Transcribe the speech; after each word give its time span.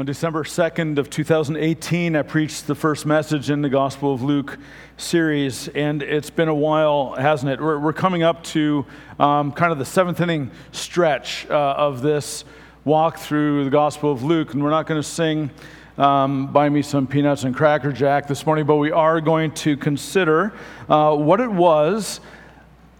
On 0.00 0.06
December 0.06 0.44
2nd 0.44 0.98
of 0.98 1.10
2018, 1.10 2.14
I 2.14 2.22
preached 2.22 2.68
the 2.68 2.76
first 2.76 3.04
message 3.04 3.50
in 3.50 3.62
the 3.62 3.68
Gospel 3.68 4.14
of 4.14 4.22
Luke 4.22 4.56
series, 4.96 5.66
and 5.66 6.04
it's 6.04 6.30
been 6.30 6.46
a 6.46 6.54
while, 6.54 7.14
hasn't 7.14 7.50
it? 7.50 7.60
We're, 7.60 7.80
we're 7.80 7.92
coming 7.92 8.22
up 8.22 8.44
to 8.44 8.86
um, 9.18 9.50
kind 9.50 9.72
of 9.72 9.78
the 9.78 9.84
seventh 9.84 10.20
inning 10.20 10.52
stretch 10.70 11.50
uh, 11.50 11.74
of 11.76 12.00
this 12.00 12.44
walk 12.84 13.18
through 13.18 13.64
the 13.64 13.70
Gospel 13.70 14.12
of 14.12 14.22
Luke, 14.22 14.54
and 14.54 14.62
we're 14.62 14.70
not 14.70 14.86
going 14.86 15.02
to 15.02 15.08
sing 15.08 15.50
um, 15.96 16.52
Buy 16.52 16.68
Me 16.68 16.80
Some 16.80 17.08
Peanuts 17.08 17.42
and 17.42 17.52
Cracker 17.52 17.90
Jack 17.90 18.28
this 18.28 18.46
morning, 18.46 18.66
but 18.66 18.76
we 18.76 18.92
are 18.92 19.20
going 19.20 19.50
to 19.54 19.76
consider 19.76 20.52
uh, 20.88 21.16
what 21.16 21.40
it 21.40 21.50
was 21.50 22.20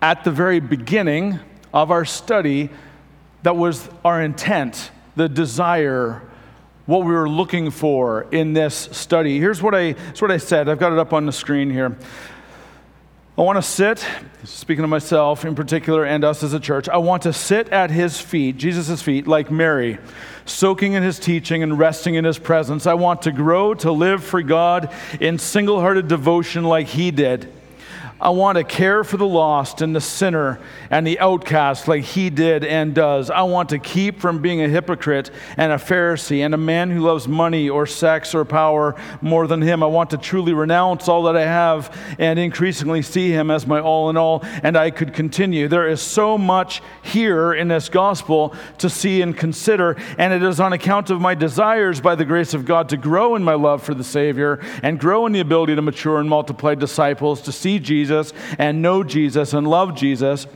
at 0.02 0.24
the 0.24 0.32
very 0.32 0.58
beginning 0.58 1.38
of 1.72 1.92
our 1.92 2.04
study 2.04 2.70
that 3.44 3.56
was 3.56 3.88
our 4.04 4.20
intent, 4.20 4.90
the 5.14 5.28
desire 5.28 6.27
what 6.88 7.04
we 7.04 7.12
were 7.12 7.28
looking 7.28 7.70
for 7.70 8.22
in 8.32 8.54
this 8.54 8.74
study. 8.92 9.38
Here's 9.38 9.60
what 9.60 9.74
I, 9.74 9.92
here's 9.92 10.22
what 10.22 10.30
I 10.30 10.38
said. 10.38 10.70
I've 10.70 10.78
got 10.78 10.90
it 10.90 10.98
up 10.98 11.12
on 11.12 11.26
the 11.26 11.32
screen 11.32 11.68
here. 11.68 11.94
I 13.36 13.42
want 13.42 13.56
to 13.56 13.62
sit, 13.62 14.02
speaking 14.44 14.84
of 14.84 14.88
myself 14.88 15.44
in 15.44 15.54
particular 15.54 16.06
and 16.06 16.24
us 16.24 16.42
as 16.42 16.54
a 16.54 16.58
church, 16.58 16.88
I 16.88 16.96
want 16.96 17.24
to 17.24 17.32
sit 17.34 17.68
at 17.68 17.90
his 17.90 18.18
feet, 18.18 18.56
Jesus' 18.56 19.02
feet, 19.02 19.26
like 19.26 19.50
Mary, 19.50 19.98
soaking 20.46 20.94
in 20.94 21.02
his 21.02 21.18
teaching 21.18 21.62
and 21.62 21.78
resting 21.78 22.14
in 22.14 22.24
his 22.24 22.38
presence. 22.38 22.86
I 22.86 22.94
want 22.94 23.20
to 23.22 23.32
grow 23.32 23.74
to 23.74 23.92
live 23.92 24.24
for 24.24 24.40
God 24.40 24.90
in 25.20 25.38
single 25.38 25.80
hearted 25.80 26.08
devotion 26.08 26.64
like 26.64 26.86
he 26.86 27.10
did. 27.10 27.52
I 28.20 28.30
want 28.30 28.58
to 28.58 28.64
care 28.64 29.04
for 29.04 29.16
the 29.16 29.28
lost 29.28 29.80
and 29.80 29.94
the 29.94 30.00
sinner 30.00 30.58
and 30.90 31.06
the 31.06 31.20
outcast 31.20 31.86
like 31.86 32.02
he 32.02 32.30
did 32.30 32.64
and 32.64 32.92
does. 32.92 33.30
I 33.30 33.42
want 33.42 33.68
to 33.68 33.78
keep 33.78 34.18
from 34.18 34.42
being 34.42 34.60
a 34.60 34.68
hypocrite 34.68 35.30
and 35.56 35.70
a 35.70 35.76
Pharisee 35.76 36.40
and 36.40 36.52
a 36.52 36.58
man 36.58 36.90
who 36.90 37.00
loves 37.00 37.28
money 37.28 37.68
or 37.68 37.86
sex 37.86 38.34
or 38.34 38.44
power 38.44 38.96
more 39.20 39.46
than 39.46 39.62
him. 39.62 39.84
I 39.84 39.86
want 39.86 40.10
to 40.10 40.18
truly 40.18 40.52
renounce 40.52 41.06
all 41.06 41.22
that 41.24 41.36
I 41.36 41.44
have 41.44 41.96
and 42.18 42.40
increasingly 42.40 43.02
see 43.02 43.30
him 43.30 43.52
as 43.52 43.68
my 43.68 43.78
all 43.78 44.10
in 44.10 44.16
all. 44.16 44.40
And 44.64 44.76
I 44.76 44.90
could 44.90 45.14
continue. 45.14 45.68
There 45.68 45.86
is 45.86 46.02
so 46.02 46.36
much 46.36 46.82
here 47.02 47.52
in 47.54 47.68
this 47.68 47.88
gospel 47.88 48.52
to 48.78 48.90
see 48.90 49.22
and 49.22 49.36
consider. 49.36 49.96
And 50.18 50.32
it 50.32 50.42
is 50.42 50.58
on 50.58 50.72
account 50.72 51.10
of 51.10 51.20
my 51.20 51.36
desires 51.36 52.00
by 52.00 52.16
the 52.16 52.24
grace 52.24 52.52
of 52.52 52.64
God 52.64 52.88
to 52.88 52.96
grow 52.96 53.36
in 53.36 53.44
my 53.44 53.54
love 53.54 53.84
for 53.84 53.94
the 53.94 54.02
Savior 54.02 54.58
and 54.82 54.98
grow 54.98 55.24
in 55.26 55.30
the 55.30 55.38
ability 55.38 55.76
to 55.76 55.82
mature 55.82 56.18
and 56.18 56.28
multiply 56.28 56.74
disciples, 56.74 57.40
to 57.42 57.52
see 57.52 57.78
Jesus 57.78 58.07
Jesus 58.08 58.32
and 58.58 58.82
know 58.82 59.04
Jesus 59.04 59.52
and 59.52 59.68
love 59.68 59.94
Jesus 59.94 60.46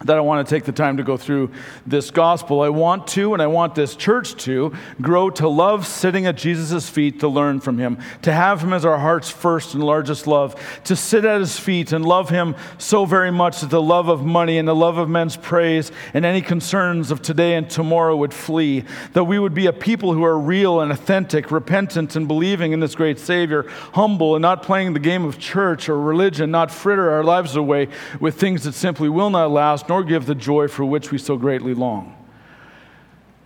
that 0.00 0.16
I 0.16 0.20
want 0.20 0.46
to 0.46 0.54
take 0.54 0.64
the 0.64 0.72
time 0.72 0.96
to 0.96 1.04
go 1.04 1.16
through 1.16 1.52
this 1.86 2.10
gospel. 2.10 2.62
I 2.62 2.68
want 2.68 3.06
to, 3.08 3.32
and 3.32 3.40
I 3.40 3.46
want 3.46 3.76
this 3.76 3.94
church 3.94 4.34
to, 4.42 4.74
grow 5.00 5.30
to 5.30 5.48
love 5.48 5.86
sitting 5.86 6.26
at 6.26 6.36
Jesus' 6.36 6.88
feet 6.88 7.20
to 7.20 7.28
learn 7.28 7.60
from 7.60 7.78
him, 7.78 7.98
to 8.22 8.32
have 8.32 8.60
him 8.60 8.72
as 8.72 8.84
our 8.84 8.98
heart's 8.98 9.30
first 9.30 9.72
and 9.72 9.84
largest 9.84 10.26
love, 10.26 10.60
to 10.84 10.96
sit 10.96 11.24
at 11.24 11.38
his 11.38 11.60
feet 11.60 11.92
and 11.92 12.04
love 12.04 12.28
him 12.28 12.56
so 12.76 13.04
very 13.04 13.30
much 13.30 13.60
that 13.60 13.70
the 13.70 13.80
love 13.80 14.08
of 14.08 14.24
money 14.24 14.58
and 14.58 14.66
the 14.66 14.74
love 14.74 14.98
of 14.98 15.08
men's 15.08 15.36
praise 15.36 15.92
and 16.12 16.24
any 16.24 16.42
concerns 16.42 17.12
of 17.12 17.22
today 17.22 17.54
and 17.54 17.70
tomorrow 17.70 18.16
would 18.16 18.34
flee, 18.34 18.82
that 19.12 19.24
we 19.24 19.38
would 19.38 19.54
be 19.54 19.66
a 19.66 19.72
people 19.72 20.12
who 20.12 20.24
are 20.24 20.38
real 20.38 20.80
and 20.80 20.90
authentic, 20.90 21.52
repentant 21.52 22.16
and 22.16 22.26
believing 22.26 22.72
in 22.72 22.80
this 22.80 22.96
great 22.96 23.20
Savior, 23.20 23.64
humble 23.92 24.34
and 24.34 24.42
not 24.42 24.64
playing 24.64 24.92
the 24.92 24.98
game 24.98 25.24
of 25.24 25.38
church 25.38 25.88
or 25.88 26.00
religion, 26.00 26.50
not 26.50 26.72
fritter 26.72 27.12
our 27.12 27.22
lives 27.22 27.54
away 27.54 27.86
with 28.18 28.40
things 28.40 28.64
that 28.64 28.72
simply 28.72 29.08
will 29.08 29.30
not 29.30 29.52
last 29.52 29.83
nor 29.88 30.02
give 30.04 30.26
the 30.26 30.34
joy 30.34 30.68
for 30.68 30.84
which 30.84 31.10
we 31.10 31.18
so 31.18 31.36
greatly 31.36 31.74
long. 31.74 32.16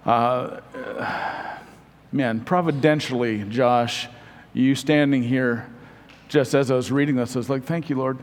Uh, 0.05 0.61
man, 2.12 2.41
providentially, 2.41 3.44
Josh, 3.44 4.08
you 4.53 4.75
standing 4.75 5.22
here 5.22 5.69
just 6.28 6.54
as 6.54 6.71
I 6.71 6.75
was 6.75 6.93
reading 6.93 7.16
this, 7.16 7.34
I 7.34 7.38
was 7.38 7.50
like, 7.50 7.65
thank 7.65 7.88
you, 7.88 7.97
Lord. 7.97 8.19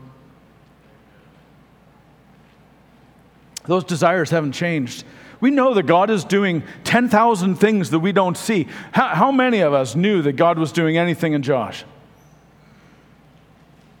Those 3.64 3.84
desires 3.84 4.30
haven't 4.30 4.52
changed. 4.52 5.04
We 5.40 5.50
know 5.50 5.74
that 5.74 5.84
God 5.84 6.08
is 6.08 6.24
doing 6.24 6.62
10,000 6.84 7.56
things 7.56 7.90
that 7.90 7.98
we 7.98 8.12
don't 8.12 8.36
see. 8.36 8.68
How, 8.92 9.08
how, 9.08 9.32
many 9.32 9.60
of 9.60 9.74
us 9.74 9.94
knew 9.94 10.22
that 10.22 10.32
God 10.32 10.58
was 10.58 10.72
doing 10.72 10.96
anything 10.96 11.34
in 11.34 11.42
Josh? 11.42 11.84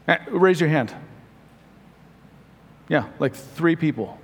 Eh, 0.08 0.18
raise 0.30 0.60
your 0.60 0.70
hand. 0.70 0.94
Yeah, 2.88 3.08
like 3.18 3.34
three 3.34 3.76
people. 3.76 4.18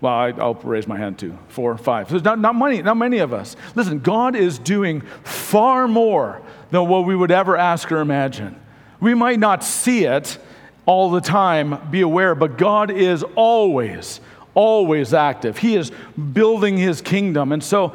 Well, 0.00 0.12
I, 0.12 0.30
will 0.30 0.54
raise 0.54 0.86
my 0.86 0.96
hand 0.96 1.18
too. 1.18 1.38
Four, 1.48 1.76
five. 1.76 2.08
So 2.08 2.18
not, 2.18 2.38
not, 2.38 2.56
many, 2.56 2.82
not 2.82 2.96
many 2.96 3.18
of 3.18 3.34
us. 3.34 3.54
Listen, 3.74 3.98
God 3.98 4.34
is 4.34 4.58
doing 4.58 5.02
far 5.24 5.86
more 5.86 6.40
than 6.70 6.88
what 6.88 7.04
we 7.04 7.14
would 7.14 7.30
ever 7.30 7.56
ask 7.56 7.92
or 7.92 8.00
imagine. 8.00 8.58
We 9.00 9.14
might 9.14 9.38
not 9.38 9.62
see 9.62 10.04
it 10.04 10.38
all 10.86 11.10
the 11.10 11.20
time, 11.20 11.90
be 11.90 12.00
aware, 12.00 12.34
but 12.34 12.56
God 12.56 12.90
is 12.90 13.22
always, 13.34 14.20
always 14.54 15.12
active. 15.12 15.58
He 15.58 15.76
is 15.76 15.92
building 16.32 16.78
his 16.78 17.02
kingdom. 17.02 17.52
And 17.52 17.62
so, 17.62 17.94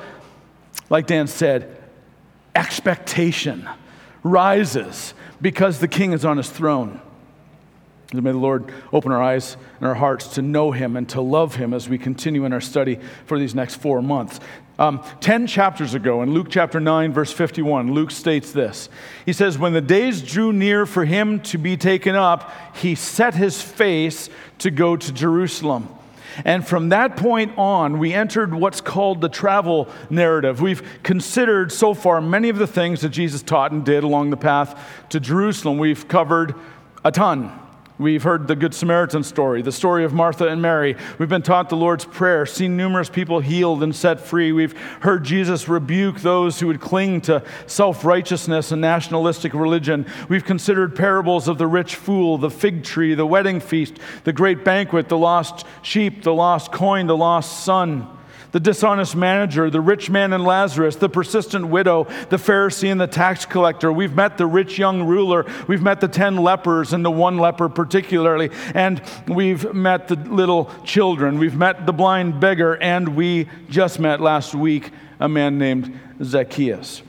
like 0.90 1.08
Dan 1.08 1.28
said, 1.28 1.76
expectation 2.54 3.68
rises 4.24 5.14
because 5.42 5.80
the 5.80 5.88
king 5.88 6.14
is 6.14 6.24
on 6.24 6.38
his 6.38 6.50
throne. 6.50 7.02
May 8.14 8.32
the 8.32 8.38
Lord 8.38 8.72
open 8.94 9.12
our 9.12 9.22
eyes 9.22 9.58
and 9.80 9.88
our 9.88 9.96
hearts 9.96 10.28
to 10.36 10.42
know 10.42 10.72
Him 10.72 10.96
and 10.96 11.08
to 11.10 11.22
love 11.22 11.56
Him 11.56 11.74
as 11.74 11.90
we 11.90 11.98
continue 11.98 12.46
in 12.46 12.54
our 12.54 12.62
study 12.62 13.00
for 13.26 13.40
these 13.40 13.56
next 13.56 13.76
four 13.76 14.02
months. 14.02 14.40
Um, 14.78 15.02
10 15.22 15.48
chapters 15.48 15.94
ago, 15.94 16.22
in 16.22 16.34
Luke 16.34 16.48
chapter 16.50 16.82
9, 16.82 17.14
verse 17.14 17.32
51, 17.32 17.94
Luke 17.94 18.12
states 18.12 18.52
this. 18.52 18.90
He 19.26 19.32
says, 19.32 19.58
When 19.58 19.74
the 19.74 19.82
days 19.82 20.22
drew 20.22 20.52
near 20.52 20.86
for 20.86 21.06
him 21.06 21.40
to 21.44 21.58
be 21.58 21.78
taken 21.78 22.16
up, 22.16 22.52
he 22.76 22.94
set 22.94 23.36
his 23.36 23.62
face 23.62 24.30
to 24.60 24.72
go 24.72 24.98
to 24.98 25.12
Jerusalem. 25.14 25.88
And 26.44 26.68
from 26.68 26.90
that 26.90 27.16
point 27.16 27.58
on, 27.58 27.98
we 27.98 28.14
entered 28.14 28.54
what's 28.54 28.82
called 28.82 29.22
the 29.22 29.30
travel 29.30 29.88
narrative. 30.10 30.62
We've 30.62 30.84
considered 31.02 31.72
so 31.72 31.94
far 31.94 32.20
many 32.20 32.50
of 32.50 32.58
the 32.58 32.68
things 32.68 33.00
that 33.02 33.10
Jesus 33.10 33.42
taught 33.42 33.72
and 33.72 33.86
did 33.86 34.04
along 34.04 34.32
the 34.32 34.38
path 34.38 34.78
to 35.10 35.22
Jerusalem. 35.22 35.78
We've 35.78 36.06
covered 36.10 36.54
a 37.06 37.12
ton. 37.12 37.58
We've 37.98 38.24
heard 38.24 38.50
the 38.50 38.58
Good 38.58 38.74
Samaritan 38.74 39.24
story, 39.24 39.62
the 39.62 39.72
story 39.72 40.04
of 40.04 40.12
Martha 40.12 40.50
and 40.50 40.62
Mary. 40.62 40.98
We've 41.18 41.30
been 41.30 41.42
taught 41.42 41.70
the 41.70 41.78
Lord's 41.78 42.04
Prayer, 42.04 42.46
seen 42.46 42.76
numerous 42.76 43.10
people 43.10 43.40
healed 43.40 43.82
and 43.84 43.96
set 43.96 44.20
free. 44.20 44.52
We've 44.52 44.78
heard 45.00 45.24
Jesus 45.24 45.70
rebuke 45.70 46.20
those 46.20 46.60
who 46.60 46.68
would 46.68 46.82
cling 46.82 47.22
to 47.22 47.42
self 47.68 48.04
righteousness 48.04 48.74
and 48.74 48.82
nationalistic 48.82 49.54
religion. 49.54 50.06
We've 50.28 50.44
considered 50.44 50.94
parables 50.94 51.48
of 51.48 51.58
the 51.58 51.68
rich 51.68 51.96
fool, 51.96 52.38
the 52.38 52.50
fig 52.50 52.84
tree, 52.84 53.14
the 53.14 53.26
wedding 53.26 53.62
feast, 53.62 53.94
the 54.26 54.34
great 54.34 54.66
banquet, 54.66 55.08
the 55.08 55.18
lost 55.18 55.66
sheep, 55.82 56.24
the 56.24 56.34
lost 56.34 56.74
coin, 56.74 57.08
the 57.08 57.16
lost 57.16 57.64
son 57.64 58.15
the 58.56 58.60
dishonest 58.62 59.18
manager, 59.18 59.70
the 59.70 59.82
rich 59.82 60.10
man 60.10 60.32
and 60.32 60.46
Lazarus, 60.46 60.96
the 60.96 61.10
persistent 61.10 61.68
widow, 61.68 62.06
the 62.30 62.38
Pharisee 62.38 62.90
and 62.90 63.02
the 63.02 63.06
tax 63.06 63.46
collector. 63.46 63.92
We've 63.92 64.16
met 64.16 64.38
the 64.38 64.46
rich 64.46 64.80
young 64.80 65.04
ruler. 65.04 65.46
We've 65.68 65.82
met 65.82 66.00
the 66.00 66.08
10 66.08 66.38
lepers 66.38 66.94
and 66.94 67.04
the 67.04 67.12
one 67.12 67.38
leper 67.38 67.68
particularly. 67.68 68.52
And 68.74 69.02
we've 69.28 69.74
met 69.74 70.08
the 70.08 70.16
little 70.16 70.72
children. 70.86 71.38
We've 71.38 71.58
met 71.58 71.86
the 71.86 71.92
blind 71.92 72.40
beggar. 72.40 72.82
And 72.82 73.18
we 73.18 73.50
just 73.70 74.00
met 74.00 74.22
last 74.22 74.56
week 74.56 74.90
a 75.20 75.28
man 75.28 75.58
named 75.58 76.00
Zacchaeus. 76.24 77.02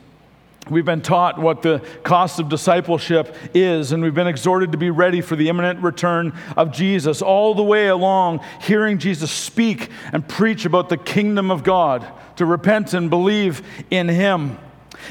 We've 0.68 0.84
been 0.84 1.02
taught 1.02 1.38
what 1.38 1.62
the 1.62 1.80
cost 2.02 2.40
of 2.40 2.48
discipleship 2.48 3.36
is, 3.54 3.92
and 3.92 4.02
we've 4.02 4.14
been 4.14 4.26
exhorted 4.26 4.72
to 4.72 4.78
be 4.78 4.90
ready 4.90 5.20
for 5.20 5.36
the 5.36 5.48
imminent 5.48 5.80
return 5.80 6.36
of 6.56 6.72
Jesus. 6.72 7.22
All 7.22 7.54
the 7.54 7.62
way 7.62 7.86
along, 7.86 8.40
hearing 8.62 8.98
Jesus 8.98 9.30
speak 9.30 9.90
and 10.12 10.26
preach 10.28 10.64
about 10.64 10.88
the 10.88 10.96
kingdom 10.96 11.52
of 11.52 11.62
God, 11.62 12.04
to 12.36 12.44
repent 12.44 12.94
and 12.94 13.08
believe 13.08 13.62
in 13.90 14.08
Him. 14.08 14.58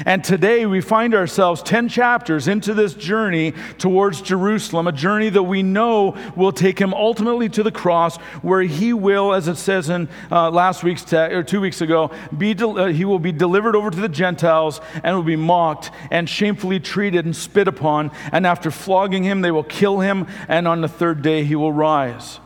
And 0.05 0.23
today 0.23 0.65
we 0.65 0.81
find 0.81 1.13
ourselves 1.13 1.61
10 1.63 1.89
chapters 1.89 2.47
into 2.47 2.73
this 2.73 2.93
journey 2.93 3.53
towards 3.77 4.21
Jerusalem, 4.21 4.87
a 4.87 4.91
journey 4.91 5.29
that 5.29 5.43
we 5.43 5.63
know 5.63 6.17
will 6.35 6.51
take 6.51 6.79
him 6.79 6.93
ultimately 6.93 7.49
to 7.49 7.63
the 7.63 7.71
cross, 7.71 8.17
where 8.41 8.61
he 8.61 8.93
will, 8.93 9.33
as 9.33 9.47
it 9.47 9.55
says 9.55 9.89
in 9.89 10.09
uh, 10.31 10.49
last 10.51 10.83
week's 10.83 11.03
te- 11.03 11.15
or 11.15 11.43
two 11.43 11.61
weeks 11.61 11.81
ago, 11.81 12.11
be 12.37 12.53
del- 12.53 12.77
uh, 12.77 12.87
he 12.87 13.05
will 13.05 13.19
be 13.19 13.31
delivered 13.31 13.75
over 13.75 13.89
to 13.89 13.99
the 13.99 14.09
Gentiles 14.09 14.81
and 15.03 15.15
will 15.15 15.23
be 15.23 15.35
mocked 15.35 15.91
and 16.11 16.29
shamefully 16.29 16.79
treated 16.79 17.25
and 17.25 17.35
spit 17.35 17.67
upon. 17.67 18.11
And 18.31 18.45
after 18.45 18.71
flogging 18.71 19.23
him, 19.23 19.41
they 19.41 19.51
will 19.51 19.63
kill 19.63 19.99
him, 19.99 20.27
and 20.47 20.67
on 20.67 20.81
the 20.81 20.87
third 20.89 21.21
day 21.21 21.43
he 21.43 21.55
will 21.55 21.73
rise. 21.73 22.39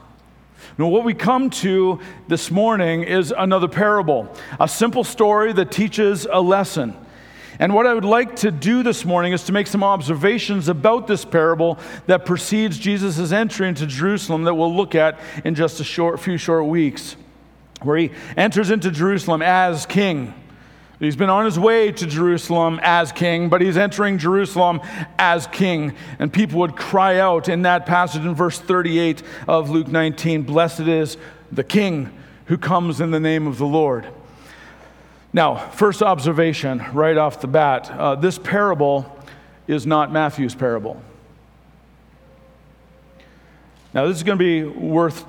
Now, 0.78 0.88
what 0.88 1.04
we 1.04 1.14
come 1.14 1.50
to 1.50 2.00
this 2.30 2.50
morning 2.52 3.04
is 3.04 3.34
another 3.38 3.68
parable, 3.68 4.34
a 4.62 4.68
simple 4.68 5.04
story 5.04 5.52
that 5.52 5.72
teaches 5.72 6.26
a 6.32 6.40
lesson. 6.40 6.96
And 7.60 7.74
what 7.74 7.86
I 7.86 7.94
would 7.94 8.06
like 8.06 8.38
to 8.38 8.52
do 8.52 8.84
this 8.84 9.04
morning 9.04 9.34
is 9.34 9.44
to 9.44 9.52
make 9.52 9.68
some 9.68 9.84
observations 9.84 10.70
about 10.70 11.08
this 11.08 11.26
parable 11.26 11.78
that 12.08 12.26
precedes 12.26 12.80
Jesus' 12.80 13.34
entry 13.34 13.68
into 13.68 13.86
Jerusalem 13.86 14.46
that 14.46 14.56
we'll 14.56 14.74
look 14.74 14.96
at 14.96 15.20
in 15.44 15.56
just 15.56 15.82
a 15.82 15.84
short, 15.84 16.22
few 16.22 16.38
short 16.38 16.66
weeks, 16.68 17.18
where 17.82 17.98
he 17.98 18.12
enters 18.38 18.72
into 18.72 18.92
Jerusalem 18.92 19.42
as 19.42 19.86
king. 19.86 20.34
He's 21.00 21.18
been 21.18 21.30
on 21.30 21.44
his 21.44 21.60
way 21.60 21.92
to 21.92 22.08
Jerusalem 22.08 22.80
as 22.82 23.12
king, 23.12 23.50
but 23.50 23.60
he's 23.60 23.78
entering 23.78 24.18
Jerusalem 24.18 24.80
as 25.18 25.46
king. 25.48 25.96
And 26.18 26.32
people 26.32 26.60
would 26.60 26.78
cry 26.78 27.20
out 27.20 27.50
in 27.50 27.64
that 27.64 27.86
passage 27.86 28.24
in 28.24 28.36
verse 28.36 28.60
38 28.60 29.22
of 29.50 29.70
Luke 29.70 29.88
19 29.90 30.44
Blessed 30.44 30.82
is 30.82 31.18
the 31.52 31.64
king 31.64 32.10
who 32.46 32.58
comes 32.58 33.02
in 33.02 33.12
the 33.12 33.20
name 33.20 33.48
of 33.48 33.58
the 33.58 33.66
Lord. 33.66 34.08
Now, 35.32 35.56
first 35.56 36.02
observation 36.02 36.84
right 36.92 37.16
off 37.16 37.40
the 37.40 37.48
bat 37.48 37.92
uh, 37.92 38.16
this 38.16 38.40
parable 38.40 39.16
is 39.68 39.86
not 39.86 40.12
Matthew's 40.12 40.56
parable. 40.56 41.00
Now, 43.94 44.08
this 44.08 44.18
is 44.18 44.24
going 44.24 44.40
to 44.40 44.44
be 44.44 44.64
worth, 44.64 45.24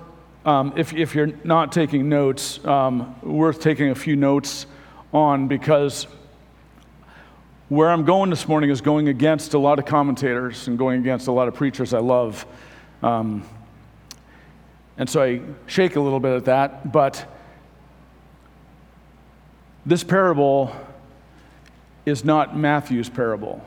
um, 0.46 0.72
if, 0.76 0.94
if 0.94 1.14
you're 1.14 1.32
not 1.44 1.72
taking 1.72 2.08
notes, 2.08 2.64
um, 2.64 3.14
worth 3.22 3.60
taking 3.60 3.90
a 3.90 3.94
few 3.94 4.16
notes 4.16 4.64
on 5.12 5.48
because 5.48 6.06
where 7.68 7.90
I'm 7.90 8.04
going 8.04 8.30
this 8.30 8.48
morning 8.48 8.70
is 8.70 8.80
going 8.80 9.08
against 9.08 9.52
a 9.52 9.58
lot 9.58 9.78
of 9.78 9.84
commentators 9.84 10.66
and 10.66 10.78
going 10.78 11.00
against 11.00 11.28
a 11.28 11.32
lot 11.32 11.46
of 11.46 11.54
preachers 11.54 11.92
I 11.92 11.98
love. 12.00 12.46
Um, 13.02 13.46
and 14.96 15.08
so 15.08 15.22
I 15.22 15.40
shake 15.66 15.96
a 15.96 16.00
little 16.00 16.20
bit 16.20 16.36
at 16.36 16.46
that, 16.46 16.90
but 16.90 17.26
this 19.86 20.04
parable 20.04 20.74
is 22.06 22.24
not 22.24 22.56
Matthew's 22.56 23.08
parable 23.08 23.62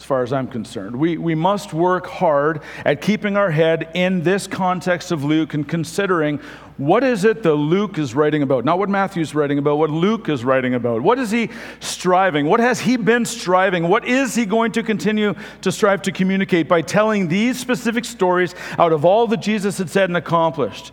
as 0.00 0.04
far 0.04 0.22
as 0.22 0.32
I'm 0.32 0.48
concerned. 0.48 0.96
We, 0.96 1.18
we 1.18 1.34
must 1.34 1.74
work 1.74 2.06
hard 2.06 2.62
at 2.86 3.02
keeping 3.02 3.36
our 3.36 3.50
head 3.50 3.90
in 3.92 4.22
this 4.22 4.46
context 4.46 5.12
of 5.12 5.24
Luke 5.24 5.52
and 5.52 5.68
considering 5.68 6.40
what 6.78 7.04
is 7.04 7.26
it 7.26 7.42
that 7.42 7.54
Luke 7.54 7.98
is 7.98 8.14
writing 8.14 8.42
about? 8.42 8.64
Not 8.64 8.78
what 8.78 8.88
Matthew's 8.88 9.34
writing 9.34 9.58
about, 9.58 9.76
what 9.76 9.90
Luke 9.90 10.30
is 10.30 10.42
writing 10.42 10.72
about. 10.72 11.02
What 11.02 11.18
is 11.18 11.30
he 11.30 11.50
striving? 11.80 12.46
What 12.46 12.60
has 12.60 12.80
he 12.80 12.96
been 12.96 13.26
striving? 13.26 13.88
What 13.88 14.06
is 14.06 14.34
he 14.34 14.46
going 14.46 14.72
to 14.72 14.82
continue 14.82 15.34
to 15.60 15.70
strive 15.70 16.00
to 16.02 16.12
communicate 16.12 16.66
by 16.66 16.80
telling 16.80 17.28
these 17.28 17.60
specific 17.60 18.06
stories 18.06 18.54
out 18.78 18.94
of 18.94 19.04
all 19.04 19.26
that 19.26 19.42
Jesus 19.42 19.76
had 19.76 19.90
said 19.90 20.08
and 20.08 20.16
accomplished? 20.16 20.92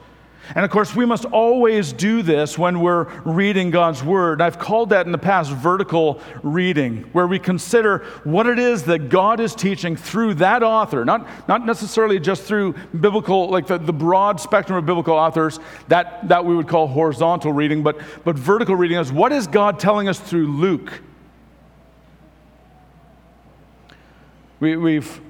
And 0.55 0.63
of 0.63 0.71
course, 0.71 0.95
we 0.95 1.05
must 1.05 1.25
always 1.25 1.91
do 1.91 2.21
this 2.21 2.57
when 2.57 2.79
we're 2.79 3.03
reading 3.23 3.69
God's 3.69 4.03
Word. 4.03 4.41
I've 4.41 4.57
called 4.57 4.89
that 4.91 5.05
in 5.05 5.11
the 5.11 5.17
past 5.17 5.51
vertical 5.51 6.21
reading, 6.43 7.03
where 7.11 7.27
we 7.27 7.39
consider 7.39 7.99
what 8.23 8.47
it 8.47 8.59
is 8.59 8.83
that 8.83 9.09
God 9.09 9.39
is 9.39 9.53
teaching 9.53 9.95
through 9.95 10.35
that 10.35 10.63
author, 10.63 11.03
not, 11.03 11.27
not 11.47 11.65
necessarily 11.65 12.19
just 12.19 12.43
through 12.43 12.73
biblical, 12.99 13.49
like 13.49 13.67
the, 13.67 13.77
the 13.77 13.93
broad 13.93 14.39
spectrum 14.39 14.77
of 14.77 14.85
biblical 14.85 15.15
authors, 15.15 15.59
that, 15.89 16.27
that 16.27 16.45
we 16.45 16.55
would 16.55 16.67
call 16.67 16.87
horizontal 16.87 17.51
reading, 17.51 17.83
but, 17.83 17.99
but 18.23 18.37
vertical 18.37 18.75
reading 18.75 18.97
is 18.97 19.11
what 19.11 19.31
is 19.31 19.47
God 19.47 19.79
telling 19.79 20.07
us 20.07 20.19
through 20.19 20.47
Luke? 20.47 21.01
We, 24.59 24.75
we've 24.75 25.21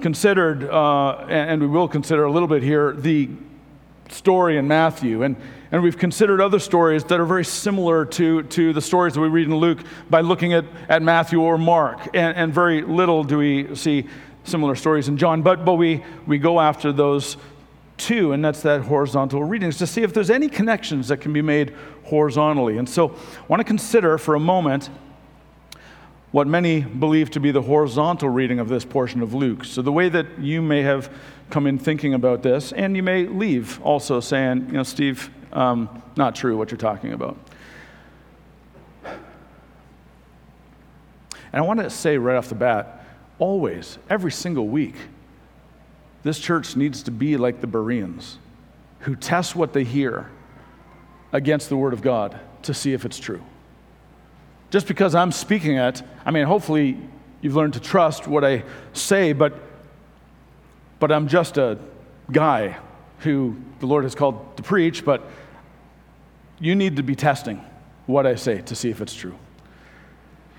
considered, 0.00 0.64
uh, 0.64 1.24
and, 1.28 1.50
and 1.50 1.62
we 1.62 1.68
will 1.68 1.88
consider 1.88 2.24
a 2.24 2.30
little 2.30 2.48
bit 2.48 2.62
here, 2.62 2.92
the 2.92 3.30
story 4.08 4.56
in 4.56 4.68
Matthew. 4.68 5.22
And, 5.22 5.36
and 5.70 5.82
we've 5.82 5.98
considered 5.98 6.40
other 6.40 6.58
stories 6.58 7.04
that 7.04 7.18
are 7.18 7.24
very 7.24 7.44
similar 7.44 8.04
to, 8.06 8.42
to 8.42 8.72
the 8.72 8.80
stories 8.80 9.14
that 9.14 9.20
we 9.20 9.28
read 9.28 9.46
in 9.46 9.54
Luke 9.56 9.78
by 10.10 10.20
looking 10.20 10.52
at, 10.52 10.64
at 10.88 11.02
Matthew 11.02 11.40
or 11.40 11.58
Mark. 11.58 12.08
And, 12.14 12.36
and 12.36 12.52
very 12.52 12.82
little 12.82 13.24
do 13.24 13.38
we 13.38 13.74
see 13.74 14.06
similar 14.44 14.74
stories 14.74 15.08
in 15.08 15.16
John. 15.16 15.42
But, 15.42 15.64
but 15.64 15.74
we, 15.74 16.04
we 16.26 16.38
go 16.38 16.60
after 16.60 16.92
those 16.92 17.36
two, 17.96 18.32
and 18.32 18.44
that's 18.44 18.62
that 18.62 18.82
horizontal 18.82 19.44
reading, 19.44 19.68
is 19.68 19.78
to 19.78 19.86
see 19.86 20.02
if 20.02 20.12
there's 20.12 20.30
any 20.30 20.48
connections 20.48 21.08
that 21.08 21.18
can 21.18 21.32
be 21.32 21.42
made 21.42 21.74
horizontally. 22.04 22.78
And 22.78 22.88
so 22.88 23.10
I 23.10 23.44
want 23.48 23.60
to 23.60 23.64
consider 23.64 24.18
for 24.18 24.34
a 24.34 24.40
moment 24.40 24.90
what 26.32 26.46
many 26.46 26.80
believe 26.80 27.30
to 27.30 27.40
be 27.40 27.50
the 27.50 27.62
horizontal 27.62 28.28
reading 28.28 28.58
of 28.58 28.68
this 28.68 28.84
portion 28.84 29.22
of 29.22 29.34
Luke. 29.34 29.64
So, 29.64 29.82
the 29.82 29.92
way 29.92 30.08
that 30.08 30.26
you 30.40 30.62
may 30.62 30.82
have 30.82 31.14
come 31.50 31.66
in 31.66 31.78
thinking 31.78 32.14
about 32.14 32.42
this, 32.42 32.72
and 32.72 32.96
you 32.96 33.02
may 33.02 33.26
leave 33.26 33.80
also 33.82 34.18
saying, 34.18 34.66
you 34.66 34.72
know, 34.72 34.82
Steve, 34.82 35.30
um, 35.52 36.02
not 36.16 36.34
true 36.34 36.56
what 36.56 36.70
you're 36.70 36.78
talking 36.78 37.12
about. 37.12 37.36
And 41.52 41.60
I 41.60 41.66
want 41.66 41.80
to 41.80 41.90
say 41.90 42.16
right 42.16 42.36
off 42.36 42.48
the 42.48 42.54
bat 42.54 43.04
always, 43.38 43.98
every 44.08 44.32
single 44.32 44.68
week, 44.68 44.94
this 46.22 46.38
church 46.38 46.76
needs 46.76 47.02
to 47.02 47.10
be 47.10 47.36
like 47.36 47.60
the 47.60 47.66
Bereans 47.66 48.38
who 49.00 49.16
test 49.16 49.54
what 49.54 49.74
they 49.74 49.84
hear 49.84 50.30
against 51.32 51.68
the 51.68 51.76
Word 51.76 51.92
of 51.92 52.00
God 52.00 52.38
to 52.62 52.72
see 52.72 52.94
if 52.94 53.04
it's 53.04 53.18
true. 53.18 53.42
Just 54.72 54.88
because 54.88 55.14
I'm 55.14 55.32
speaking 55.32 55.76
it, 55.76 56.02
I 56.24 56.30
mean, 56.30 56.46
hopefully 56.46 56.96
you've 57.42 57.54
learned 57.54 57.74
to 57.74 57.80
trust 57.80 58.26
what 58.26 58.42
I 58.42 58.64
say, 58.94 59.34
but 59.34 59.52
but 60.98 61.12
I'm 61.12 61.28
just 61.28 61.58
a 61.58 61.78
guy 62.30 62.78
who 63.18 63.56
the 63.80 63.86
Lord 63.86 64.04
has 64.04 64.14
called 64.14 64.56
to 64.56 64.62
preach, 64.62 65.04
but 65.04 65.28
you 66.58 66.74
need 66.74 66.96
to 66.96 67.02
be 67.02 67.14
testing 67.14 67.62
what 68.06 68.26
I 68.26 68.36
say 68.36 68.62
to 68.62 68.74
see 68.74 68.88
if 68.88 69.02
it's 69.02 69.14
true. 69.14 69.34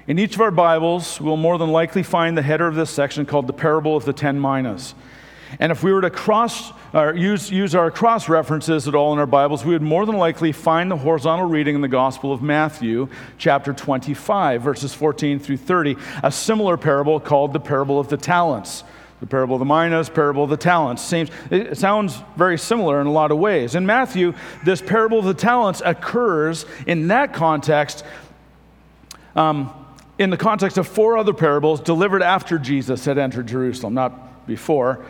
In 0.06 0.20
each 0.20 0.36
of 0.36 0.42
our 0.42 0.52
Bibles, 0.52 1.20
we'll 1.20 1.36
more 1.36 1.58
than 1.58 1.72
likely 1.72 2.04
find 2.04 2.38
the 2.38 2.44
header 2.44 2.68
of 2.68 2.76
this 2.76 2.92
section 2.92 3.26
called 3.26 3.48
the 3.48 3.54
Parable 3.54 3.98
of 3.98 4.06
the 4.06 4.14
Ten 4.14 4.40
Minas. 4.40 4.94
And 5.60 5.72
if 5.72 5.84
we 5.84 5.92
were 5.92 6.02
to 6.02 6.10
cross 6.10 6.72
or 6.94 7.16
use, 7.16 7.50
use 7.50 7.74
our 7.74 7.90
cross 7.90 8.30
references 8.30 8.88
at 8.88 8.94
all 8.94 9.14
in 9.14 9.20
our 9.20 9.26
Bibles, 9.26 9.66
we 9.66 9.74
would 9.74 9.82
more 9.82 10.06
than 10.06 10.16
likely 10.16 10.52
find 10.52 10.92
the 10.92 10.98
horizontal 10.98 11.48
reading 11.48 11.74
in 11.74 11.82
the 11.82 11.88
Gospel 11.88 12.32
of 12.32 12.44
Matthew, 12.44 13.10
chapter 13.40 13.74
25, 13.74 14.62
verses 14.62 14.94
14 14.94 15.40
through 15.40 15.58
30, 15.58 15.98
a 16.22 16.32
similar 16.32 16.78
parable 16.78 17.20
called 17.20 17.52
the 17.52 17.60
Parable 17.60 18.00
of 18.00 18.10
the 18.10 18.18
Talents. 18.18 18.84
The 19.22 19.28
parable 19.28 19.56
of 19.56 19.60
the 19.60 19.66
minas, 19.66 20.10
parable 20.10 20.44
of 20.44 20.50
the 20.50 20.58
talents. 20.58 21.02
Seems, 21.02 21.30
it 21.50 21.78
sounds 21.78 22.22
very 22.36 22.58
similar 22.58 23.00
in 23.00 23.08
a 23.08 23.12
lot 23.12 23.32
of 23.32 23.38
ways. 23.38 23.74
In 23.74 23.86
Matthew, 23.86 24.34
this 24.66 24.82
parable 24.82 25.20
of 25.20 25.26
the 25.26 25.34
talents 25.34 25.82
occurs 25.86 26.66
in 26.86 27.08
that 27.08 27.34
context, 27.34 28.04
um, 29.38 29.74
in 30.20 30.30
the 30.30 30.36
context 30.36 30.78
of 30.78 30.90
four 30.90 31.18
other 31.18 31.34
parables 31.34 31.80
delivered 31.80 32.22
after 32.22 32.60
Jesus 32.60 33.06
had 33.06 33.18
entered 33.18 33.48
Jerusalem, 33.48 33.94
not 33.94 34.46
before 34.46 35.06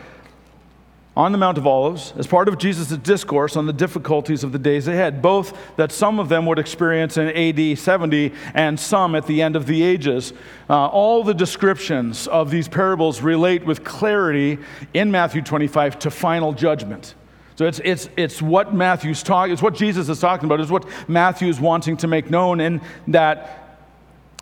on 1.16 1.30
the 1.32 1.38
Mount 1.38 1.58
of 1.58 1.66
Olives 1.66 2.12
as 2.18 2.26
part 2.26 2.48
of 2.48 2.58
Jesus' 2.58 2.96
discourse 2.98 3.56
on 3.56 3.66
the 3.66 3.72
difficulties 3.72 4.42
of 4.42 4.52
the 4.52 4.58
days 4.58 4.88
ahead, 4.88 5.22
both 5.22 5.56
that 5.76 5.92
some 5.92 6.18
of 6.18 6.28
them 6.28 6.44
would 6.46 6.58
experience 6.58 7.16
in 7.16 7.28
AD 7.28 7.78
70 7.78 8.32
and 8.54 8.78
some 8.78 9.14
at 9.14 9.26
the 9.26 9.40
end 9.40 9.54
of 9.54 9.66
the 9.66 9.82
ages. 9.82 10.32
Uh, 10.68 10.86
all 10.86 11.22
the 11.22 11.34
descriptions 11.34 12.26
of 12.26 12.50
these 12.50 12.66
parables 12.66 13.20
relate 13.20 13.64
with 13.64 13.84
clarity 13.84 14.58
in 14.92 15.10
Matthew 15.10 15.42
25 15.42 16.00
to 16.00 16.10
final 16.10 16.52
judgment. 16.52 17.14
So 17.56 17.66
it's, 17.66 17.80
it's, 17.84 18.08
it's 18.16 18.42
what 18.42 18.74
Matthew's 18.74 19.22
talking, 19.22 19.52
it's 19.52 19.62
what 19.62 19.74
Jesus 19.74 20.08
is 20.08 20.18
talking 20.18 20.46
about, 20.46 20.58
it's 20.58 20.72
what 20.72 20.86
Matthew 21.08 21.48
is 21.48 21.60
wanting 21.60 21.96
to 21.98 22.08
make 22.08 22.28
known 22.28 22.60
in 22.60 22.80
that 23.08 23.63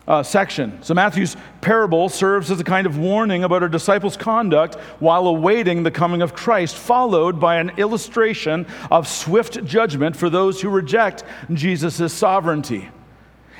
uh, 0.07 0.21
section. 0.21 0.81
So, 0.83 0.93
Matthew's 0.93 1.37
parable 1.61 2.09
serves 2.09 2.51
as 2.51 2.59
a 2.59 2.63
kind 2.63 2.85
of 2.85 2.97
warning 2.97 3.43
about 3.43 3.63
a 3.63 3.69
disciples' 3.69 4.17
conduct 4.17 4.75
while 4.99 5.27
awaiting 5.27 5.83
the 5.83 5.91
coming 5.91 6.21
of 6.21 6.33
Christ, 6.33 6.75
followed 6.75 7.39
by 7.39 7.57
an 7.57 7.71
illustration 7.77 8.65
of 8.91 9.07
swift 9.07 9.63
judgment 9.63 10.15
for 10.15 10.29
those 10.29 10.61
who 10.61 10.69
reject 10.69 11.23
Jesus' 11.53 12.13
sovereignty. 12.13 12.89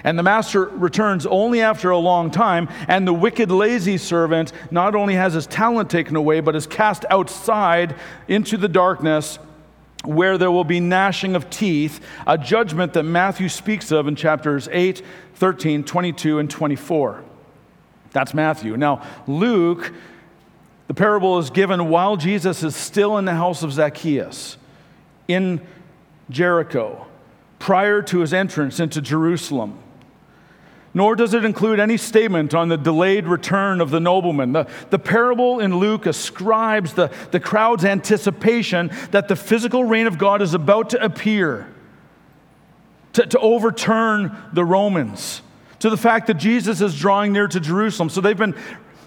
And 0.03 0.19
the 0.19 0.23
master 0.23 0.65
returns 0.65 1.25
only 1.25 1.61
after 1.61 1.89
a 1.91 1.97
long 1.97 2.29
time, 2.29 2.67
and 2.89 3.07
the 3.07 3.13
wicked, 3.13 3.49
lazy 3.49 3.97
servant 3.97 4.51
not 4.69 4.95
only 4.95 5.13
has 5.13 5.33
his 5.33 5.47
talent 5.47 5.89
taken 5.89 6.17
away, 6.17 6.41
but 6.41 6.57
is 6.57 6.67
cast 6.67 7.05
outside 7.09 7.95
into 8.27 8.57
the 8.57 8.67
darkness 8.67 9.39
where 10.03 10.37
there 10.37 10.51
will 10.51 10.63
be 10.63 10.79
gnashing 10.79 11.35
of 11.35 11.49
teeth, 11.49 11.99
a 12.27 12.37
judgment 12.37 12.93
that 12.93 13.03
Matthew 13.03 13.49
speaks 13.49 13.91
of 13.91 14.07
in 14.07 14.15
chapters 14.15 14.67
8 14.71 15.01
13, 15.35 15.83
22, 15.83 16.39
and 16.39 16.49
24. 16.49 17.23
That's 18.11 18.33
Matthew. 18.33 18.77
Now, 18.77 19.05
Luke, 19.27 19.91
the 20.87 20.93
parable 20.93 21.39
is 21.39 21.49
given 21.49 21.89
while 21.89 22.17
Jesus 22.17 22.63
is 22.63 22.75
still 22.75 23.17
in 23.17 23.25
the 23.25 23.33
house 23.33 23.63
of 23.63 23.73
Zacchaeus 23.73 24.57
in 25.27 25.61
Jericho, 26.29 27.07
prior 27.59 28.01
to 28.03 28.19
his 28.19 28.33
entrance 28.33 28.79
into 28.79 29.01
Jerusalem. 29.01 29.79
Nor 30.93 31.15
does 31.15 31.33
it 31.33 31.43
include 31.43 31.79
any 31.79 31.97
statement 31.97 32.53
on 32.53 32.69
the 32.69 32.77
delayed 32.77 33.25
return 33.25 33.81
of 33.81 33.89
the 33.89 33.99
nobleman. 33.99 34.53
The, 34.53 34.67
the 34.91 34.99
parable 34.99 35.59
in 35.59 35.77
Luke 35.77 36.05
ascribes 36.05 36.93
the, 36.93 37.11
the 37.31 37.39
crowd's 37.39 37.83
anticipation 37.83 38.91
that 39.11 39.27
the 39.27 39.35
physical 39.35 39.83
reign 39.83 40.05
of 40.05 40.17
God 40.17 40.41
is 40.41 40.53
about 40.53 40.91
to 40.91 41.03
appear 41.03 41.67
to, 43.13 43.25
to 43.25 43.39
overturn 43.39 44.35
the 44.53 44.65
Romans, 44.65 45.41
to 45.79 45.89
the 45.89 45.97
fact 45.97 46.27
that 46.27 46.35
Jesus 46.35 46.81
is 46.81 46.97
drawing 46.97 47.31
near 47.33 47.47
to 47.47 47.59
Jerusalem. 47.59 48.09
So 48.09 48.21
they've 48.21 48.37
been 48.37 48.55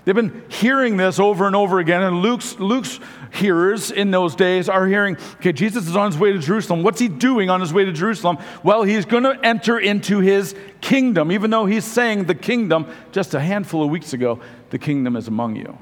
They've 0.06 0.14
been 0.14 0.44
hearing 0.48 0.96
this 0.96 1.18
over 1.18 1.48
and 1.48 1.56
over 1.56 1.80
again, 1.80 2.00
and 2.00 2.22
Luke's, 2.22 2.60
Luke's 2.60 3.00
hearers 3.32 3.90
in 3.90 4.12
those 4.12 4.36
days 4.36 4.68
are 4.68 4.86
hearing, 4.86 5.16
okay, 5.34 5.50
Jesus 5.52 5.88
is 5.88 5.96
on 5.96 6.12
his 6.12 6.18
way 6.18 6.32
to 6.32 6.38
Jerusalem. 6.38 6.84
What's 6.84 7.00
he 7.00 7.08
doing 7.08 7.50
on 7.50 7.60
his 7.60 7.72
way 7.72 7.84
to 7.84 7.90
Jerusalem? 7.90 8.38
Well, 8.62 8.84
he's 8.84 9.04
going 9.04 9.24
to 9.24 9.36
enter 9.44 9.80
into 9.80 10.20
his 10.20 10.54
kingdom, 10.80 11.32
even 11.32 11.50
though 11.50 11.66
he's 11.66 11.84
saying 11.84 12.26
the 12.26 12.36
kingdom 12.36 12.86
just 13.10 13.34
a 13.34 13.40
handful 13.40 13.82
of 13.82 13.90
weeks 13.90 14.12
ago, 14.12 14.38
the 14.70 14.78
kingdom 14.78 15.16
is 15.16 15.26
among 15.26 15.56
you. 15.56 15.76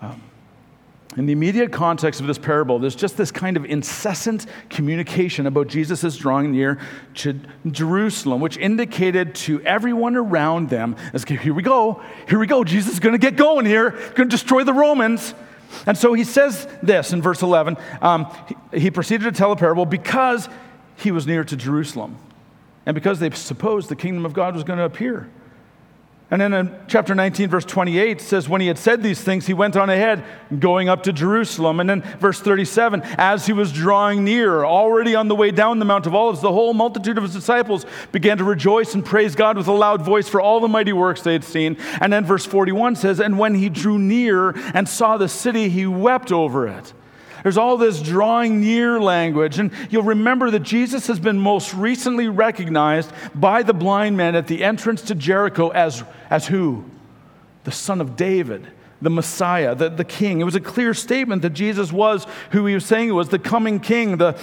Um, 0.00 0.22
in 1.16 1.26
the 1.26 1.32
immediate 1.32 1.72
context 1.72 2.20
of 2.20 2.26
this 2.26 2.38
parable, 2.38 2.78
there's 2.78 2.94
just 2.94 3.18
this 3.18 3.30
kind 3.30 3.56
of 3.58 3.66
incessant 3.66 4.46
communication 4.70 5.46
about 5.46 5.68
Jesus' 5.68 6.16
drawing 6.16 6.52
near 6.52 6.78
to 7.16 7.38
Jerusalem, 7.70 8.40
which 8.40 8.56
indicated 8.56 9.34
to 9.34 9.60
everyone 9.62 10.16
around 10.16 10.70
them, 10.70 10.96
as, 11.12 11.24
here 11.24 11.52
we 11.52 11.62
go, 11.62 12.02
here 12.28 12.38
we 12.38 12.46
go, 12.46 12.64
Jesus 12.64 12.94
is 12.94 13.00
going 13.00 13.12
to 13.12 13.18
get 13.18 13.36
going 13.36 13.66
here, 13.66 13.90
going 13.90 14.14
to 14.14 14.24
destroy 14.24 14.64
the 14.64 14.72
Romans. 14.72 15.34
And 15.86 15.98
so 15.98 16.14
he 16.14 16.24
says 16.24 16.66
this 16.82 17.12
in 17.12 17.20
verse 17.20 17.42
11. 17.42 17.76
Um, 18.00 18.34
he, 18.72 18.80
he 18.80 18.90
proceeded 18.90 19.24
to 19.24 19.32
tell 19.32 19.52
a 19.52 19.56
parable 19.56 19.84
because 19.84 20.48
he 20.96 21.10
was 21.10 21.26
near 21.26 21.44
to 21.44 21.56
Jerusalem 21.56 22.16
and 22.86 22.94
because 22.94 23.20
they 23.20 23.30
supposed 23.30 23.88
the 23.88 23.96
kingdom 23.96 24.24
of 24.24 24.32
God 24.32 24.54
was 24.54 24.64
going 24.64 24.78
to 24.78 24.84
appear. 24.84 25.28
And 26.32 26.40
then 26.40 26.54
in 26.54 26.74
chapter 26.88 27.14
19, 27.14 27.50
verse 27.50 27.66
28 27.66 28.18
says, 28.18 28.48
When 28.48 28.62
he 28.62 28.66
had 28.66 28.78
said 28.78 29.02
these 29.02 29.20
things, 29.20 29.46
he 29.46 29.52
went 29.52 29.76
on 29.76 29.90
ahead, 29.90 30.24
going 30.58 30.88
up 30.88 31.02
to 31.02 31.12
Jerusalem. 31.12 31.78
And 31.78 31.90
then 31.90 32.00
verse 32.20 32.40
37, 32.40 33.02
as 33.18 33.44
he 33.44 33.52
was 33.52 33.70
drawing 33.70 34.24
near, 34.24 34.64
already 34.64 35.14
on 35.14 35.28
the 35.28 35.34
way 35.34 35.50
down 35.50 35.78
the 35.78 35.84
Mount 35.84 36.06
of 36.06 36.14
Olives, 36.14 36.40
the 36.40 36.50
whole 36.50 36.72
multitude 36.72 37.18
of 37.18 37.24
his 37.24 37.34
disciples 37.34 37.84
began 38.12 38.38
to 38.38 38.44
rejoice 38.44 38.94
and 38.94 39.04
praise 39.04 39.34
God 39.34 39.58
with 39.58 39.68
a 39.68 39.72
loud 39.72 40.00
voice 40.00 40.26
for 40.26 40.40
all 40.40 40.58
the 40.58 40.68
mighty 40.68 40.94
works 40.94 41.20
they 41.20 41.34
had 41.34 41.44
seen. 41.44 41.76
And 42.00 42.10
then 42.10 42.24
verse 42.24 42.46
41 42.46 42.96
says, 42.96 43.20
And 43.20 43.38
when 43.38 43.54
he 43.54 43.68
drew 43.68 43.98
near 43.98 44.52
and 44.72 44.88
saw 44.88 45.18
the 45.18 45.28
city, 45.28 45.68
he 45.68 45.86
wept 45.86 46.32
over 46.32 46.66
it 46.66 46.94
there's 47.42 47.56
all 47.56 47.76
this 47.76 48.00
drawing 48.00 48.60
near 48.60 49.00
language. 49.00 49.58
And 49.58 49.72
you'll 49.90 50.02
remember 50.02 50.50
that 50.50 50.60
Jesus 50.60 51.06
has 51.06 51.18
been 51.18 51.38
most 51.38 51.74
recently 51.74 52.28
recognized 52.28 53.10
by 53.34 53.62
the 53.62 53.74
blind 53.74 54.16
man 54.16 54.34
at 54.34 54.46
the 54.46 54.62
entrance 54.62 55.02
to 55.02 55.14
Jericho 55.14 55.68
as, 55.70 56.04
as 56.30 56.46
who? 56.46 56.84
The 57.64 57.72
son 57.72 58.00
of 58.00 58.16
David 58.16 58.66
the 59.02 59.10
Messiah, 59.10 59.74
the, 59.74 59.88
the 59.88 60.04
king. 60.04 60.40
It 60.40 60.44
was 60.44 60.54
a 60.54 60.60
clear 60.60 60.94
statement 60.94 61.42
that 61.42 61.50
Jesus 61.50 61.92
was 61.92 62.24
who 62.52 62.66
he 62.66 62.74
was 62.74 62.86
saying 62.86 63.06
he 63.06 63.12
was 63.12 63.30
the 63.30 63.38
coming 63.38 63.80
king, 63.80 64.16
the, 64.16 64.38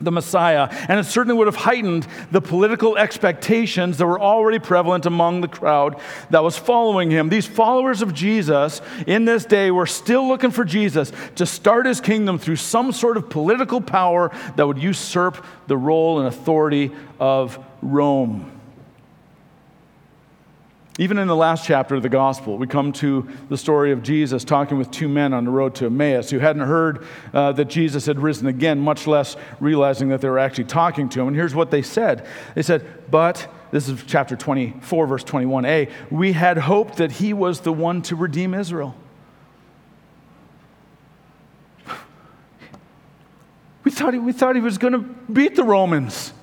the 0.00 0.10
Messiah. 0.10 0.68
And 0.88 0.98
it 0.98 1.04
certainly 1.04 1.36
would 1.36 1.46
have 1.46 1.56
heightened 1.56 2.06
the 2.30 2.40
political 2.40 2.96
expectations 2.96 3.98
that 3.98 4.06
were 4.06 4.20
already 4.20 4.58
prevalent 4.58 5.06
among 5.06 5.40
the 5.40 5.48
crowd 5.48 6.00
that 6.30 6.42
was 6.42 6.56
following 6.56 7.10
him. 7.10 7.28
These 7.28 7.46
followers 7.46 8.02
of 8.02 8.14
Jesus 8.14 8.80
in 9.06 9.24
this 9.24 9.44
day 9.44 9.70
were 9.70 9.86
still 9.86 10.26
looking 10.26 10.50
for 10.50 10.64
Jesus 10.64 11.12
to 11.36 11.46
start 11.46 11.86
his 11.86 12.00
kingdom 12.00 12.38
through 12.38 12.56
some 12.56 12.92
sort 12.92 13.16
of 13.16 13.28
political 13.28 13.80
power 13.80 14.30
that 14.56 14.66
would 14.66 14.78
usurp 14.78 15.44
the 15.66 15.76
role 15.76 16.18
and 16.18 16.28
authority 16.28 16.90
of 17.18 17.58
Rome. 17.82 18.59
Even 21.00 21.16
in 21.16 21.28
the 21.28 21.34
last 21.34 21.64
chapter 21.64 21.94
of 21.94 22.02
the 22.02 22.10
gospel, 22.10 22.58
we 22.58 22.66
come 22.66 22.92
to 22.92 23.26
the 23.48 23.56
story 23.56 23.90
of 23.90 24.02
Jesus 24.02 24.44
talking 24.44 24.76
with 24.76 24.90
two 24.90 25.08
men 25.08 25.32
on 25.32 25.46
the 25.46 25.50
road 25.50 25.74
to 25.76 25.86
Emmaus 25.86 26.28
who 26.28 26.38
hadn't 26.38 26.60
heard 26.60 27.06
uh, 27.32 27.52
that 27.52 27.70
Jesus 27.70 28.04
had 28.04 28.18
risen 28.20 28.46
again, 28.46 28.78
much 28.78 29.06
less 29.06 29.34
realizing 29.60 30.10
that 30.10 30.20
they 30.20 30.28
were 30.28 30.38
actually 30.38 30.64
talking 30.64 31.08
to 31.08 31.22
him. 31.22 31.28
And 31.28 31.36
here's 31.36 31.54
what 31.54 31.70
they 31.70 31.80
said 31.80 32.26
They 32.54 32.60
said, 32.60 33.10
But, 33.10 33.48
this 33.70 33.88
is 33.88 34.04
chapter 34.06 34.36
24, 34.36 35.06
verse 35.06 35.24
21a, 35.24 35.90
we 36.10 36.32
had 36.32 36.58
hoped 36.58 36.98
that 36.98 37.12
he 37.12 37.32
was 37.32 37.60
the 37.60 37.72
one 37.72 38.02
to 38.02 38.14
redeem 38.14 38.52
Israel. 38.52 38.94
We 43.84 43.90
thought 43.90 44.12
he, 44.12 44.20
we 44.20 44.32
thought 44.32 44.54
he 44.54 44.60
was 44.60 44.76
going 44.76 44.92
to 44.92 44.98
beat 45.32 45.56
the 45.56 45.64
Romans. 45.64 46.34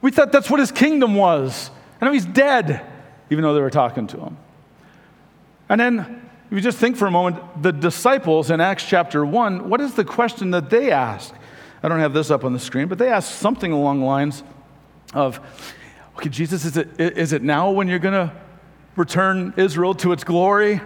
We 0.00 0.10
thought 0.10 0.32
that's 0.32 0.50
what 0.50 0.58
his 0.58 0.72
kingdom 0.72 1.14
was. 1.14 1.70
And 2.00 2.08
now 2.08 2.12
he's 2.12 2.26
dead 2.26 2.90
even 3.30 3.42
though 3.42 3.54
they 3.54 3.60
were 3.60 3.70
talking 3.70 4.06
to 4.08 4.18
him. 4.18 4.36
And 5.68 5.80
then, 5.80 6.28
if 6.46 6.52
you 6.52 6.60
just 6.60 6.78
think 6.78 6.96
for 6.96 7.06
a 7.06 7.10
moment, 7.10 7.62
the 7.62 7.72
disciples 7.72 8.50
in 8.50 8.60
Acts 8.60 8.84
chapter 8.84 9.24
1, 9.24 9.68
what 9.68 9.80
is 9.80 9.94
the 9.94 10.04
question 10.04 10.50
that 10.50 10.70
they 10.70 10.90
ask? 10.90 11.34
I 11.82 11.88
don't 11.88 12.00
have 12.00 12.12
this 12.12 12.30
up 12.30 12.44
on 12.44 12.52
the 12.52 12.58
screen, 12.58 12.88
but 12.88 12.98
they 12.98 13.08
ask 13.08 13.30
something 13.30 13.72
along 13.72 14.00
the 14.00 14.06
lines 14.06 14.42
of, 15.12 15.40
okay, 16.16 16.28
Jesus, 16.28 16.64
is 16.64 16.76
it, 16.76 16.88
is 16.98 17.32
it 17.32 17.42
now 17.42 17.70
when 17.70 17.88
you're 17.88 17.98
going 17.98 18.28
to 18.28 18.32
return 18.96 19.52
Israel 19.56 19.94
to 19.96 20.12
its 20.12 20.24
glory? 20.24 20.80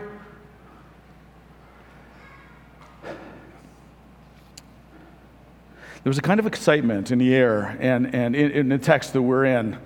There 6.02 6.10
was 6.10 6.18
a 6.18 6.22
kind 6.22 6.40
of 6.40 6.46
excitement 6.46 7.10
in 7.10 7.18
the 7.18 7.34
air 7.34 7.76
and, 7.80 8.14
and 8.14 8.34
in, 8.34 8.50
in 8.52 8.68
the 8.68 8.78
text 8.78 9.12
that 9.12 9.22
we're 9.22 9.44
in 9.44 9.78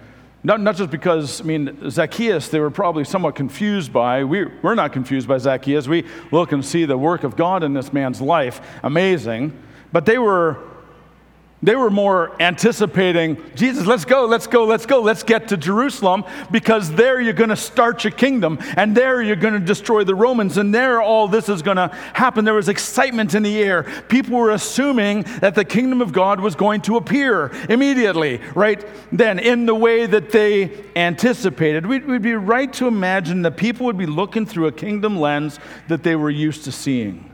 not, 0.45 0.61
not 0.61 0.77
just 0.77 0.91
because, 0.91 1.41
I 1.41 1.45
mean, 1.45 1.91
Zacchaeus, 1.91 2.49
they 2.49 2.59
were 2.59 2.71
probably 2.71 3.05
somewhat 3.05 3.37
confused 3.37 3.93
by. 3.93 4.25
We, 4.25 4.47
we're 4.63 4.75
not 4.75 4.93
confused 4.93 5.29
by 5.29 5.39
Zacchaeus. 5.39 5.87
We 5.87 6.05
look 6.33 6.51
and 6.51 6.65
see 6.65 6.85
the 6.85 6.99
work 6.99 7.23
of 7.23 7.37
God 7.37 7.63
in 7.63 7.75
this 7.75 7.93
man's 7.93 8.21
life. 8.21 8.61
Amazing. 8.83 9.57
But 9.93 10.05
they 10.07 10.19
were 10.19 10.59
they 11.63 11.77
were 11.77 11.91
more 11.91 12.35
anticipating, 12.43 13.41
Jesus, 13.55 13.87
let's 13.87 14.05
go, 14.05 14.27
let's 14.27 14.49
go, 14.49 14.65
let's 14.65 14.85
go, 14.85 15.01
let's 15.01 15.23
get 15.23 15.47
to 15.49 15.57
Jerusalem 15.57 16.25
because 16.51 16.91
there 16.91 17.21
you're 17.21 17.33
going 17.33 17.51
to 17.51 17.57
start 17.57 18.03
your 18.03 18.11
kingdom 18.11 18.59
and 18.77 18.97
there 18.97 19.23
you're 19.23 19.37
going 19.37 19.55
to 19.55 19.61
destroy 19.61 20.03
the 20.03 20.15
Romans 20.15 20.57
and 20.57 20.75
there 20.75 21.01
all 21.01 21.29
this 21.29 21.49
is 21.49 21.63
going 21.63 21.77
to 21.77 21.87
happen. 22.15 22.45
There 22.45 22.55
was 22.55 22.69
excitement 22.69 23.35
in 23.35 23.45
the 23.45 23.63
air. 23.63 23.85
People 24.09 24.39
were 24.39 24.51
assuming 24.51 25.23
that 25.41 25.55
the 25.55 25.65
kingdom 25.65 26.03
of 26.03 26.13
God 26.13 26.41
was 26.41 26.57
going 26.57 26.81
to 26.83 26.97
appear 26.97 27.53
immediately, 27.69 28.41
right 28.57 28.85
then, 29.13 29.39
in 29.39 29.65
the 29.65 29.75
way 29.75 30.07
that 30.07 30.33
they 30.33 30.85
anticipated. 30.97 31.87
We'd, 31.87 32.05
we'd 32.07 32.23
be 32.23 32.35
right 32.35 32.73
to 32.73 32.89
imagine 32.89 33.43
that 33.43 33.57
people 33.57 33.87
would 33.87 33.99
be 33.99 34.07
looking 34.07 34.47
through 34.47 34.67
a 34.67 34.73
kingdom 34.73 35.21
lens 35.21 35.61
that 35.87 36.03
they 36.03 36.17
were 36.17 36.31
used 36.31 36.65
to 36.65 36.73
seeing. 36.73 37.31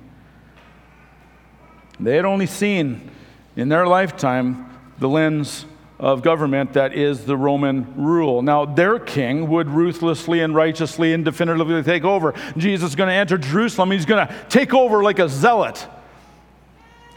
They 1.98 2.14
had 2.14 2.26
only 2.26 2.46
seen 2.46 3.10
in 3.58 3.68
their 3.68 3.86
lifetime 3.86 4.64
the 5.00 5.08
lens 5.08 5.66
of 5.98 6.22
government 6.22 6.74
that 6.74 6.94
is 6.94 7.24
the 7.24 7.36
Roman 7.36 7.92
rule. 7.96 8.40
Now, 8.40 8.64
their 8.64 9.00
king 9.00 9.48
would 9.48 9.68
ruthlessly 9.68 10.40
and 10.40 10.54
righteously 10.54 11.12
and 11.12 11.24
definitively 11.24 11.82
take 11.82 12.04
over. 12.04 12.34
Jesus 12.56 12.90
is 12.90 12.94
going 12.94 13.08
to 13.08 13.14
enter 13.14 13.36
Jerusalem. 13.36 13.90
He's 13.90 14.06
going 14.06 14.26
to 14.26 14.34
take 14.48 14.72
over 14.72 15.02
like 15.02 15.18
a 15.18 15.28
zealot, 15.28 15.84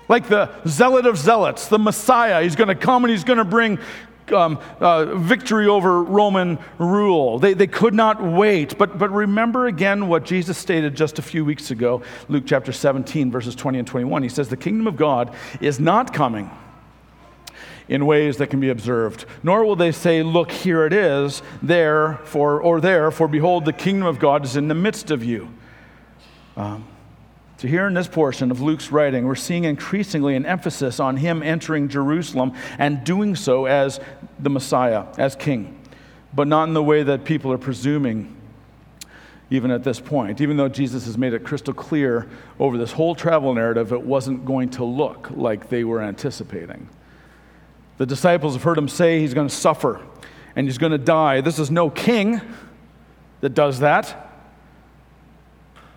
like 0.09 0.29
the 0.29 0.49
zealot 0.67 1.05
of 1.05 1.17
zealots, 1.17 1.67
the 1.67 1.77
Messiah. 1.77 2.41
He's 2.41 2.55
going 2.55 2.69
to 2.69 2.75
come 2.75 3.03
and 3.03 3.11
he's 3.11 3.23
going 3.23 3.37
to 3.37 3.45
bring 3.45 3.77
um, 4.31 4.59
uh, 4.79 5.15
victory 5.15 5.67
over 5.67 6.03
Roman 6.03 6.59
rule. 6.77 7.39
They, 7.39 7.53
they 7.53 7.67
could 7.67 7.93
not 7.93 8.21
wait. 8.21 8.77
But, 8.77 8.97
but 8.97 9.11
remember 9.11 9.67
again 9.67 10.07
what 10.07 10.23
Jesus 10.23 10.57
stated 10.57 10.95
just 10.95 11.19
a 11.19 11.21
few 11.21 11.43
weeks 11.45 11.71
ago, 11.71 12.01
Luke 12.29 12.43
chapter 12.45 12.71
17, 12.71 13.31
verses 13.31 13.55
20 13.55 13.79
and 13.79 13.87
21. 13.87 14.23
He 14.23 14.29
says, 14.29 14.49
The 14.49 14.57
kingdom 14.57 14.87
of 14.87 14.95
God 14.95 15.33
is 15.59 15.79
not 15.79 16.13
coming 16.13 16.49
in 17.87 18.05
ways 18.05 18.37
that 18.37 18.47
can 18.47 18.59
be 18.59 18.69
observed. 18.69 19.25
Nor 19.43 19.65
will 19.65 19.75
they 19.75 19.91
say, 19.91 20.23
Look, 20.23 20.51
here 20.51 20.85
it 20.85 20.93
is, 20.93 21.41
there, 21.61 22.19
for, 22.23 22.61
or 22.61 22.79
there, 22.79 23.11
for 23.11 23.27
behold, 23.27 23.65
the 23.65 23.73
kingdom 23.73 24.07
of 24.07 24.19
God 24.19 24.45
is 24.45 24.55
in 24.55 24.67
the 24.67 24.75
midst 24.75 25.11
of 25.11 25.23
you. 25.23 25.49
Um, 26.55 26.87
so, 27.61 27.67
here 27.67 27.85
in 27.85 27.93
this 27.93 28.07
portion 28.07 28.49
of 28.49 28.59
Luke's 28.59 28.91
writing, 28.91 29.27
we're 29.27 29.35
seeing 29.35 29.65
increasingly 29.65 30.35
an 30.35 30.47
emphasis 30.47 30.99
on 30.99 31.17
him 31.17 31.43
entering 31.43 31.89
Jerusalem 31.89 32.53
and 32.79 33.03
doing 33.03 33.35
so 33.35 33.67
as 33.67 33.99
the 34.39 34.49
Messiah, 34.49 35.05
as 35.19 35.35
king, 35.35 35.79
but 36.33 36.47
not 36.47 36.67
in 36.69 36.73
the 36.73 36.81
way 36.81 37.03
that 37.03 37.23
people 37.23 37.51
are 37.51 37.59
presuming, 37.59 38.35
even 39.51 39.69
at 39.69 39.83
this 39.83 39.99
point. 39.99 40.41
Even 40.41 40.57
though 40.57 40.69
Jesus 40.69 41.05
has 41.05 41.19
made 41.19 41.35
it 41.35 41.43
crystal 41.43 41.71
clear 41.71 42.27
over 42.59 42.79
this 42.79 42.93
whole 42.93 43.13
travel 43.13 43.53
narrative, 43.53 43.91
it 43.91 44.01
wasn't 44.01 44.43
going 44.43 44.69
to 44.71 44.83
look 44.83 45.29
like 45.29 45.69
they 45.69 45.83
were 45.83 46.01
anticipating. 46.01 46.89
The 47.99 48.07
disciples 48.07 48.55
have 48.55 48.63
heard 48.63 48.79
him 48.79 48.87
say 48.87 49.19
he's 49.19 49.35
going 49.35 49.49
to 49.49 49.55
suffer 49.55 50.01
and 50.55 50.65
he's 50.65 50.79
going 50.79 50.93
to 50.93 50.97
die. 50.97 51.41
This 51.41 51.59
is 51.59 51.69
no 51.69 51.91
king 51.91 52.41
that 53.41 53.53
does 53.53 53.81
that. 53.81 54.30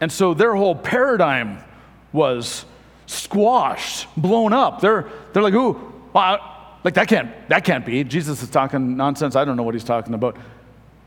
And 0.05 0.13
so 0.13 0.35
their 0.35 0.55
whole 0.55 0.75
paradigm 0.75 1.65
was 2.13 2.67
squashed, 3.07 4.07
blown 4.19 4.53
up. 4.53 4.83
They're, 4.83 5.09
they're 5.33 5.43
like, 5.43 5.55
ooh, 5.55 5.95
like 6.13 6.93
that 6.93 7.09
can't, 7.09 7.31
that 7.49 7.65
can't 7.65 7.87
be. 7.87 8.05
Jesus 8.05 8.43
is 8.43 8.51
talking 8.51 8.99
nonsense. 8.99 9.35
I 9.35 9.47
don't 9.47 9.57
know 9.57 9.63
what 9.63 9.75
he's 9.75 9.83
talking 9.83 10.13
about. 10.13 10.37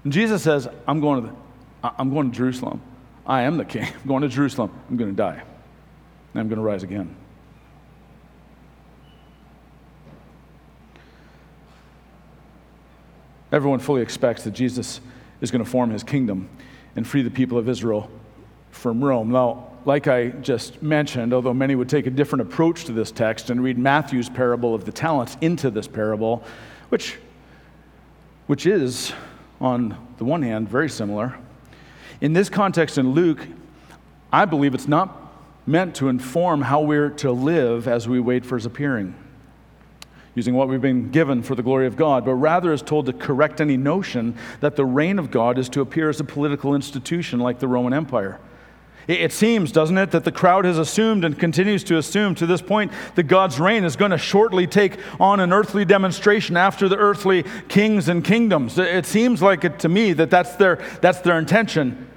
And 0.03 0.11
Jesus 0.11 0.41
says, 0.41 0.67
I'm 0.87 0.99
going 0.99 1.21
to, 1.21 1.29
the, 1.29 1.93
I'm 1.95 2.09
going 2.09 2.31
to 2.31 2.35
Jerusalem. 2.35 2.81
I 3.23 3.43
am 3.43 3.57
the 3.57 3.65
king. 3.65 3.83
I'm 4.01 4.07
going 4.07 4.23
to 4.23 4.29
Jerusalem. 4.29 4.71
I'm 4.89 4.97
going 4.97 5.11
to 5.11 5.15
die. 5.15 5.43
And 6.33 6.41
I'm 6.41 6.47
going 6.47 6.57
to 6.57 6.65
rise 6.65 6.81
again. 6.81 7.15
Everyone 13.51 13.77
fully 13.77 14.01
expects 14.01 14.43
that 14.45 14.55
Jesus 14.55 15.01
is 15.39 15.51
going 15.51 15.63
to 15.63 15.69
form 15.69 15.91
his 15.91 16.01
kingdom 16.01 16.49
and 16.95 17.05
free 17.05 17.21
the 17.21 17.29
people 17.29 17.59
of 17.59 17.69
Israel 17.69 18.09
from 18.71 19.03
Rome. 19.03 19.31
Now, 19.31 19.71
like 19.85 20.07
I 20.07 20.29
just 20.29 20.83
mentioned, 20.83 21.33
although 21.33 21.53
many 21.53 21.73
would 21.75 21.87
take 21.87 22.07
a 22.07 22.09
different 22.09 22.41
approach 22.41 22.85
to 22.85 22.91
this 22.91 23.09
text 23.09 23.49
and 23.49 23.63
read 23.63 23.77
Matthew's 23.77 24.29
parable 24.29 24.75
of 24.75 24.85
the 24.85 24.91
talents 24.91 25.37
into 25.39 25.69
this 25.69 25.87
parable, 25.87 26.43
which, 26.89 27.17
which 28.47 28.65
is, 28.65 29.13
on 29.61 29.97
the 30.17 30.25
one 30.25 30.41
hand, 30.41 30.67
very 30.67 30.89
similar. 30.89 31.37
In 32.19 32.33
this 32.33 32.49
context 32.49 32.97
in 32.97 33.11
Luke, 33.11 33.47
I 34.31 34.45
believe 34.45 34.75
it's 34.75 34.87
not 34.87 35.23
meant 35.65 35.95
to 35.95 36.09
inform 36.09 36.63
how 36.63 36.81
we're 36.81 37.09
to 37.09 37.31
live 37.31 37.87
as 37.87 38.07
we 38.07 38.19
wait 38.19 38.45
for 38.45 38.55
his 38.55 38.65
appearing, 38.65 39.15
using 40.35 40.53
what 40.53 40.67
we've 40.67 40.81
been 40.81 41.11
given 41.11 41.43
for 41.43 41.55
the 41.55 41.63
glory 41.63 41.87
of 41.87 41.95
God, 41.95 42.25
but 42.25 42.33
rather 42.33 42.73
is 42.73 42.81
told 42.81 43.05
to 43.05 43.13
correct 43.13 43.61
any 43.61 43.77
notion 43.77 44.35
that 44.59 44.75
the 44.75 44.85
reign 44.85 45.17
of 45.17 45.31
God 45.31 45.57
is 45.57 45.69
to 45.69 45.81
appear 45.81 46.09
as 46.09 46.19
a 46.19 46.23
political 46.23 46.75
institution 46.75 47.39
like 47.39 47.59
the 47.59 47.67
Roman 47.67 47.93
Empire. 47.93 48.39
It 49.07 49.31
seems, 49.31 49.71
doesn't 49.71 49.97
it, 49.97 50.11
that 50.11 50.25
the 50.25 50.33
crowd 50.33 50.65
has 50.65 50.77
assumed 50.77 51.23
and 51.23 51.39
continues 51.39 51.81
to 51.85 51.97
assume 51.97 52.35
to 52.35 52.45
this 52.45 52.61
point 52.61 52.91
that 53.15 53.23
God's 53.23 53.57
reign 53.57 53.85
is 53.85 53.95
going 53.95 54.11
to 54.11 54.17
shortly 54.17 54.67
take 54.67 54.99
on 55.17 55.39
an 55.39 55.53
earthly 55.53 55.85
demonstration 55.85 56.57
after 56.57 56.89
the 56.89 56.97
earthly 56.97 57.43
kings 57.69 58.09
and 58.09 58.21
kingdoms. 58.21 58.77
It 58.77 59.05
seems 59.05 59.41
like 59.41 59.63
it 59.63 59.79
to 59.79 59.89
me 59.89 60.11
that 60.13 60.29
that's 60.29 60.57
their, 60.57 60.83
that's 60.99 61.21
their 61.21 61.39
intention. 61.39 62.09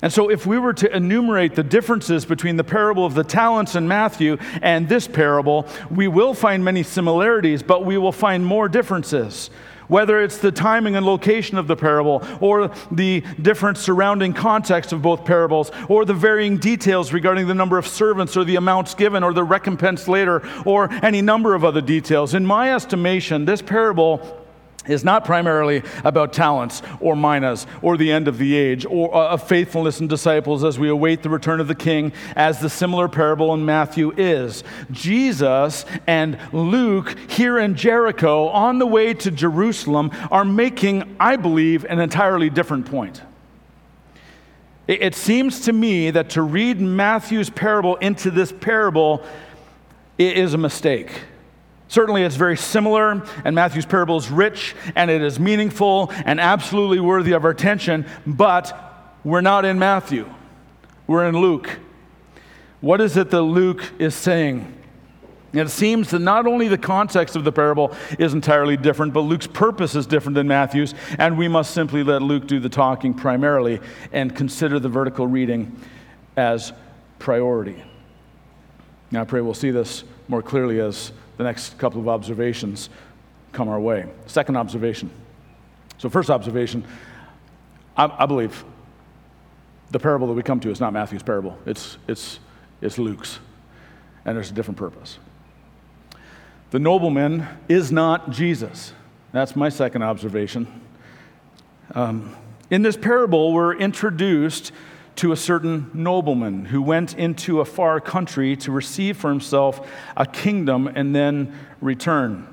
And 0.00 0.12
so, 0.12 0.30
if 0.30 0.44
we 0.44 0.58
were 0.58 0.74
to 0.74 0.94
enumerate 0.94 1.54
the 1.54 1.62
differences 1.62 2.26
between 2.26 2.56
the 2.56 2.64
parable 2.64 3.06
of 3.06 3.14
the 3.14 3.24
talents 3.24 3.74
in 3.74 3.88
Matthew 3.88 4.36
and 4.60 4.86
this 4.86 5.08
parable, 5.08 5.66
we 5.90 6.08
will 6.08 6.34
find 6.34 6.62
many 6.62 6.82
similarities, 6.82 7.62
but 7.62 7.86
we 7.86 7.96
will 7.96 8.12
find 8.12 8.44
more 8.44 8.68
differences. 8.68 9.50
Whether 9.88 10.22
it's 10.22 10.38
the 10.38 10.52
timing 10.52 10.96
and 10.96 11.04
location 11.04 11.58
of 11.58 11.66
the 11.66 11.76
parable, 11.76 12.26
or 12.40 12.70
the 12.90 13.22
different 13.40 13.78
surrounding 13.78 14.32
context 14.32 14.92
of 14.92 15.02
both 15.02 15.24
parables, 15.24 15.70
or 15.88 16.04
the 16.04 16.14
varying 16.14 16.58
details 16.58 17.12
regarding 17.12 17.46
the 17.46 17.54
number 17.54 17.78
of 17.78 17.86
servants, 17.86 18.36
or 18.36 18.44
the 18.44 18.56
amounts 18.56 18.94
given, 18.94 19.22
or 19.22 19.32
the 19.32 19.44
recompense 19.44 20.08
later, 20.08 20.42
or 20.64 20.92
any 21.04 21.22
number 21.22 21.54
of 21.54 21.64
other 21.64 21.80
details. 21.80 22.34
In 22.34 22.46
my 22.46 22.74
estimation, 22.74 23.44
this 23.44 23.62
parable 23.62 24.43
is 24.86 25.04
not 25.04 25.24
primarily 25.24 25.82
about 26.04 26.32
talents 26.32 26.82
or 27.00 27.16
minas 27.16 27.66
or 27.82 27.96
the 27.96 28.10
end 28.12 28.28
of 28.28 28.38
the 28.38 28.54
age 28.54 28.84
or 28.86 29.14
uh, 29.14 29.30
of 29.30 29.46
faithfulness 29.46 30.00
and 30.00 30.08
disciples 30.08 30.64
as 30.64 30.78
we 30.78 30.88
await 30.88 31.22
the 31.22 31.30
return 31.30 31.60
of 31.60 31.68
the 31.68 31.74
king, 31.74 32.12
as 32.36 32.60
the 32.60 32.70
similar 32.70 33.08
parable 33.08 33.54
in 33.54 33.64
Matthew 33.64 34.12
is. 34.16 34.64
Jesus 34.90 35.84
and 36.06 36.38
Luke 36.52 37.16
here 37.30 37.58
in 37.58 37.74
Jericho 37.74 38.48
on 38.48 38.78
the 38.78 38.86
way 38.86 39.14
to 39.14 39.30
Jerusalem 39.30 40.10
are 40.30 40.44
making, 40.44 41.16
I 41.18 41.36
believe, 41.36 41.84
an 41.84 42.00
entirely 42.00 42.50
different 42.50 42.86
point. 42.86 43.22
It 44.86 45.14
seems 45.14 45.60
to 45.60 45.72
me 45.72 46.10
that 46.10 46.30
to 46.30 46.42
read 46.42 46.78
Matthew's 46.78 47.48
parable 47.48 47.96
into 47.96 48.30
this 48.30 48.52
parable 48.52 49.24
is 50.18 50.52
a 50.52 50.58
mistake. 50.58 51.22
Certainly, 51.94 52.24
it's 52.24 52.34
very 52.34 52.56
similar, 52.56 53.22
and 53.44 53.54
Matthew's 53.54 53.86
parable 53.86 54.16
is 54.16 54.28
rich 54.28 54.74
and 54.96 55.12
it 55.12 55.22
is 55.22 55.38
meaningful 55.38 56.10
and 56.24 56.40
absolutely 56.40 56.98
worthy 56.98 57.30
of 57.30 57.44
our 57.44 57.52
attention, 57.52 58.04
but 58.26 59.06
we're 59.22 59.42
not 59.42 59.64
in 59.64 59.78
Matthew. 59.78 60.28
We're 61.06 61.24
in 61.28 61.38
Luke. 61.38 61.78
What 62.80 63.00
is 63.00 63.16
it 63.16 63.30
that 63.30 63.42
Luke 63.42 63.92
is 64.00 64.16
saying? 64.16 64.74
It 65.52 65.68
seems 65.68 66.10
that 66.10 66.18
not 66.18 66.48
only 66.48 66.66
the 66.66 66.76
context 66.76 67.36
of 67.36 67.44
the 67.44 67.52
parable 67.52 67.94
is 68.18 68.34
entirely 68.34 68.76
different, 68.76 69.12
but 69.12 69.20
Luke's 69.20 69.46
purpose 69.46 69.94
is 69.94 70.04
different 70.04 70.34
than 70.34 70.48
Matthew's, 70.48 70.94
and 71.16 71.38
we 71.38 71.46
must 71.46 71.70
simply 71.70 72.02
let 72.02 72.22
Luke 72.22 72.48
do 72.48 72.58
the 72.58 72.68
talking 72.68 73.14
primarily 73.14 73.78
and 74.10 74.34
consider 74.34 74.80
the 74.80 74.88
vertical 74.88 75.28
reading 75.28 75.80
as 76.36 76.72
priority. 77.20 77.80
Now, 79.12 79.20
I 79.20 79.24
pray 79.24 79.42
we'll 79.42 79.54
see 79.54 79.70
this 79.70 80.02
more 80.26 80.42
clearly 80.42 80.80
as 80.80 81.12
the 81.36 81.44
next 81.44 81.78
couple 81.78 82.00
of 82.00 82.08
observations 82.08 82.90
come 83.52 83.68
our 83.68 83.80
way. 83.80 84.06
Second 84.26 84.56
observation. 84.56 85.10
So, 85.98 86.08
first 86.08 86.30
observation, 86.30 86.84
I, 87.96 88.12
I 88.18 88.26
believe 88.26 88.64
the 89.90 89.98
parable 89.98 90.26
that 90.26 90.32
we 90.34 90.42
come 90.42 90.60
to 90.60 90.70
is 90.70 90.80
not 90.80 90.92
Matthew's 90.92 91.22
parable, 91.22 91.56
it's, 91.66 91.98
it's, 92.08 92.40
it's 92.80 92.98
Luke's, 92.98 93.38
and 94.24 94.36
there's 94.36 94.50
a 94.50 94.54
different 94.54 94.78
purpose. 94.78 95.18
The 96.70 96.80
nobleman 96.80 97.46
is 97.68 97.92
not 97.92 98.30
Jesus. 98.30 98.92
That's 99.30 99.54
my 99.54 99.68
second 99.68 100.02
observation. 100.02 100.80
Um, 101.94 102.34
in 102.70 102.82
this 102.82 102.96
parable, 102.96 103.52
we're 103.52 103.76
introduced 103.76 104.72
to 105.16 105.32
a 105.32 105.36
certain 105.36 105.90
nobleman 105.94 106.66
who 106.66 106.82
went 106.82 107.14
into 107.14 107.60
a 107.60 107.64
far 107.64 108.00
country 108.00 108.56
to 108.56 108.72
receive 108.72 109.16
for 109.16 109.30
himself 109.30 109.88
a 110.16 110.26
kingdom 110.26 110.88
and 110.88 111.14
then 111.14 111.56
return. 111.80 112.48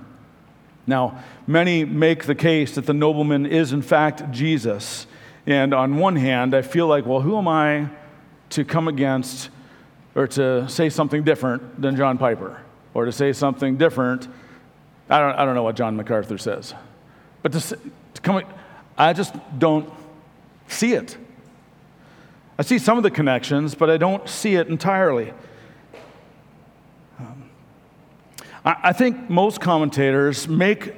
Now, 0.85 1.23
many 1.47 1.85
make 1.85 2.25
the 2.25 2.35
case 2.35 2.75
that 2.75 2.85
the 2.85 2.93
nobleman 2.93 3.45
is, 3.45 3.73
in 3.73 3.81
fact, 3.81 4.31
Jesus. 4.31 5.07
And 5.45 5.73
on 5.73 5.97
one 5.97 6.15
hand, 6.15 6.53
I 6.53 6.61
feel 6.61 6.87
like, 6.87 7.05
well, 7.05 7.21
who 7.21 7.37
am 7.37 7.47
I 7.47 7.89
to 8.51 8.63
come 8.63 8.87
against 8.87 9.49
or 10.13 10.27
to 10.27 10.67
say 10.69 10.89
something 10.89 11.23
different 11.23 11.81
than 11.81 11.95
John 11.95 12.17
Piper 12.17 12.61
or 12.93 13.05
to 13.05 13.11
say 13.11 13.33
something 13.33 13.77
different? 13.77 14.27
I 15.09 15.19
don't, 15.19 15.35
I 15.35 15.45
don't 15.45 15.55
know 15.55 15.63
what 15.63 15.75
John 15.75 15.95
MacArthur 15.95 16.37
says. 16.37 16.73
But 17.41 17.53
to, 17.53 17.59
to 17.61 18.21
come, 18.21 18.43
I 18.97 19.13
just 19.13 19.33
don't 19.57 19.91
see 20.67 20.93
it. 20.93 21.17
I 22.61 22.63
see 22.63 22.77
some 22.77 22.95
of 22.95 23.01
the 23.01 23.09
connections, 23.09 23.73
but 23.73 23.89
I 23.89 23.97
don't 23.97 24.29
see 24.29 24.53
it 24.53 24.67
entirely. 24.67 25.33
Um, 27.17 27.49
I, 28.63 28.75
I 28.83 28.93
think 28.93 29.31
most 29.31 29.59
commentators 29.59 30.47
make 30.47 30.93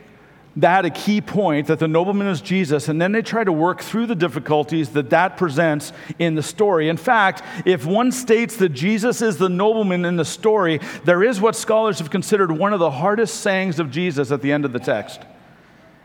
that 0.58 0.84
a 0.84 0.90
key 0.90 1.22
point 1.22 1.68
that 1.68 1.80
the 1.80 1.88
nobleman 1.88 2.28
is 2.28 2.42
Jesus, 2.42 2.90
and 2.90 3.02
then 3.02 3.14
they 3.14 3.22
try 3.22 3.46
to 3.46 3.54
work 3.54 3.80
through 3.80 4.08
the 4.08 4.14
difficulties 4.14 4.90
that 4.90 5.12
that 5.12 5.38
presents 5.38 5.94
in 6.20 6.36
the 6.36 6.44
story. 6.44 6.90
In 6.90 6.98
fact, 6.98 7.44
if 7.66 7.86
one 7.86 8.12
states 8.12 8.58
that 8.58 8.74
Jesus 8.74 9.22
is 9.22 9.38
the 9.38 9.48
nobleman 9.48 10.04
in 10.04 10.18
the 10.18 10.26
story, 10.26 10.82
there 11.06 11.24
is 11.24 11.40
what 11.40 11.56
scholars 11.56 12.00
have 12.00 12.10
considered 12.10 12.52
one 12.52 12.74
of 12.74 12.80
the 12.82 12.92
hardest 12.92 13.36
sayings 13.36 13.80
of 13.80 13.90
Jesus 13.90 14.32
at 14.32 14.42
the 14.42 14.52
end 14.52 14.66
of 14.66 14.74
the 14.74 14.80
text. 14.80 15.22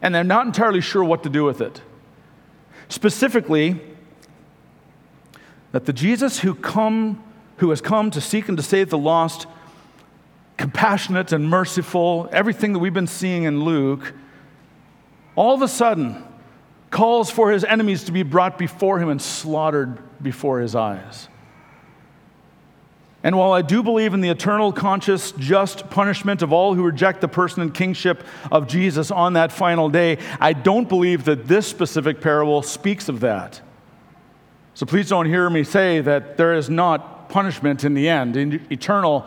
And 0.03 0.15
they're 0.15 0.23
not 0.23 0.47
entirely 0.47 0.83
sure 0.83 1.03
what 1.03 1.25
to 1.25 1.29
do 1.29 1.43
with 1.43 1.61
it. 1.61 1.83
Specifically, 2.89 3.81
that 5.73 5.85
the 5.85 5.93
Jesus 5.93 6.41
who 6.41 6.55
come 6.55 7.23
who 7.59 7.71
has 7.71 7.81
come 7.81 8.11
to 8.13 8.21
seek 8.21 8.49
and 8.49 8.57
to 8.57 8.63
save 8.63 8.89
the 8.91 8.99
lost, 8.99 9.47
compassionate 10.57 11.33
and 11.33 11.49
merciful, 11.49 12.29
everything 12.33 12.73
that 12.73 12.79
we've 12.79 12.95
been 12.95 13.07
seeing 13.07 13.45
in 13.45 13.65
Luke, 13.65 14.15
all 15.37 15.55
of 15.55 15.63
a 15.63 15.69
sudden 15.69 16.25
calls 16.91 17.31
for 17.31 17.51
his 17.51 17.65
enemies 17.65 18.05
to 18.05 18.13
be 18.13 18.23
brought 18.23 18.59
before 18.59 18.99
him 18.99 19.09
and 19.09 19.21
slaughtered 19.21 19.99
before 20.23 20.61
his 20.61 20.75
eyes. 20.75 21.29
And 23.25 23.37
while 23.37 23.53
I 23.53 23.63
do 23.63 23.83
believe 23.83 24.15
in 24.15 24.21
the 24.21 24.29
eternal, 24.29 24.73
conscious, 24.73 25.33
just 25.33 25.91
punishment 25.91 26.41
of 26.41 26.53
all 26.53 26.75
who 26.75 26.85
reject 26.85 27.21
the 27.21 27.29
person 27.29 27.63
and 27.63 27.75
kingship 27.75 28.23
of 28.53 28.69
Jesus 28.69 29.11
on 29.11 29.33
that 29.33 29.51
final 29.51 29.89
day, 29.89 30.19
I 30.39 30.53
don't 30.53 30.89
believe 30.89 31.25
that 31.25 31.49
this 31.49 31.67
specific 31.67 32.21
parable 32.21 32.63
speaks 32.63 33.09
of 33.09 33.21
that. 33.21 33.61
So 34.79 34.87
please 34.87 35.09
don't 35.09 35.27
hear 35.27 35.51
me 35.51 35.65
say 35.65 36.01
that 36.03 36.37
there 36.37 36.55
is 36.55 36.71
not 36.71 37.29
punishment 37.29 37.83
in 37.83 37.95
the 37.95 38.09
end, 38.09 38.37
in 38.37 38.65
eternal 38.71 39.27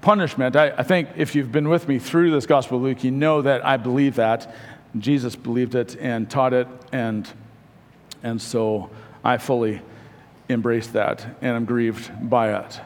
punishment. 0.00 0.54
I, 0.54 0.70
I, 0.78 0.84
think 0.84 1.08
if 1.16 1.34
you've 1.34 1.50
been 1.50 1.68
with 1.68 1.88
me 1.88 1.98
through 1.98 2.30
this 2.30 2.46
Gospel 2.46 2.76
of 2.76 2.84
Luke, 2.84 3.02
you 3.02 3.10
know 3.10 3.42
that 3.42 3.66
I 3.66 3.78
believe 3.78 4.14
that. 4.14 4.54
Jesus 4.96 5.34
believed 5.34 5.74
it 5.74 5.96
and 5.96 6.30
taught 6.30 6.52
it, 6.52 6.68
and, 6.92 7.28
and 8.22 8.40
so 8.40 8.90
I 9.24 9.38
fully 9.38 9.82
embrace 10.48 10.86
that, 10.90 11.26
and 11.40 11.56
I'm 11.56 11.64
grieved 11.64 12.30
by 12.30 12.56
it. 12.60 12.80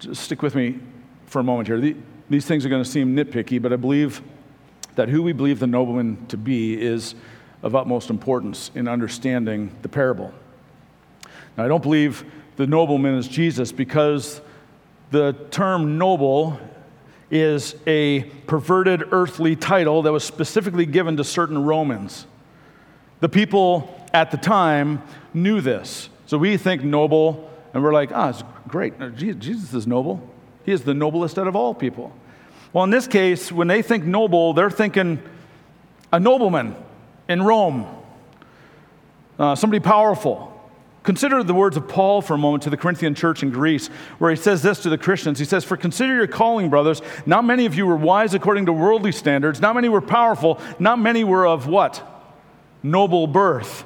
Just 0.00 0.24
stick 0.24 0.42
with 0.42 0.54
me 0.54 0.78
for 1.24 1.38
a 1.38 1.42
moment 1.42 1.68
here. 1.68 1.94
These 2.28 2.44
things 2.44 2.66
are 2.66 2.68
going 2.68 2.84
to 2.84 2.90
seem 2.90 3.16
nitpicky, 3.16 3.62
but 3.62 3.72
I 3.72 3.76
believe 3.76 4.20
that 4.96 5.08
who 5.08 5.22
we 5.22 5.32
believe 5.32 5.58
the 5.58 5.66
nobleman 5.66 6.26
to 6.26 6.36
be 6.36 6.80
is 6.80 7.14
of 7.62 7.74
utmost 7.74 8.10
importance 8.10 8.70
in 8.74 8.88
understanding 8.88 9.70
the 9.82 9.88
parable. 9.88 10.32
Now, 11.56 11.64
I 11.64 11.68
don't 11.68 11.82
believe 11.82 12.24
the 12.56 12.66
nobleman 12.66 13.14
is 13.14 13.28
Jesus 13.28 13.72
because 13.72 14.40
the 15.10 15.32
term 15.50 15.98
noble 15.98 16.58
is 17.30 17.76
a 17.86 18.22
perverted 18.46 19.12
earthly 19.12 19.56
title 19.56 20.02
that 20.02 20.12
was 20.12 20.24
specifically 20.24 20.86
given 20.86 21.16
to 21.16 21.24
certain 21.24 21.64
Romans. 21.64 22.26
The 23.20 23.28
people 23.28 23.94
at 24.12 24.30
the 24.30 24.36
time 24.36 25.02
knew 25.32 25.60
this. 25.60 26.08
So 26.26 26.38
we 26.38 26.56
think 26.56 26.82
noble, 26.82 27.50
and 27.72 27.82
we're 27.82 27.92
like, 27.92 28.10
ah, 28.12 28.30
it's 28.30 28.42
great. 28.68 28.94
Jesus 29.16 29.74
is 29.74 29.86
noble. 29.86 30.28
He 30.64 30.72
is 30.72 30.82
the 30.82 30.94
noblest 30.94 31.38
out 31.38 31.46
of 31.46 31.56
all 31.56 31.74
people. 31.74 32.12
Well, 32.72 32.84
in 32.84 32.90
this 32.90 33.06
case, 33.06 33.50
when 33.50 33.68
they 33.68 33.82
think 33.82 34.04
noble, 34.04 34.52
they're 34.52 34.70
thinking 34.70 35.20
a 36.12 36.20
nobleman 36.20 36.76
in 37.28 37.42
Rome, 37.42 37.86
uh, 39.38 39.54
somebody 39.54 39.80
powerful. 39.80 40.48
Consider 41.02 41.42
the 41.42 41.54
words 41.54 41.76
of 41.76 41.88
Paul 41.88 42.20
for 42.20 42.34
a 42.34 42.38
moment 42.38 42.64
to 42.64 42.70
the 42.70 42.76
Corinthian 42.76 43.14
church 43.14 43.42
in 43.42 43.50
Greece, 43.50 43.88
where 44.18 44.30
he 44.30 44.36
says 44.36 44.62
this 44.62 44.80
to 44.82 44.90
the 44.90 44.98
Christians. 44.98 45.38
He 45.38 45.46
says, 45.46 45.64
For 45.64 45.76
consider 45.76 46.14
your 46.14 46.26
calling, 46.26 46.68
brothers. 46.68 47.00
Not 47.24 47.44
many 47.44 47.64
of 47.64 47.74
you 47.74 47.86
were 47.86 47.96
wise 47.96 48.34
according 48.34 48.66
to 48.66 48.72
worldly 48.72 49.12
standards. 49.12 49.60
Not 49.60 49.74
many 49.74 49.88
were 49.88 50.02
powerful. 50.02 50.60
Not 50.78 50.98
many 50.98 51.24
were 51.24 51.46
of 51.46 51.66
what? 51.66 52.06
Noble 52.82 53.26
birth. 53.26 53.84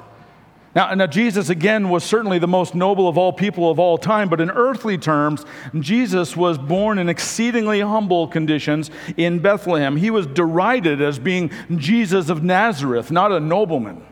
Now, 0.75 0.93
now, 0.93 1.07
Jesus, 1.07 1.47
again, 1.47 1.89
was 1.89 2.03
certainly 2.03 2.37
the 2.37 2.49
most 2.49 2.75
noble 2.75 3.07
of 3.07 3.17
all 3.17 3.31
people 3.31 3.71
of 3.71 3.79
all 3.79 3.97
time, 3.97 4.27
but 4.27 4.41
in 4.41 4.51
earthly 4.51 4.97
terms, 4.97 5.45
Jesus 5.79 6.35
was 6.35 6.57
born 6.57 6.99
in 6.99 7.07
exceedingly 7.07 7.79
humble 7.79 8.27
conditions 8.27 8.91
in 9.15 9.39
Bethlehem. 9.39 9.95
He 9.95 10.09
was 10.09 10.27
derided 10.27 11.01
as 11.01 11.17
being 11.17 11.49
Jesus 11.77 12.27
of 12.27 12.43
Nazareth, 12.43 13.09
not 13.09 13.31
a 13.31 13.39
nobleman. 13.39 14.05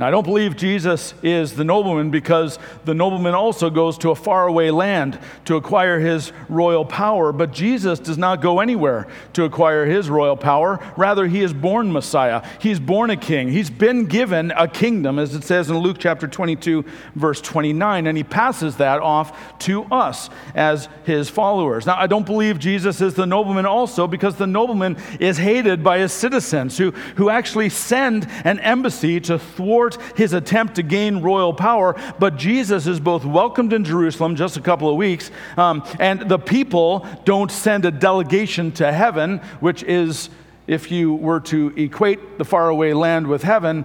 Now, 0.00 0.08
I 0.08 0.10
don't 0.10 0.24
believe 0.24 0.56
Jesus 0.56 1.12
is 1.22 1.54
the 1.54 1.64
nobleman 1.64 2.10
because 2.10 2.58
the 2.84 2.94
nobleman 2.94 3.34
also 3.34 3.68
goes 3.68 3.98
to 3.98 4.10
a 4.10 4.14
faraway 4.14 4.70
land 4.70 5.18
to 5.44 5.56
acquire 5.56 6.00
his 6.00 6.32
royal 6.48 6.84
power. 6.84 7.30
But 7.30 7.52
Jesus 7.52 7.98
does 7.98 8.16
not 8.16 8.40
go 8.40 8.60
anywhere 8.60 9.06
to 9.34 9.44
acquire 9.44 9.84
his 9.84 10.08
royal 10.08 10.36
power. 10.36 10.80
Rather, 10.96 11.26
he 11.26 11.42
is 11.42 11.52
born 11.52 11.92
Messiah. 11.92 12.42
He's 12.58 12.80
born 12.80 13.10
a 13.10 13.16
king. 13.16 13.50
He's 13.50 13.70
been 13.70 14.06
given 14.06 14.50
a 14.52 14.66
kingdom, 14.66 15.18
as 15.18 15.34
it 15.34 15.44
says 15.44 15.68
in 15.68 15.76
Luke 15.78 15.98
chapter 16.00 16.26
22, 16.26 16.84
verse 17.14 17.40
29, 17.40 18.06
and 18.06 18.16
he 18.16 18.24
passes 18.24 18.76
that 18.78 19.00
off 19.00 19.58
to 19.60 19.84
us 19.84 20.30
as 20.54 20.88
his 21.04 21.28
followers. 21.28 21.86
Now, 21.86 21.96
I 21.96 22.06
don't 22.06 22.26
believe 22.26 22.58
Jesus 22.58 23.00
is 23.02 23.14
the 23.14 23.26
nobleman 23.26 23.66
also 23.66 24.06
because 24.06 24.36
the 24.36 24.46
nobleman 24.46 24.96
is 25.20 25.36
hated 25.36 25.84
by 25.84 25.98
his 25.98 26.12
citizens 26.12 26.78
who, 26.78 26.92
who 27.16 27.28
actually 27.28 27.68
send 27.68 28.26
an 28.44 28.58
embassy 28.60 29.20
to 29.20 29.38
thwart 29.38 29.81
his 30.16 30.32
attempt 30.32 30.76
to 30.76 30.82
gain 30.82 31.22
royal 31.22 31.52
power. 31.52 31.96
But 32.18 32.36
Jesus 32.36 32.86
is 32.86 33.00
both 33.00 33.24
welcomed 33.24 33.72
in 33.72 33.84
Jerusalem 33.84 34.36
just 34.36 34.56
a 34.56 34.60
couple 34.60 34.88
of 34.88 34.96
weeks, 34.96 35.30
um, 35.56 35.84
and 35.98 36.28
the 36.28 36.38
people 36.38 37.06
don't 37.24 37.50
send 37.50 37.84
a 37.84 37.90
delegation 37.90 38.72
to 38.72 38.92
heaven, 38.92 39.38
which 39.60 39.82
is, 39.82 40.30
if 40.66 40.90
you 40.90 41.14
were 41.14 41.40
to 41.40 41.72
equate 41.76 42.38
the 42.38 42.44
faraway 42.44 42.92
land 42.92 43.26
with 43.26 43.42
heaven, 43.42 43.84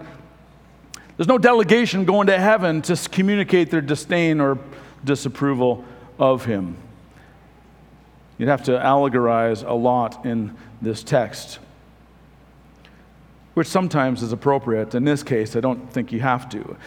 there's 1.17 1.27
no 1.27 1.39
delegation 1.39 2.05
going 2.05 2.27
to 2.27 2.37
heaven 2.37 2.81
to 2.83 2.95
communicate 3.09 3.71
their 3.71 3.81
disdain 3.81 4.39
or 4.39 4.59
disapproval 5.03 5.83
of 6.19 6.45
him. 6.45 6.77
You'd 8.37 8.49
have 8.49 8.63
to 8.63 8.71
allegorize 8.71 9.67
a 9.67 9.73
lot 9.73 10.25
in 10.25 10.55
this 10.81 11.03
text 11.03 11.59
which 13.57 13.67
sometimes 13.67 14.21
is 14.21 14.31
appropriate. 14.31 14.93
In 14.93 15.03
this 15.03 15.23
case, 15.23 15.55
I 15.55 15.61
don't 15.61 15.91
think 15.91 16.11
you 16.11 16.19
have 16.19 16.47
to. 16.49 16.77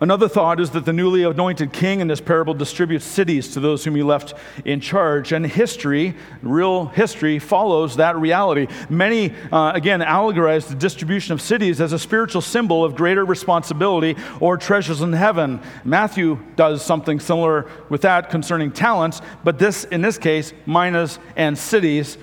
Another 0.00 0.26
thought 0.26 0.58
is 0.58 0.70
that 0.70 0.86
the 0.86 0.92
newly 0.94 1.24
anointed 1.24 1.74
king 1.74 2.00
in 2.00 2.08
this 2.08 2.22
parable 2.22 2.54
distributes 2.54 3.04
cities 3.04 3.52
to 3.52 3.60
those 3.60 3.84
whom 3.84 3.94
he 3.94 4.02
left 4.02 4.32
in 4.64 4.80
charge. 4.80 5.32
And 5.32 5.44
history, 5.44 6.16
real 6.40 6.86
history, 6.86 7.38
follows 7.38 7.96
that 7.96 8.16
reality. 8.16 8.68
Many, 8.88 9.34
uh, 9.52 9.72
again, 9.74 10.00
allegorize 10.00 10.66
the 10.66 10.74
distribution 10.74 11.34
of 11.34 11.42
cities 11.42 11.82
as 11.82 11.92
a 11.92 11.98
spiritual 11.98 12.40
symbol 12.40 12.82
of 12.82 12.96
greater 12.96 13.26
responsibility 13.26 14.16
or 14.40 14.56
treasures 14.56 15.02
in 15.02 15.12
heaven. 15.12 15.60
Matthew 15.84 16.38
does 16.56 16.82
something 16.82 17.20
similar 17.20 17.68
with 17.90 18.00
that 18.00 18.30
concerning 18.30 18.72
talents, 18.72 19.20
but 19.44 19.58
this, 19.58 19.84
in 19.84 20.00
this 20.00 20.16
case, 20.16 20.54
minas 20.64 21.18
and 21.36 21.58
cities 21.58 22.16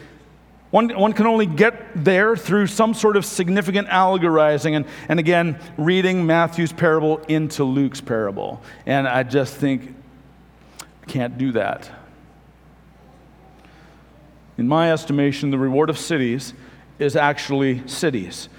one, 0.70 0.90
one 0.90 1.14
can 1.14 1.28
only 1.28 1.46
get 1.46 2.04
there 2.04 2.36
through 2.36 2.68
some 2.68 2.94
sort 2.94 3.16
of 3.16 3.26
significant 3.26 3.88
allegorizing, 3.88 4.76
and, 4.76 4.86
and 5.08 5.20
again, 5.20 5.60
reading 5.78 6.26
Matthew's 6.26 6.74
parable 6.74 7.20
into 7.30 7.64
Luke's 7.64 8.02
parable. 8.02 8.62
And 8.86 9.08
I 9.08 9.24
just 9.24 9.56
think, 9.56 9.96
can't 11.08 11.38
do 11.38 11.54
that. 11.54 11.90
In 14.58 14.68
my 14.68 14.92
estimation, 14.92 15.52
the 15.52 15.58
reward 15.58 15.90
of 15.90 15.98
cities 15.98 16.54
is 17.00 17.16
actually 17.16 17.88
cities 17.88 18.50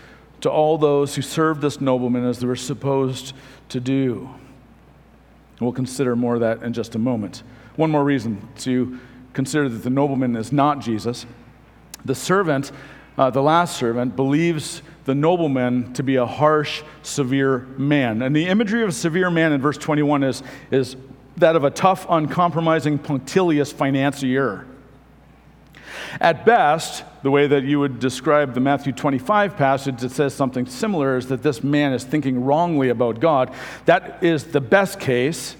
to 0.41 0.51
all 0.51 0.79
those 0.79 1.17
who 1.17 1.23
served 1.23 1.61
this 1.61 1.81
nobleman 1.81 2.25
as 2.25 2.39
they 2.39 2.47
were 2.47 2.57
supposed 2.57 3.35
to 3.69 3.81
do. 3.81 4.31
We'll 5.61 5.73
consider 5.73 6.15
more 6.15 6.35
of 6.35 6.41
that 6.41 6.63
in 6.63 6.73
just 6.73 6.95
a 6.95 6.99
moment. 6.99 7.43
One 7.77 7.91
more 7.91 8.05
reason 8.05 8.49
to 8.59 8.99
consider 9.33 9.69
that 9.69 9.79
the 9.79 9.91
nobleman 9.91 10.37
is 10.37 10.53
not 10.53 10.79
Jesus. 10.79 11.27
The 12.05 12.15
servant, 12.15 12.73
uh, 13.17 13.31
the 13.31 13.43
last 13.43 13.77
servant, 13.77 14.17
believes 14.17 14.83
the 15.05 15.15
nobleman 15.15 15.93
to 15.95 16.03
be 16.03 16.17
a 16.17 16.27
harsh, 16.27 16.83
severe 17.03 17.61
man. 17.79 18.23
And 18.23 18.37
the 18.37 18.47
imagery 18.47 18.83
of 18.83 18.91
a 18.91 18.93
severe 18.93 19.31
man 19.31 19.53
in 19.53 19.61
verse 19.61 19.79
21 19.79 20.23
is, 20.23 20.43
is 20.71 20.97
that 21.39 21.57
of 21.57 21.65
a 21.65 21.71
tough, 21.71 22.07
uncompromising, 22.09 22.99
punctilious 22.99 23.73
financier. 23.73 24.67
At 26.21 26.45
best, 26.45 27.05
the 27.23 27.31
way 27.31 27.47
that 27.47 27.65
you 27.65 27.81
would 27.81 28.01
describe 28.01 28.55
the 28.55 28.61
Matthew 28.61 28.93
25 28.93 29.57
passage 29.57 30.01
that 30.01 30.13
says 30.13 30.35
something 30.35 30.67
similar 30.67 31.17
is 31.17 31.29
that 31.29 31.43
this 31.43 31.63
man 31.63 31.93
is 31.93 32.05
thinking 32.05 32.45
wrongly 32.45 32.89
about 32.89 33.21
God. 33.21 33.53
That 33.85 34.23
is 34.23 34.45
the 34.45 34.61
best 34.61 35.01
case. 35.01 35.57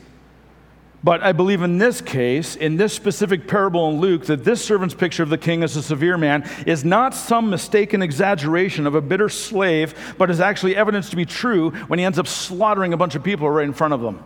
But 1.03 1.23
I 1.23 1.31
believe 1.33 1.63
in 1.63 1.79
this 1.79 2.01
case, 2.01 2.57
in 2.57 2.77
this 2.77 2.93
specific 2.93 3.47
parable 3.47 3.89
in 3.91 4.01
Luke, 4.01 4.27
that 4.27 4.43
this 4.43 4.65
servant's 4.65 4.95
picture 4.95 5.23
of 5.23 5.29
the 5.29 5.39
king 5.39 5.63
as 5.63 5.77
a 5.77 5.83
severe 5.83 6.19
man 6.19 6.49
is 6.67 6.85
not 6.85 7.15
some 7.15 7.51
mistaken 7.51 8.03
exaggeration 8.03 8.87
of 8.87 8.97
a 8.97 9.01
bitter 9.01 9.29
slave, 9.29 9.95
but 10.19 10.29
is 10.29 10.41
actually 10.41 10.75
evidence 10.75 11.09
to 11.11 11.17
be 11.17 11.25
true 11.25 11.71
when 11.87 12.01
he 12.01 12.05
ends 12.05 12.19
up 12.19 12.27
slaughtering 12.27 12.93
a 12.93 12.97
bunch 12.97 13.15
of 13.15 13.23
people 13.23 13.49
right 13.49 13.65
in 13.65 13.73
front 13.73 13.95
of 13.95 14.01
them. 14.01 14.25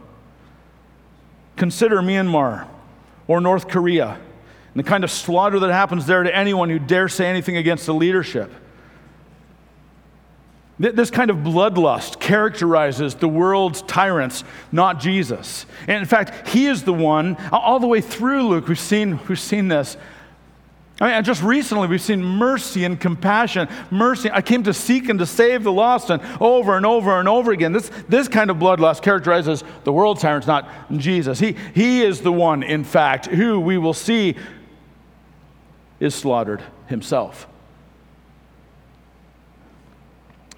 Consider 1.56 2.00
Myanmar 2.00 2.66
or 3.28 3.40
North 3.42 3.68
Korea 3.68 4.18
and 4.74 4.82
the 4.82 4.88
kind 4.88 5.04
of 5.04 5.10
slaughter 5.10 5.60
that 5.60 5.70
happens 5.70 6.06
there 6.06 6.22
to 6.22 6.34
anyone 6.34 6.70
who 6.70 6.78
dare 6.78 7.08
say 7.08 7.26
anything 7.26 7.58
against 7.58 7.84
the 7.84 7.92
leadership. 7.92 8.50
This 10.78 11.10
kind 11.10 11.30
of 11.30 11.38
bloodlust 11.38 12.18
characterizes 12.18 13.14
the 13.14 13.28
world's 13.28 13.82
tyrants, 13.82 14.42
not 14.72 14.98
Jesus. 14.98 15.66
And 15.86 15.98
in 15.98 16.06
fact, 16.06 16.48
he 16.48 16.66
is 16.66 16.82
the 16.82 16.94
one, 16.94 17.36
all 17.52 17.78
the 17.78 17.86
way 17.86 18.00
through 18.00 18.48
Luke, 18.48 18.68
we've 18.68 18.80
seen, 18.80 19.20
we've 19.28 19.38
seen 19.38 19.68
this. 19.68 19.96
I 21.00 21.14
mean, 21.14 21.24
just 21.24 21.42
recently, 21.42 21.88
we've 21.88 22.00
seen 22.00 22.22
mercy 22.22 22.84
and 22.84 22.98
compassion. 22.98 23.68
Mercy, 23.90 24.30
I 24.30 24.40
came 24.40 24.62
to 24.62 24.72
seek 24.72 25.08
and 25.08 25.18
to 25.18 25.26
save 25.26 25.62
the 25.62 25.72
lost, 25.72 26.10
and 26.10 26.22
over 26.40 26.76
and 26.76 26.86
over 26.86 27.18
and 27.18 27.28
over 27.28 27.52
again. 27.52 27.72
This, 27.72 27.90
this 28.08 28.28
kind 28.28 28.50
of 28.50 28.56
bloodlust 28.56 29.02
characterizes 29.02 29.64
the 29.84 29.92
world's 29.92 30.22
tyrants, 30.22 30.46
not 30.46 30.68
Jesus. 30.96 31.38
He, 31.38 31.56
he 31.74 32.02
is 32.02 32.20
the 32.20 32.32
one, 32.32 32.62
in 32.62 32.84
fact, 32.84 33.26
who 33.26 33.60
we 33.60 33.78
will 33.78 33.94
see 33.94 34.36
is 36.00 36.14
slaughtered 36.14 36.62
himself 36.86 37.46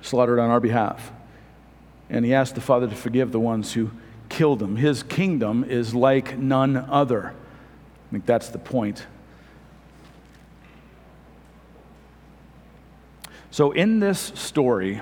slaughtered 0.05 0.39
on 0.39 0.51
our 0.51 0.61
behalf. 0.61 1.13
And 2.11 2.25
he 2.25 2.35
asked 2.35 2.55
the 2.55 2.61
Father 2.61 2.87
to 2.87 2.95
forgive 2.95 3.33
the 3.33 3.41
ones 3.41 3.73
who 3.73 3.91
killed 4.29 4.63
him. 4.63 4.77
His 4.77 5.03
kingdom 5.03 5.65
is 5.65 5.95
like 5.95 6.39
none 6.39 6.77
other. 6.77 7.29
I 7.29 8.11
think 8.13 8.27
that's 8.27 8.51
the 8.51 8.59
point. 8.59 9.07
So, 13.51 13.73
in 13.73 14.01
this 14.01 14.33
story, 14.35 15.01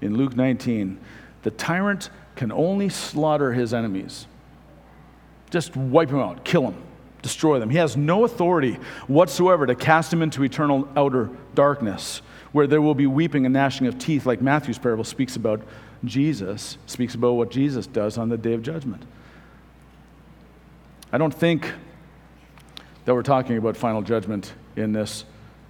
in 0.00 0.16
Luke 0.16 0.36
19, 0.36 0.98
the 1.42 1.50
tyrant 1.50 2.10
can 2.34 2.52
only 2.52 2.88
slaughter 2.88 3.52
his 3.52 3.72
enemies. 3.72 4.26
Just 5.50 5.76
wipe 5.76 6.08
them 6.08 6.18
out, 6.18 6.44
kill 6.44 6.62
them, 6.62 6.82
destroy 7.24 7.58
them. 7.58 7.70
He 7.70 7.78
has 7.78 7.96
no 7.96 8.24
authority 8.24 8.78
whatsoever 9.08 9.66
to 9.66 9.74
cast 9.74 10.10
them 10.10 10.22
into 10.22 10.44
eternal 10.44 10.86
outer 10.94 11.30
darkness 11.54 12.20
where 12.52 12.68
there 12.68 12.80
will 12.80 12.94
be 12.94 13.06
weeping 13.06 13.46
and 13.46 13.52
gnashing 13.52 13.88
of 13.88 13.98
teeth, 13.98 14.26
like 14.26 14.40
Matthew's 14.40 14.78
parable 14.78 15.02
speaks 15.02 15.34
about 15.34 15.60
Jesus, 16.04 16.78
speaks 16.86 17.16
about 17.16 17.32
what 17.32 17.50
Jesus 17.50 17.86
does 17.86 18.16
on 18.16 18.28
the 18.28 18.36
day 18.36 18.52
of 18.52 18.62
judgment. 18.62 19.02
I 21.12 21.18
don't 21.18 21.34
think 21.34 21.72
that 23.06 23.14
we're 23.14 23.22
talking 23.22 23.56
about 23.56 23.76
final 23.76 24.02
judgment 24.02 24.52
in 24.76 24.92
this 24.92 25.24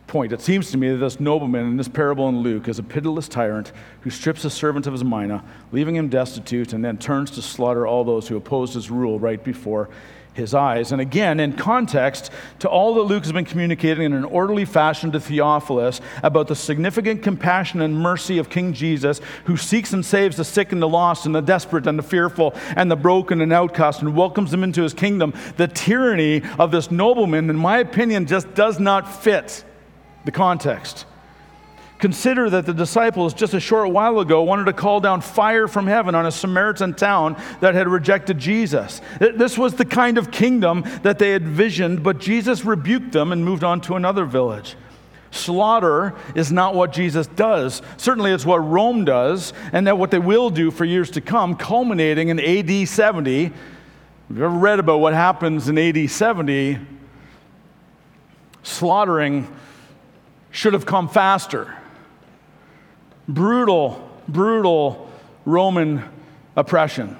point. 0.09 0.33
It 0.33 0.43
seems 0.43 0.71
to 0.73 0.77
me 0.77 0.91
that 0.91 0.97
this 0.97 1.21
nobleman 1.21 1.67
in 1.67 1.77
this 1.77 1.89
parable 1.89 2.29
in 2.29 2.41
Luke 2.41 2.69
is 2.69 2.79
a 2.79 2.83
pitiless 2.83 3.29
tyrant 3.29 3.73
who 4.01 4.11
strips 4.11 4.45
a 4.45 4.51
servant 4.51 4.87
of 4.87 4.93
his 4.93 5.05
mina, 5.05 5.43
leaving 5.73 5.97
him 5.97 6.09
destitute, 6.09 6.73
and 6.73 6.85
then 6.85 6.99
turns 6.99 7.31
to 7.33 7.43
slaughter 7.43 7.87
all 7.87 8.05
those 8.05 8.29
who 8.29 8.37
opposed 8.37 8.75
his 8.75 8.91
rule 8.91 9.19
right 9.19 9.43
before 9.43 9.89
his 10.35 10.53
eyes. 10.53 10.93
And 10.93 11.01
again, 11.01 11.41
in 11.41 11.55
context 11.55 12.31
to 12.59 12.69
all 12.69 12.95
that 12.95 13.03
Luke 13.03 13.23
has 13.23 13.33
been 13.33 13.45
communicating 13.45 14.05
in 14.05 14.13
an 14.13 14.25
orderly 14.25 14.65
fashion 14.65 15.13
to 15.13 15.21
Theophilus 15.21 16.01
about 16.23 16.49
the 16.49 16.57
significant 16.57 17.23
compassion 17.23 17.81
and 17.81 17.97
mercy 17.97 18.39
of 18.39 18.51
King 18.51 18.73
Jesus, 18.73 19.21
who 19.45 19.57
seeks 19.57 19.93
and 19.93 20.05
saves 20.05 20.37
the 20.37 20.45
sick 20.45 20.73
and 20.73 20.83
the 20.83 20.89
lost 20.89 21.25
and 21.25 21.35
the 21.35 21.41
desperate 21.41 21.87
and 21.87 21.99
the 21.99 22.03
fearful 22.03 22.55
and 22.77 22.91
the 22.91 22.97
broken 22.97 23.41
and 23.41 23.53
outcast 23.53 24.03
and 24.03 24.17
welcomes 24.17 24.51
them 24.51 24.65
into 24.65 24.83
his 24.83 24.93
kingdom, 24.93 25.33
the 25.57 25.69
tyranny 25.69 26.43
of 26.59 26.71
this 26.71 26.91
nobleman, 26.91 27.49
in 27.49 27.57
my 27.57 27.79
opinion, 27.79 28.27
just 28.27 28.53
does 28.55 28.81
not 28.81 29.23
fit 29.23 29.65
the 30.25 30.33
context. 30.33 31.07
Consider 31.99 32.51
that 32.51 32.67
the 32.67 32.75
disciples 32.75 33.33
just 33.33 33.55
a 33.55 33.61
short 33.61 33.91
while 33.91 34.19
ago 34.19 34.43
wanted 34.43 34.65
to 34.65 34.73
call 34.73 35.01
down 35.01 35.21
fire 35.21 35.69
from 35.69 35.87
heaven 35.87 36.15
on 36.15 36.27
a 36.27 36.31
Samaritan 36.31 36.93
town 36.95 37.41
that 37.61 37.75
had 37.75 37.89
rejected 37.89 38.39
Jesus. 38.39 39.01
This 39.21 39.57
was 39.57 39.75
the 39.75 39.85
kind 39.85 40.19
of 40.19 40.31
kingdom 40.31 40.85
that 41.03 41.19
they 41.19 41.31
had 41.31 41.47
visioned, 41.47 42.03
but 42.03 42.19
Jesus 42.19 42.65
rebuked 42.65 43.13
them 43.13 43.33
and 43.33 43.45
moved 43.45 43.65
on 43.65 43.81
to 43.83 43.95
another 43.95 44.25
village. 44.25 44.77
Slaughter 45.31 46.15
is 46.35 46.53
not 46.53 46.75
what 46.75 46.93
Jesus 46.93 47.27
does. 47.27 47.81
Certainly, 47.97 48.33
it's 48.33 48.47
what 48.47 48.59
Rome 48.59 49.05
does, 49.05 49.53
and 49.73 49.87
that 49.87 49.99
what 49.99 50.11
they 50.11 50.19
will 50.19 50.51
do 50.51 50.71
for 50.71 50.85
years 50.85 51.11
to 51.13 51.21
come, 51.21 51.57
culminating 51.57 52.29
in 52.29 52.39
AD 52.39 52.89
70. 52.89 53.47
If 53.47 53.53
you've 54.31 54.43
ever 54.43 54.49
read 54.49 54.79
about 54.79 54.99
what 54.99 55.13
happens 55.13 55.69
in 55.69 55.79
AD 55.79 56.11
70, 56.11 56.79
slaughtering 58.63 59.53
should 60.51 60.73
have 60.73 60.87
come 60.87 61.09
faster. 61.09 61.75
Brutal, 63.29 64.09
brutal 64.29 65.11
Roman 65.45 66.05
oppression. 66.57 67.17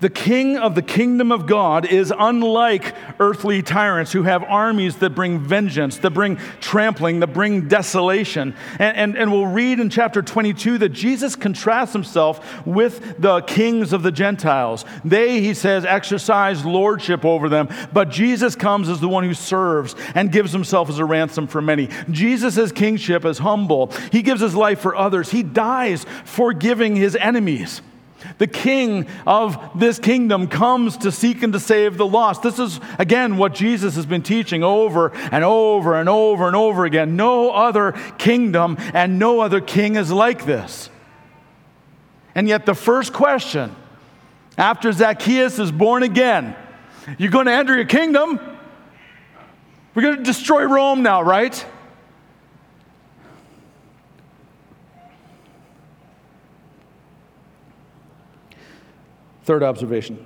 The 0.00 0.10
king 0.10 0.56
of 0.56 0.74
the 0.74 0.82
kingdom 0.82 1.30
of 1.30 1.46
God 1.46 1.84
is 1.84 2.12
unlike 2.16 2.94
earthly 3.18 3.62
tyrants 3.62 4.12
who 4.12 4.22
have 4.22 4.42
armies 4.44 4.96
that 4.96 5.10
bring 5.10 5.38
vengeance, 5.38 5.98
that 5.98 6.12
bring 6.12 6.36
trampling, 6.60 7.20
that 7.20 7.34
bring 7.34 7.68
desolation. 7.68 8.54
And, 8.78 8.96
and, 8.96 9.18
and 9.18 9.30
we'll 9.30 9.46
read 9.46 9.78
in 9.78 9.90
chapter 9.90 10.22
22 10.22 10.78
that 10.78 10.88
Jesus 10.88 11.36
contrasts 11.36 11.92
himself 11.92 12.66
with 12.66 13.20
the 13.20 13.42
kings 13.42 13.92
of 13.92 14.02
the 14.02 14.10
Gentiles. 14.10 14.86
They, 15.04 15.42
he 15.42 15.52
says, 15.52 15.84
exercise 15.84 16.64
lordship 16.64 17.26
over 17.26 17.50
them, 17.50 17.68
but 17.92 18.08
Jesus 18.08 18.56
comes 18.56 18.88
as 18.88 19.00
the 19.00 19.08
one 19.08 19.24
who 19.24 19.34
serves 19.34 19.94
and 20.14 20.32
gives 20.32 20.52
himself 20.52 20.88
as 20.88 20.98
a 20.98 21.04
ransom 21.04 21.46
for 21.46 21.60
many. 21.60 21.90
Jesus' 22.10 22.72
kingship 22.72 23.26
is 23.26 23.38
humble, 23.38 23.92
he 24.10 24.22
gives 24.22 24.40
his 24.40 24.54
life 24.54 24.80
for 24.80 24.96
others, 24.96 25.30
he 25.30 25.42
dies 25.42 26.06
forgiving 26.24 26.96
his 26.96 27.16
enemies. 27.16 27.82
The 28.38 28.46
king 28.46 29.06
of 29.26 29.78
this 29.78 29.98
kingdom 29.98 30.46
comes 30.48 30.96
to 30.98 31.12
seek 31.12 31.42
and 31.42 31.52
to 31.52 31.60
save 31.60 31.96
the 31.96 32.06
lost. 32.06 32.42
This 32.42 32.58
is, 32.58 32.80
again, 32.98 33.36
what 33.36 33.54
Jesus 33.54 33.96
has 33.96 34.06
been 34.06 34.22
teaching 34.22 34.62
over 34.62 35.12
and 35.32 35.44
over 35.44 35.94
and 35.94 36.08
over 36.08 36.46
and 36.46 36.56
over 36.56 36.84
again. 36.84 37.16
No 37.16 37.50
other 37.50 37.92
kingdom 38.18 38.76
and 38.92 39.18
no 39.18 39.40
other 39.40 39.60
king 39.60 39.96
is 39.96 40.10
like 40.12 40.44
this. 40.44 40.90
And 42.34 42.46
yet, 42.48 42.66
the 42.66 42.74
first 42.74 43.12
question 43.12 43.74
after 44.56 44.92
Zacchaeus 44.92 45.58
is 45.58 45.72
born 45.72 46.02
again, 46.02 46.54
you're 47.18 47.30
going 47.30 47.46
to 47.46 47.52
enter 47.52 47.74
your 47.74 47.86
kingdom? 47.86 48.38
We're 49.94 50.02
going 50.02 50.16
to 50.18 50.22
destroy 50.22 50.64
Rome 50.64 51.02
now, 51.02 51.22
right? 51.22 51.64
Third 59.50 59.64
observation 59.64 60.24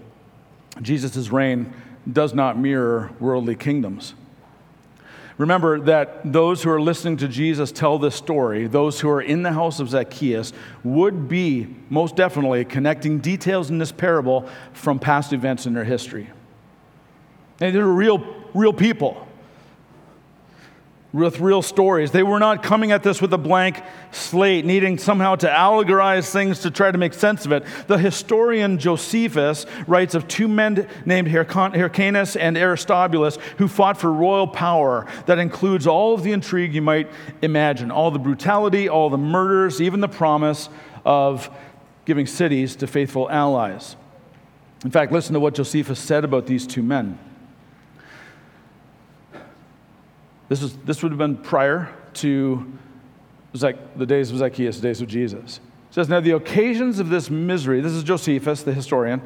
Jesus' 0.83 1.31
reign 1.31 1.73
does 2.13 2.35
not 2.35 2.59
mirror 2.59 3.11
worldly 3.19 3.55
kingdoms. 3.55 4.13
Remember 5.39 5.81
that 5.81 6.31
those 6.31 6.63
who 6.63 6.69
are 6.69 6.79
listening 6.79 7.17
to 7.17 7.27
Jesus 7.27 7.73
tell 7.73 7.99
this 7.99 8.15
story, 8.15 8.67
those 8.67 9.01
who 9.01 9.09
are 9.09 9.23
in 9.23 9.43
the 9.43 9.55
house 9.55 9.81
of 9.81 9.89
Zacchaeus, 9.89 10.53
would 10.83 11.27
be 11.27 11.75
most 11.89 12.17
definitely 12.17 12.67
connecting 12.67 13.19
details 13.19 13.71
in 13.71 13.79
this 13.79 13.93
parable 13.93 14.47
from 14.75 14.99
past 14.99 15.33
events 15.33 15.65
in 15.65 15.73
their 15.73 15.85
history. 15.85 16.29
And 17.63 17.75
they're 17.75 17.87
real, 17.87 18.23
real 18.53 18.75
people 18.75 19.27
with 21.15 21.39
real 21.39 21.63
stories. 21.63 22.11
They 22.11 22.25
were 22.25 22.41
not 22.41 22.65
coming 22.65 22.91
at 22.91 23.05
this 23.05 23.23
with 23.23 23.33
a 23.33 23.39
blank 23.39 23.81
slate, 24.11 24.65
needing 24.65 24.99
somehow 24.99 25.37
to 25.37 25.47
allegorize 25.47 26.29
things 26.29 26.59
to 26.61 26.73
try 26.73 26.91
to 26.91 26.99
make 26.99 27.15
sense 27.15 27.47
of 27.47 27.53
it. 27.53 27.65
The 27.87 27.99
historian 27.99 28.79
Josephus 28.79 29.65
writes 29.87 30.17
of 30.17 30.27
two 30.27 30.49
men 30.49 30.89
named 31.07 31.29
Hyrcanus 31.29 32.35
and 32.35 32.59
Aristobulus 32.59 33.39
who 33.59 33.69
fought 33.69 33.97
for 33.97 34.13
royal 34.13 34.49
power 34.49 35.07
that 35.27 35.39
includes 35.39 35.87
all 35.87 36.15
of 36.15 36.25
the 36.25 36.33
intrigue 36.33 36.75
you 36.75 36.83
might 36.83 37.09
imagine, 37.43 37.93
all 37.93 38.11
the 38.11 38.19
brutality, 38.19 38.89
all 38.89 39.09
the 39.09 39.17
murders, 39.17 39.81
even 39.81 40.01
the 40.01 40.09
promise 40.09 40.69
of 41.05 41.49
giving 42.07 42.27
cities 42.27 42.75
to 42.77 42.89
faithful 42.89 43.31
allies. 43.31 43.95
In 44.85 44.91
fact, 44.91 45.13
listen 45.13 45.33
to 45.35 45.41
what 45.41 45.55
Josephus 45.55 46.01
said 46.01 46.25
about 46.25 46.47
these 46.47 46.67
two 46.67 46.83
men. 46.83 47.21
This, 50.49 50.63
was, 50.63 50.77
this 50.79 51.03
would 51.03 51.13
have 51.13 51.19
been 51.19 51.37
prior 51.37 51.95
to 52.15 52.73
it 53.55 53.59
was 53.59 53.63
like 53.63 53.97
the 53.97 54.07
days 54.07 54.33
of 54.33 54.39
Zacchaeus, 54.39 54.77
the 54.77 54.83
days 54.83 55.01
of 55.01 55.07
Jesus. 55.07 55.61
It 55.91 55.95
says, 55.95 56.09
Now 56.09 56.19
the 56.19 56.33
occasions 56.33 56.99
of 56.99 57.09
this 57.09 57.31
misery, 57.31 57.81
this 57.81 57.93
is 57.93 58.03
Josephus, 58.03 58.65
the 58.65 58.75
historian. 58.75 59.23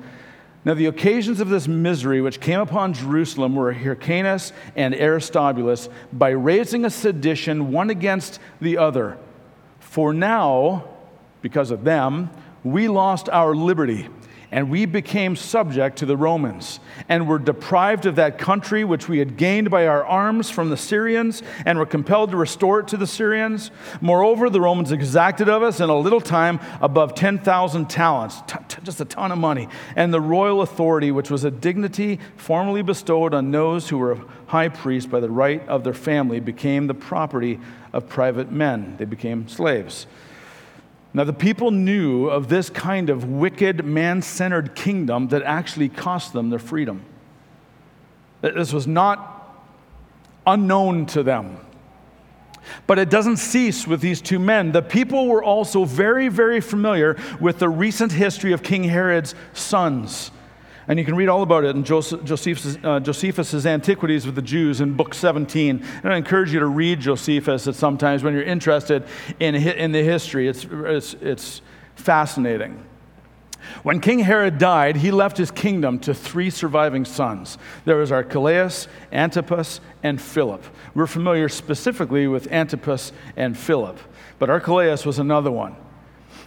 Now 0.66 0.74
the 0.74 0.84
occasions 0.84 1.40
of 1.40 1.48
this 1.48 1.66
misery 1.66 2.20
which 2.20 2.38
came 2.38 2.60
upon 2.60 2.92
Jerusalem 2.92 3.54
were 3.54 3.72
Hyrcanus 3.72 4.52
and 4.76 4.94
Aristobulus 4.94 5.88
by 6.12 6.28
raising 6.30 6.84
a 6.84 6.90
sedition 6.90 7.72
one 7.72 7.88
against 7.88 8.38
the 8.60 8.76
other. 8.76 9.16
For 9.80 10.12
now, 10.12 10.84
because 11.40 11.70
of 11.70 11.84
them, 11.84 12.28
we 12.62 12.86
lost 12.86 13.30
our 13.30 13.54
liberty 13.54 14.08
and 14.50 14.70
we 14.70 14.86
became 14.86 15.36
subject 15.36 15.98
to 15.98 16.06
the 16.06 16.16
Romans, 16.16 16.80
and 17.08 17.28
were 17.28 17.38
deprived 17.38 18.06
of 18.06 18.16
that 18.16 18.38
country 18.38 18.84
which 18.84 19.08
we 19.08 19.18
had 19.18 19.36
gained 19.36 19.70
by 19.70 19.86
our 19.86 20.04
arms 20.04 20.50
from 20.50 20.70
the 20.70 20.76
Syrians, 20.76 21.42
and 21.66 21.78
were 21.78 21.86
compelled 21.86 22.30
to 22.30 22.36
restore 22.36 22.80
it 22.80 22.88
to 22.88 22.96
the 22.96 23.06
Syrians. 23.06 23.70
Moreover, 24.00 24.48
the 24.48 24.60
Romans 24.60 24.92
exacted 24.92 25.48
of 25.48 25.62
us 25.62 25.80
in 25.80 25.90
a 25.90 25.98
little 25.98 26.20
time 26.20 26.60
above 26.80 27.14
10,000 27.14 27.90
talents, 27.90 28.42
t- 28.46 28.58
t- 28.68 28.78
just 28.82 29.00
a 29.00 29.04
ton 29.04 29.32
of 29.32 29.38
money, 29.38 29.68
and 29.96 30.12
the 30.12 30.20
royal 30.20 30.62
authority, 30.62 31.10
which 31.10 31.30
was 31.30 31.44
a 31.44 31.50
dignity 31.50 32.18
formerly 32.36 32.82
bestowed 32.82 33.34
on 33.34 33.50
those 33.50 33.88
who 33.88 33.98
were 33.98 34.18
high 34.46 34.68
priests 34.68 35.10
by 35.10 35.20
the 35.20 35.30
right 35.30 35.66
of 35.68 35.84
their 35.84 35.94
family, 35.94 36.40
became 36.40 36.86
the 36.86 36.94
property 36.94 37.60
of 37.92 38.08
private 38.08 38.50
men. 38.50 38.96
They 38.98 39.04
became 39.04 39.48
slaves. 39.48 40.06
Now, 41.14 41.24
the 41.24 41.32
people 41.32 41.70
knew 41.70 42.28
of 42.28 42.48
this 42.48 42.68
kind 42.68 43.08
of 43.08 43.24
wicked, 43.24 43.84
man 43.84 44.20
centered 44.22 44.74
kingdom 44.74 45.28
that 45.28 45.42
actually 45.42 45.88
cost 45.88 46.32
them 46.32 46.50
their 46.50 46.58
freedom. 46.58 47.02
This 48.42 48.72
was 48.72 48.86
not 48.86 49.56
unknown 50.46 51.06
to 51.06 51.22
them. 51.22 51.58
But 52.86 52.98
it 52.98 53.08
doesn't 53.08 53.38
cease 53.38 53.86
with 53.86 54.00
these 54.00 54.20
two 54.20 54.38
men. 54.38 54.72
The 54.72 54.82
people 54.82 55.26
were 55.26 55.42
also 55.42 55.84
very, 55.84 56.28
very 56.28 56.60
familiar 56.60 57.16
with 57.40 57.58
the 57.58 57.68
recent 57.68 58.12
history 58.12 58.52
of 58.52 58.62
King 58.62 58.84
Herod's 58.84 59.34
sons. 59.54 60.30
And 60.88 60.98
you 60.98 61.04
can 61.04 61.14
read 61.14 61.28
all 61.28 61.42
about 61.42 61.64
it 61.64 61.76
in 61.76 61.84
Josephus, 61.84 62.78
uh, 62.82 63.68
Antiquities 63.68 64.24
with 64.24 64.34
the 64.34 64.42
Jews 64.42 64.80
in 64.80 64.94
Book 64.94 65.12
17. 65.12 65.84
And 66.02 66.12
I 66.12 66.16
encourage 66.16 66.50
you 66.50 66.60
to 66.60 66.66
read 66.66 67.00
Josephus 67.00 67.66
at 67.68 67.74
sometimes 67.74 68.22
when 68.22 68.32
you're 68.32 68.42
interested 68.42 69.04
in, 69.38 69.54
in 69.54 69.92
the 69.92 70.02
history. 70.02 70.48
It's, 70.48 70.64
it's, 70.64 71.14
it's 71.20 71.60
fascinating. 71.94 72.82
When 73.82 74.00
King 74.00 74.20
Herod 74.20 74.56
died, 74.56 74.96
he 74.96 75.10
left 75.10 75.36
his 75.36 75.50
kingdom 75.50 75.98
to 76.00 76.14
three 76.14 76.48
surviving 76.48 77.04
sons. 77.04 77.58
There 77.84 77.96
was 77.96 78.10
Archelaus, 78.10 78.88
Antipas, 79.12 79.80
and 80.02 80.18
Philip. 80.18 80.64
We're 80.94 81.06
familiar 81.06 81.50
specifically 81.50 82.26
with 82.28 82.50
Antipas 82.50 83.12
and 83.36 83.58
Philip, 83.58 83.98
but 84.38 84.48
Archelaus 84.48 85.04
was 85.04 85.18
another 85.18 85.50
one. 85.50 85.76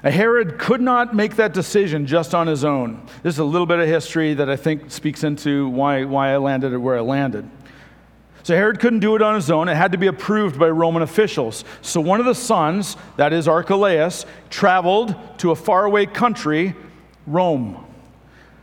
Herod 0.10 0.58
could 0.58 0.82
not 0.82 1.14
make 1.14 1.36
that 1.36 1.54
decision 1.54 2.08
just 2.08 2.34
on 2.34 2.48
his 2.48 2.66
own. 2.66 3.06
This 3.22 3.36
is 3.36 3.40
a 3.40 3.44
little 3.44 3.68
bit 3.68 3.80
of 3.80 3.88
history 3.88 4.34
that 4.34 4.50
I 4.50 4.56
think 4.56 4.90
speaks 4.90 5.24
into 5.24 5.70
why, 5.70 6.06
why 6.06 6.34
I 6.34 6.38
landed 6.38 6.76
where 6.76 6.98
I 6.98 7.02
landed. 7.02 7.48
So 8.44 8.56
Herod 8.56 8.80
couldn't 8.80 9.02
do 9.02 9.16
it 9.16 9.22
on 9.22 9.36
his 9.36 9.52
own. 9.52 9.70
It 9.70 9.76
had 9.76 9.92
to 9.92 10.00
be 10.00 10.08
approved 10.08 10.60
by 10.60 10.70
Roman 10.70 11.04
officials. 11.04 11.64
So 11.82 12.02
one 12.02 12.20
of 12.20 12.26
the 12.26 12.34
sons, 12.34 12.98
that 13.18 13.34
is 13.34 13.48
Archelaus, 13.48 14.26
traveled 14.50 15.16
to 15.40 15.52
a 15.52 15.56
faraway 15.56 16.08
country, 16.08 16.76
Rome, 17.28 17.86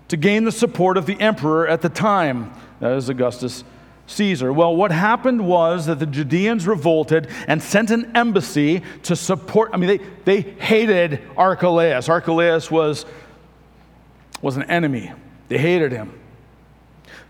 to 0.08 0.16
gain 0.16 0.42
the 0.42 0.50
support 0.50 0.96
of 0.96 1.06
the 1.06 1.20
emperor 1.20 1.68
at 1.68 1.82
the 1.82 1.88
time, 1.88 2.52
that 2.80 2.92
is 2.92 3.08
Augustus 3.08 3.62
Caesar. 4.08 4.52
Well, 4.52 4.74
what 4.74 4.90
happened 4.90 5.46
was 5.46 5.86
that 5.86 5.98
the 5.98 6.06
Judeans 6.06 6.66
revolted 6.66 7.28
and 7.46 7.62
sent 7.62 7.90
an 7.90 8.16
embassy 8.16 8.82
to 9.04 9.14
support. 9.14 9.70
I 9.74 9.76
mean, 9.76 9.88
they, 9.88 9.98
they 10.24 10.40
hated 10.40 11.20
Archelaus. 11.36 12.08
Archelaus 12.08 12.70
was, 12.70 13.04
was 14.40 14.56
an 14.56 14.64
enemy, 14.64 15.12
they 15.48 15.58
hated 15.58 15.92
him. 15.92 16.18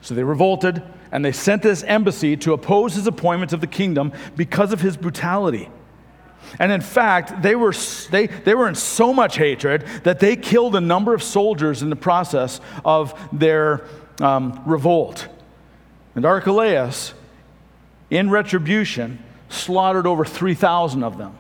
So 0.01 0.15
they 0.15 0.23
revolted 0.23 0.83
and 1.11 1.25
they 1.25 1.33
sent 1.33 1.63
this 1.63 1.83
embassy 1.83 2.37
to 2.37 2.53
oppose 2.53 2.95
his 2.95 3.09
appointment 3.09 3.53
of 3.53 3.61
the 3.61 3.67
kingdom 3.67 4.13
because 4.37 4.73
of 4.73 4.81
his 4.81 4.97
brutality. 4.97 5.69
And 6.61 6.71
in 6.71 6.81
fact, 6.81 7.43
they 7.43 7.57
were, 7.57 7.75
they, 8.11 8.29
they 8.29 8.55
were 8.55 8.69
in 8.69 8.77
so 8.77 9.13
much 9.13 9.37
hatred 9.37 9.85
that 10.05 10.21
they 10.21 10.37
killed 10.37 10.77
a 10.77 10.81
number 10.81 11.13
of 11.13 11.25
soldiers 11.25 11.83
in 11.83 11.91
the 11.91 11.97
process 11.97 12.61
of 12.85 13.19
their 13.33 13.85
um, 14.21 14.63
revolt. 14.65 15.27
And 16.19 16.27
Archelaus, 16.27 17.15
in 18.11 18.29
retribution, 18.29 19.23
slaughtered 19.51 20.05
over 20.05 20.25
3,000 20.25 21.05
of 21.05 21.17
them. 21.17 21.39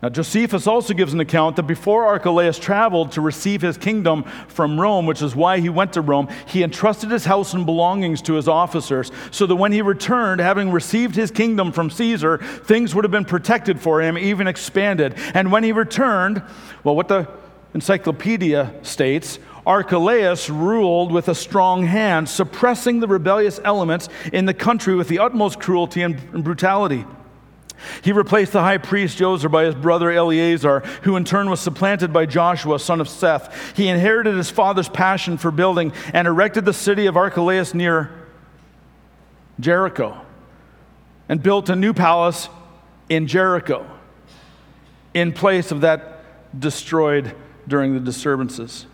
Now, 0.00 0.08
Josephus 0.08 0.68
also 0.68 0.94
gives 0.94 1.12
an 1.12 1.18
account 1.18 1.56
that 1.56 1.64
before 1.64 2.06
Archelaus 2.06 2.60
traveled 2.60 3.10
to 3.10 3.20
receive 3.20 3.60
his 3.60 3.76
kingdom 3.76 4.22
from 4.46 4.80
Rome, 4.80 5.04
which 5.04 5.20
is 5.20 5.34
why 5.34 5.58
he 5.58 5.68
went 5.68 5.94
to 5.94 6.00
Rome, 6.00 6.28
he 6.46 6.62
entrusted 6.62 7.10
his 7.10 7.24
house 7.24 7.54
and 7.54 7.66
belongings 7.66 8.22
to 8.22 8.34
his 8.34 8.46
officers, 8.46 9.10
so 9.32 9.46
that 9.46 9.56
when 9.56 9.72
he 9.72 9.82
returned, 9.82 10.40
having 10.40 10.70
received 10.70 11.16
his 11.16 11.32
kingdom 11.32 11.72
from 11.72 11.90
Caesar, 11.90 12.38
things 12.38 12.94
would 12.94 13.02
have 13.02 13.10
been 13.10 13.24
protected 13.24 13.80
for 13.80 14.00
him, 14.00 14.16
even 14.16 14.46
expanded. 14.46 15.16
And 15.34 15.50
when 15.50 15.64
he 15.64 15.72
returned, 15.72 16.40
well, 16.84 16.94
what 16.94 17.08
the 17.08 17.26
encyclopedia 17.74 18.72
states, 18.82 19.40
Archelaus 19.66 20.48
ruled 20.48 21.10
with 21.10 21.28
a 21.28 21.34
strong 21.34 21.84
hand, 21.84 22.28
suppressing 22.28 23.00
the 23.00 23.08
rebellious 23.08 23.58
elements 23.64 24.08
in 24.32 24.46
the 24.46 24.54
country 24.54 24.94
with 24.94 25.08
the 25.08 25.18
utmost 25.18 25.58
cruelty 25.58 26.02
and 26.02 26.44
brutality. 26.44 27.04
He 28.02 28.12
replaced 28.12 28.52
the 28.52 28.62
high 28.62 28.78
priest 28.78 29.18
Joser 29.18 29.50
by 29.50 29.64
his 29.64 29.74
brother 29.74 30.10
Eleazar, 30.10 30.80
who 31.02 31.16
in 31.16 31.24
turn 31.24 31.50
was 31.50 31.60
supplanted 31.60 32.12
by 32.12 32.24
Joshua, 32.26 32.78
son 32.78 33.00
of 33.00 33.08
Seth. 33.08 33.76
He 33.76 33.88
inherited 33.88 34.34
his 34.34 34.50
father's 34.50 34.88
passion 34.88 35.36
for 35.36 35.50
building 35.50 35.92
and 36.14 36.26
erected 36.26 36.64
the 36.64 36.72
city 36.72 37.06
of 37.06 37.16
Archelaus 37.16 37.74
near 37.74 38.10
Jericho 39.60 40.20
and 41.28 41.42
built 41.42 41.68
a 41.68 41.76
new 41.76 41.92
palace 41.92 42.48
in 43.08 43.26
Jericho 43.26 43.86
in 45.12 45.32
place 45.32 45.72
of 45.72 45.80
that 45.80 46.22
destroyed 46.58 47.34
during 47.66 47.94
the 47.94 48.00
disturbances. 48.00 48.86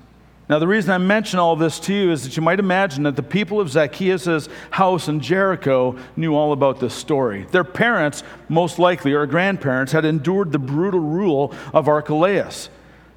Now, 0.52 0.58
the 0.58 0.68
reason 0.68 0.90
I 0.90 0.98
mention 0.98 1.38
all 1.38 1.56
this 1.56 1.80
to 1.80 1.94
you 1.94 2.12
is 2.12 2.24
that 2.24 2.36
you 2.36 2.42
might 2.42 2.58
imagine 2.58 3.04
that 3.04 3.16
the 3.16 3.22
people 3.22 3.58
of 3.58 3.70
Zacchaeus' 3.70 4.50
house 4.70 5.08
in 5.08 5.20
Jericho 5.20 5.96
knew 6.14 6.34
all 6.34 6.52
about 6.52 6.78
this 6.78 6.92
story. 6.92 7.46
Their 7.52 7.64
parents, 7.64 8.22
most 8.50 8.78
likely, 8.78 9.14
or 9.14 9.24
grandparents, 9.24 9.92
had 9.92 10.04
endured 10.04 10.52
the 10.52 10.58
brutal 10.58 11.00
rule 11.00 11.54
of 11.72 11.88
Archelaus. 11.88 12.68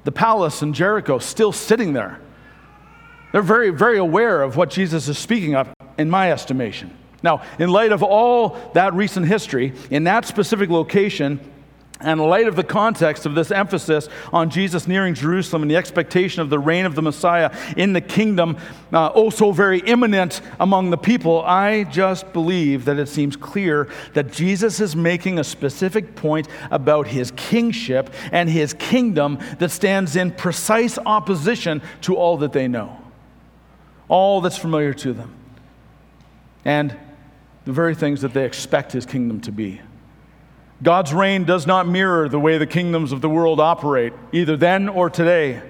The 0.04 0.12
palace 0.12 0.62
in 0.62 0.72
Jericho 0.72 1.18
still 1.18 1.52
sitting 1.52 1.92
there. 1.92 2.22
They're 3.32 3.42
very, 3.42 3.68
very 3.68 3.98
aware 3.98 4.40
of 4.40 4.56
what 4.56 4.70
Jesus 4.70 5.06
is 5.06 5.18
speaking 5.18 5.54
of, 5.54 5.68
in 5.98 6.08
my 6.08 6.32
estimation. 6.32 6.90
Now, 7.22 7.42
in 7.58 7.68
light 7.68 7.92
of 7.92 8.02
all 8.02 8.56
that 8.72 8.94
recent 8.94 9.26
history, 9.26 9.74
in 9.90 10.04
that 10.04 10.24
specific 10.24 10.70
location, 10.70 11.40
and 12.00 12.20
in 12.20 12.28
light 12.28 12.46
of 12.46 12.56
the 12.56 12.64
context 12.64 13.24
of 13.24 13.34
this 13.34 13.50
emphasis 13.50 14.08
on 14.30 14.50
Jesus 14.50 14.86
nearing 14.86 15.14
Jerusalem 15.14 15.62
and 15.62 15.70
the 15.70 15.76
expectation 15.76 16.42
of 16.42 16.50
the 16.50 16.58
reign 16.58 16.84
of 16.84 16.94
the 16.94 17.00
Messiah 17.00 17.56
in 17.74 17.94
the 17.94 18.02
kingdom, 18.02 18.58
uh, 18.92 19.10
oh 19.14 19.30
so 19.30 19.50
very 19.50 19.80
imminent 19.80 20.42
among 20.60 20.90
the 20.90 20.98
people, 20.98 21.42
I 21.42 21.84
just 21.84 22.32
believe 22.34 22.84
that 22.84 22.98
it 22.98 23.08
seems 23.08 23.34
clear 23.34 23.88
that 24.12 24.30
Jesus 24.30 24.78
is 24.78 24.94
making 24.94 25.38
a 25.38 25.44
specific 25.44 26.14
point 26.16 26.48
about 26.70 27.06
his 27.06 27.30
kingship 27.30 28.12
and 28.30 28.50
his 28.50 28.74
kingdom 28.74 29.38
that 29.58 29.70
stands 29.70 30.16
in 30.16 30.32
precise 30.32 30.98
opposition 31.06 31.80
to 32.02 32.16
all 32.16 32.36
that 32.38 32.52
they 32.52 32.68
know, 32.68 33.00
all 34.08 34.42
that's 34.42 34.58
familiar 34.58 34.92
to 34.92 35.14
them, 35.14 35.34
and 36.62 36.94
the 37.64 37.72
very 37.72 37.94
things 37.94 38.20
that 38.20 38.34
they 38.34 38.44
expect 38.44 38.92
his 38.92 39.06
kingdom 39.06 39.40
to 39.40 39.50
be. 39.50 39.80
God's 40.82 41.12
reign 41.14 41.44
does 41.44 41.66
not 41.66 41.88
mirror 41.88 42.28
the 42.28 42.38
way 42.38 42.58
the 42.58 42.66
kingdoms 42.66 43.12
of 43.12 43.20
the 43.20 43.30
world 43.30 43.60
operate, 43.60 44.12
either 44.32 44.56
then 44.56 44.88
or 44.88 45.08
today. 45.08 45.62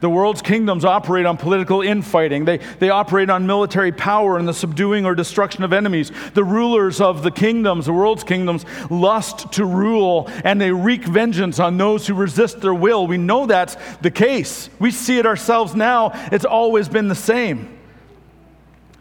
The 0.00 0.10
world's 0.10 0.42
kingdoms 0.42 0.84
operate 0.84 1.26
on 1.26 1.36
political 1.36 1.80
infighting. 1.80 2.44
They, 2.44 2.58
they 2.58 2.90
operate 2.90 3.30
on 3.30 3.46
military 3.46 3.92
power 3.92 4.38
and 4.38 4.46
the 4.46 4.52
subduing 4.52 5.06
or 5.06 5.14
destruction 5.14 5.64
of 5.64 5.72
enemies. 5.72 6.12
The 6.34 6.44
rulers 6.44 7.00
of 7.00 7.22
the 7.22 7.30
kingdoms, 7.30 7.86
the 7.86 7.92
world's 7.92 8.24
kingdoms, 8.24 8.64
lust 8.90 9.52
to 9.52 9.64
rule 9.64 10.30
and 10.44 10.60
they 10.60 10.70
wreak 10.70 11.04
vengeance 11.04 11.58
on 11.58 11.78
those 11.78 12.06
who 12.06 12.14
resist 12.14 12.60
their 12.60 12.74
will. 12.74 13.06
We 13.06 13.18
know 13.18 13.46
that's 13.46 13.76
the 14.02 14.10
case. 14.10 14.68
We 14.78 14.90
see 14.90 15.18
it 15.18 15.26
ourselves 15.26 15.74
now. 15.74 16.10
It's 16.30 16.44
always 16.44 16.88
been 16.88 17.08
the 17.08 17.14
same. 17.14 17.75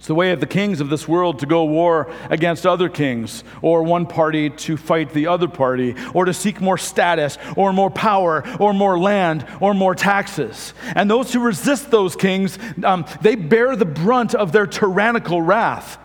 It's 0.05 0.07
the 0.07 0.13
way 0.13 0.33
of 0.33 0.39
the 0.39 0.45
kings 0.45 0.81
of 0.81 0.91
this 0.91 1.07
world 1.07 1.39
to 1.39 1.47
go 1.47 1.63
war 1.63 2.11
against 2.29 2.67
other 2.67 2.89
kings, 2.89 3.43
or 3.63 3.81
one 3.81 4.05
party 4.05 4.51
to 4.51 4.77
fight 4.77 5.11
the 5.11 5.25
other 5.25 5.47
party, 5.47 5.95
or 6.13 6.25
to 6.25 6.31
seek 6.31 6.61
more 6.61 6.77
status, 6.77 7.39
or 7.55 7.73
more 7.73 7.89
power, 7.89 8.43
or 8.59 8.71
more 8.71 8.99
land, 8.99 9.47
or 9.59 9.73
more 9.73 9.95
taxes. 9.95 10.75
And 10.93 11.09
those 11.09 11.33
who 11.33 11.39
resist 11.39 11.89
those 11.89 12.15
kings, 12.15 12.59
um, 12.83 13.07
they 13.21 13.33
bear 13.33 13.75
the 13.75 13.85
brunt 13.85 14.35
of 14.35 14.51
their 14.51 14.67
tyrannical 14.67 15.41
wrath. 15.41 15.97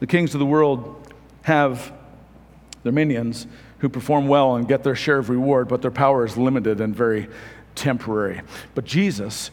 The 0.00 0.08
kings 0.08 0.34
of 0.34 0.40
the 0.40 0.46
world 0.46 1.14
have 1.42 1.92
their 2.82 2.90
minions 2.90 3.46
who 3.78 3.88
perform 3.88 4.26
well 4.26 4.56
and 4.56 4.66
get 4.66 4.82
their 4.82 4.96
share 4.96 5.18
of 5.18 5.30
reward, 5.30 5.68
but 5.68 5.80
their 5.80 5.92
power 5.92 6.26
is 6.26 6.36
limited 6.36 6.80
and 6.80 6.92
very 6.92 7.28
temporary. 7.76 8.42
But 8.74 8.84
Jesus, 8.84 9.52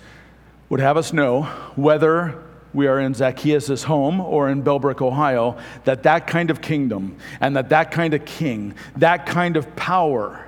would 0.70 0.80
have 0.80 0.98
us 0.98 1.14
know 1.14 1.44
whether 1.76 2.44
we 2.74 2.88
are 2.88 3.00
in 3.00 3.14
Zacchaeus' 3.14 3.84
home 3.84 4.20
or 4.20 4.50
in 4.50 4.64
Bellbrook, 4.64 5.02
Ohio, 5.02 5.58
that 5.86 6.04
that 6.04 6.28
kind 6.28 6.52
of 6.52 6.62
kingdom 6.62 7.18
and 7.40 7.56
that 7.56 7.70
that 7.70 7.92
kind 7.92 8.14
of 8.14 8.26
king, 8.26 8.76
that 8.98 9.26
kind 9.26 9.58
of 9.58 9.76
power, 9.76 10.46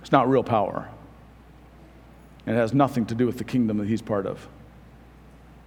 it's 0.00 0.12
not 0.12 0.28
real 0.28 0.44
power. 0.44 0.88
And 2.46 2.56
it 2.56 2.60
has 2.60 2.72
nothing 2.72 3.06
to 3.06 3.14
do 3.14 3.26
with 3.26 3.38
the 3.38 3.44
kingdom 3.44 3.78
that 3.78 3.88
he's 3.88 4.02
part 4.02 4.26
of. 4.26 4.46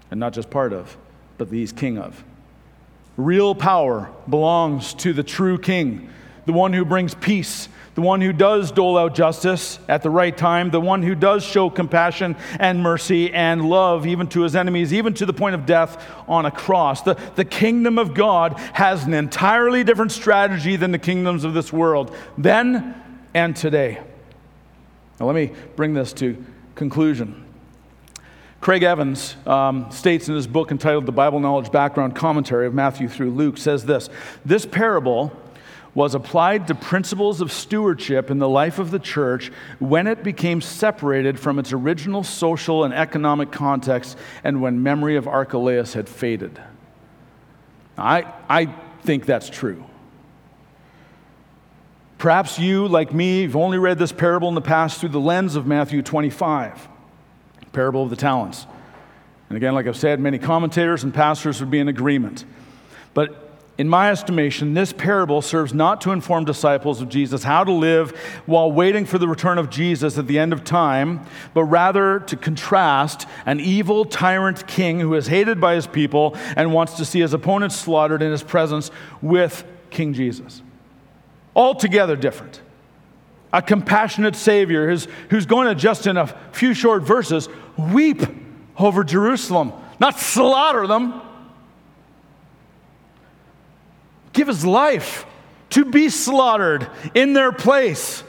And 0.09 0.19
not 0.19 0.33
just 0.33 0.49
part 0.49 0.73
of, 0.73 0.97
but 1.37 1.49
that 1.49 1.55
he's 1.55 1.71
king 1.71 1.97
of. 1.97 2.23
Real 3.17 3.53
power 3.53 4.09
belongs 4.29 4.93
to 4.95 5.13
the 5.13 5.23
true 5.23 5.57
king, 5.57 6.09
the 6.45 6.53
one 6.53 6.73
who 6.73 6.85
brings 6.85 7.13
peace 7.13 7.67
the 7.95 8.01
one 8.01 8.21
who 8.21 8.31
does 8.31 8.71
dole 8.71 8.97
out 8.97 9.13
justice 9.13 9.79
at 9.89 10.01
the 10.01 10.09
right 10.09 10.35
time, 10.35 10.69
the 10.69 10.79
one 10.79 11.03
who 11.03 11.13
does 11.13 11.43
show 11.43 11.69
compassion 11.69 12.37
and 12.59 12.81
mercy 12.81 13.33
and 13.33 13.69
love 13.69 14.07
even 14.07 14.27
to 14.27 14.41
his 14.41 14.55
enemies, 14.55 14.93
even 14.93 15.13
to 15.15 15.25
the 15.25 15.33
point 15.33 15.55
of 15.55 15.65
death 15.65 16.05
on 16.27 16.45
a 16.45 16.51
cross. 16.51 17.01
The, 17.01 17.15
the 17.35 17.43
kingdom 17.43 17.97
of 17.97 18.13
God 18.13 18.57
has 18.73 19.03
an 19.03 19.13
entirely 19.13 19.83
different 19.83 20.13
strategy 20.13 20.77
than 20.77 20.91
the 20.91 20.99
kingdoms 20.99 21.43
of 21.43 21.53
this 21.53 21.73
world, 21.73 22.15
then 22.37 22.95
and 23.33 23.55
today. 23.55 24.01
Now, 25.19 25.25
let 25.25 25.35
me 25.35 25.51
bring 25.75 25.93
this 25.93 26.13
to 26.13 26.43
conclusion. 26.75 27.45
Craig 28.61 28.83
Evans 28.83 29.35
um, 29.47 29.89
states 29.91 30.29
in 30.29 30.35
his 30.35 30.45
book 30.47 30.71
entitled 30.71 31.07
The 31.07 31.11
Bible 31.11 31.39
Knowledge 31.39 31.71
Background 31.71 32.15
Commentary 32.15 32.67
of 32.67 32.73
Matthew 32.73 33.09
through 33.09 33.31
Luke, 33.31 33.57
says 33.57 33.85
this 33.85 34.09
This 34.45 34.65
parable 34.65 35.35
was 35.93 36.15
applied 36.15 36.67
to 36.67 36.75
principles 36.75 37.41
of 37.41 37.51
stewardship 37.51 38.31
in 38.31 38.39
the 38.39 38.47
life 38.47 38.79
of 38.79 38.91
the 38.91 38.99
church 38.99 39.51
when 39.79 40.07
it 40.07 40.23
became 40.23 40.61
separated 40.61 41.39
from 41.39 41.59
its 41.59 41.73
original 41.73 42.23
social 42.23 42.83
and 42.83 42.93
economic 42.93 43.51
context 43.51 44.17
and 44.43 44.61
when 44.61 44.81
memory 44.81 45.17
of 45.17 45.27
Archelaus 45.27 45.93
had 45.93 46.07
faded. 46.07 46.61
I, 47.97 48.33
I 48.47 48.73
think 49.03 49.25
that's 49.25 49.49
true. 49.49 49.83
Perhaps 52.17 52.59
you, 52.59 52.87
like 52.87 53.13
me, 53.13 53.43
have 53.43 53.55
only 53.55 53.79
read 53.79 53.97
this 53.97 54.11
parable 54.11 54.47
in 54.47 54.55
the 54.55 54.61
past 54.61 54.99
through 54.99 55.09
the 55.09 55.19
lens 55.19 55.55
of 55.55 55.65
Matthew 55.65 56.01
25, 56.01 56.87
parable 57.73 58.03
of 58.03 58.09
the 58.11 58.15
talents. 58.15 58.67
And 59.49 59.57
again, 59.57 59.73
like 59.73 59.87
I've 59.87 59.97
said, 59.97 60.19
many 60.19 60.37
commentators 60.37 61.03
and 61.03 61.13
pastors 61.13 61.59
would 61.59 61.71
be 61.71 61.79
in 61.79 61.87
agreement. 61.87 62.45
But 63.13 63.50
in 63.81 63.89
my 63.89 64.11
estimation, 64.11 64.75
this 64.75 64.93
parable 64.93 65.41
serves 65.41 65.73
not 65.73 66.01
to 66.01 66.11
inform 66.11 66.45
disciples 66.45 67.01
of 67.01 67.09
Jesus 67.09 67.41
how 67.41 67.63
to 67.63 67.71
live 67.71 68.11
while 68.45 68.71
waiting 68.71 69.05
for 69.05 69.17
the 69.17 69.27
return 69.27 69.57
of 69.57 69.71
Jesus 69.71 70.19
at 70.19 70.27
the 70.27 70.37
end 70.37 70.53
of 70.53 70.63
time, 70.63 71.25
but 71.55 71.63
rather 71.63 72.19
to 72.19 72.35
contrast 72.35 73.27
an 73.47 73.59
evil 73.59 74.05
tyrant 74.05 74.67
king 74.67 74.99
who 74.99 75.15
is 75.15 75.25
hated 75.25 75.59
by 75.59 75.73
his 75.73 75.87
people 75.87 76.37
and 76.55 76.71
wants 76.71 76.93
to 76.97 77.05
see 77.05 77.21
his 77.21 77.33
opponents 77.33 77.75
slaughtered 77.75 78.21
in 78.21 78.29
his 78.29 78.43
presence 78.43 78.91
with 79.19 79.63
King 79.89 80.13
Jesus. 80.13 80.61
Altogether 81.55 82.15
different. 82.15 82.61
A 83.51 83.63
compassionate 83.63 84.35
Savior 84.35 84.87
who's, 84.87 85.07
who's 85.31 85.47
going 85.47 85.67
to 85.67 85.73
just 85.73 86.05
in 86.05 86.17
a 86.17 86.27
few 86.51 86.75
short 86.75 87.01
verses 87.01 87.49
weep 87.79 88.21
over 88.77 89.03
Jerusalem 89.03 89.73
not 89.99 90.19
slaughter 90.19 90.85
them. 90.85 91.19
Give 94.33 94.47
his 94.47 94.65
life 94.65 95.25
to 95.71 95.85
be 95.85 96.09
slaughtered 96.09 96.87
in 97.13 97.33
their 97.33 97.51
place. 97.51 98.23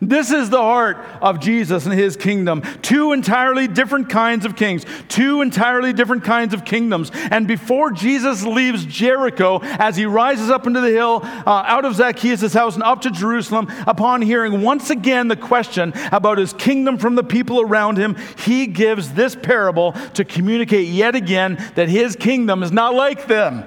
This 0.00 0.30
is 0.30 0.50
the 0.50 0.60
heart 0.60 0.98
of 1.22 1.40
Jesus 1.40 1.86
and 1.86 1.94
his 1.94 2.18
kingdom. 2.18 2.62
Two 2.82 3.12
entirely 3.12 3.66
different 3.66 4.10
kinds 4.10 4.44
of 4.44 4.54
kings, 4.54 4.84
two 5.08 5.40
entirely 5.40 5.94
different 5.94 6.22
kinds 6.22 6.52
of 6.52 6.66
kingdoms. 6.66 7.10
And 7.14 7.48
before 7.48 7.92
Jesus 7.92 8.44
leaves 8.44 8.84
Jericho, 8.84 9.60
as 9.62 9.96
he 9.96 10.04
rises 10.04 10.50
up 10.50 10.66
into 10.66 10.82
the 10.82 10.90
hill 10.90 11.20
uh, 11.24 11.64
out 11.66 11.86
of 11.86 11.94
Zacchaeus' 11.94 12.52
house 12.52 12.74
and 12.74 12.82
up 12.82 13.00
to 13.02 13.10
Jerusalem, 13.10 13.72
upon 13.86 14.20
hearing 14.20 14.60
once 14.60 14.90
again 14.90 15.28
the 15.28 15.36
question 15.36 15.94
about 16.12 16.36
his 16.36 16.52
kingdom 16.52 16.98
from 16.98 17.14
the 17.14 17.24
people 17.24 17.62
around 17.62 17.96
him, 17.96 18.16
he 18.44 18.66
gives 18.66 19.14
this 19.14 19.34
parable 19.34 19.92
to 20.12 20.26
communicate 20.26 20.88
yet 20.88 21.14
again 21.14 21.56
that 21.74 21.88
his 21.88 22.16
kingdom 22.16 22.62
is 22.62 22.70
not 22.70 22.94
like 22.94 23.28
them. 23.28 23.64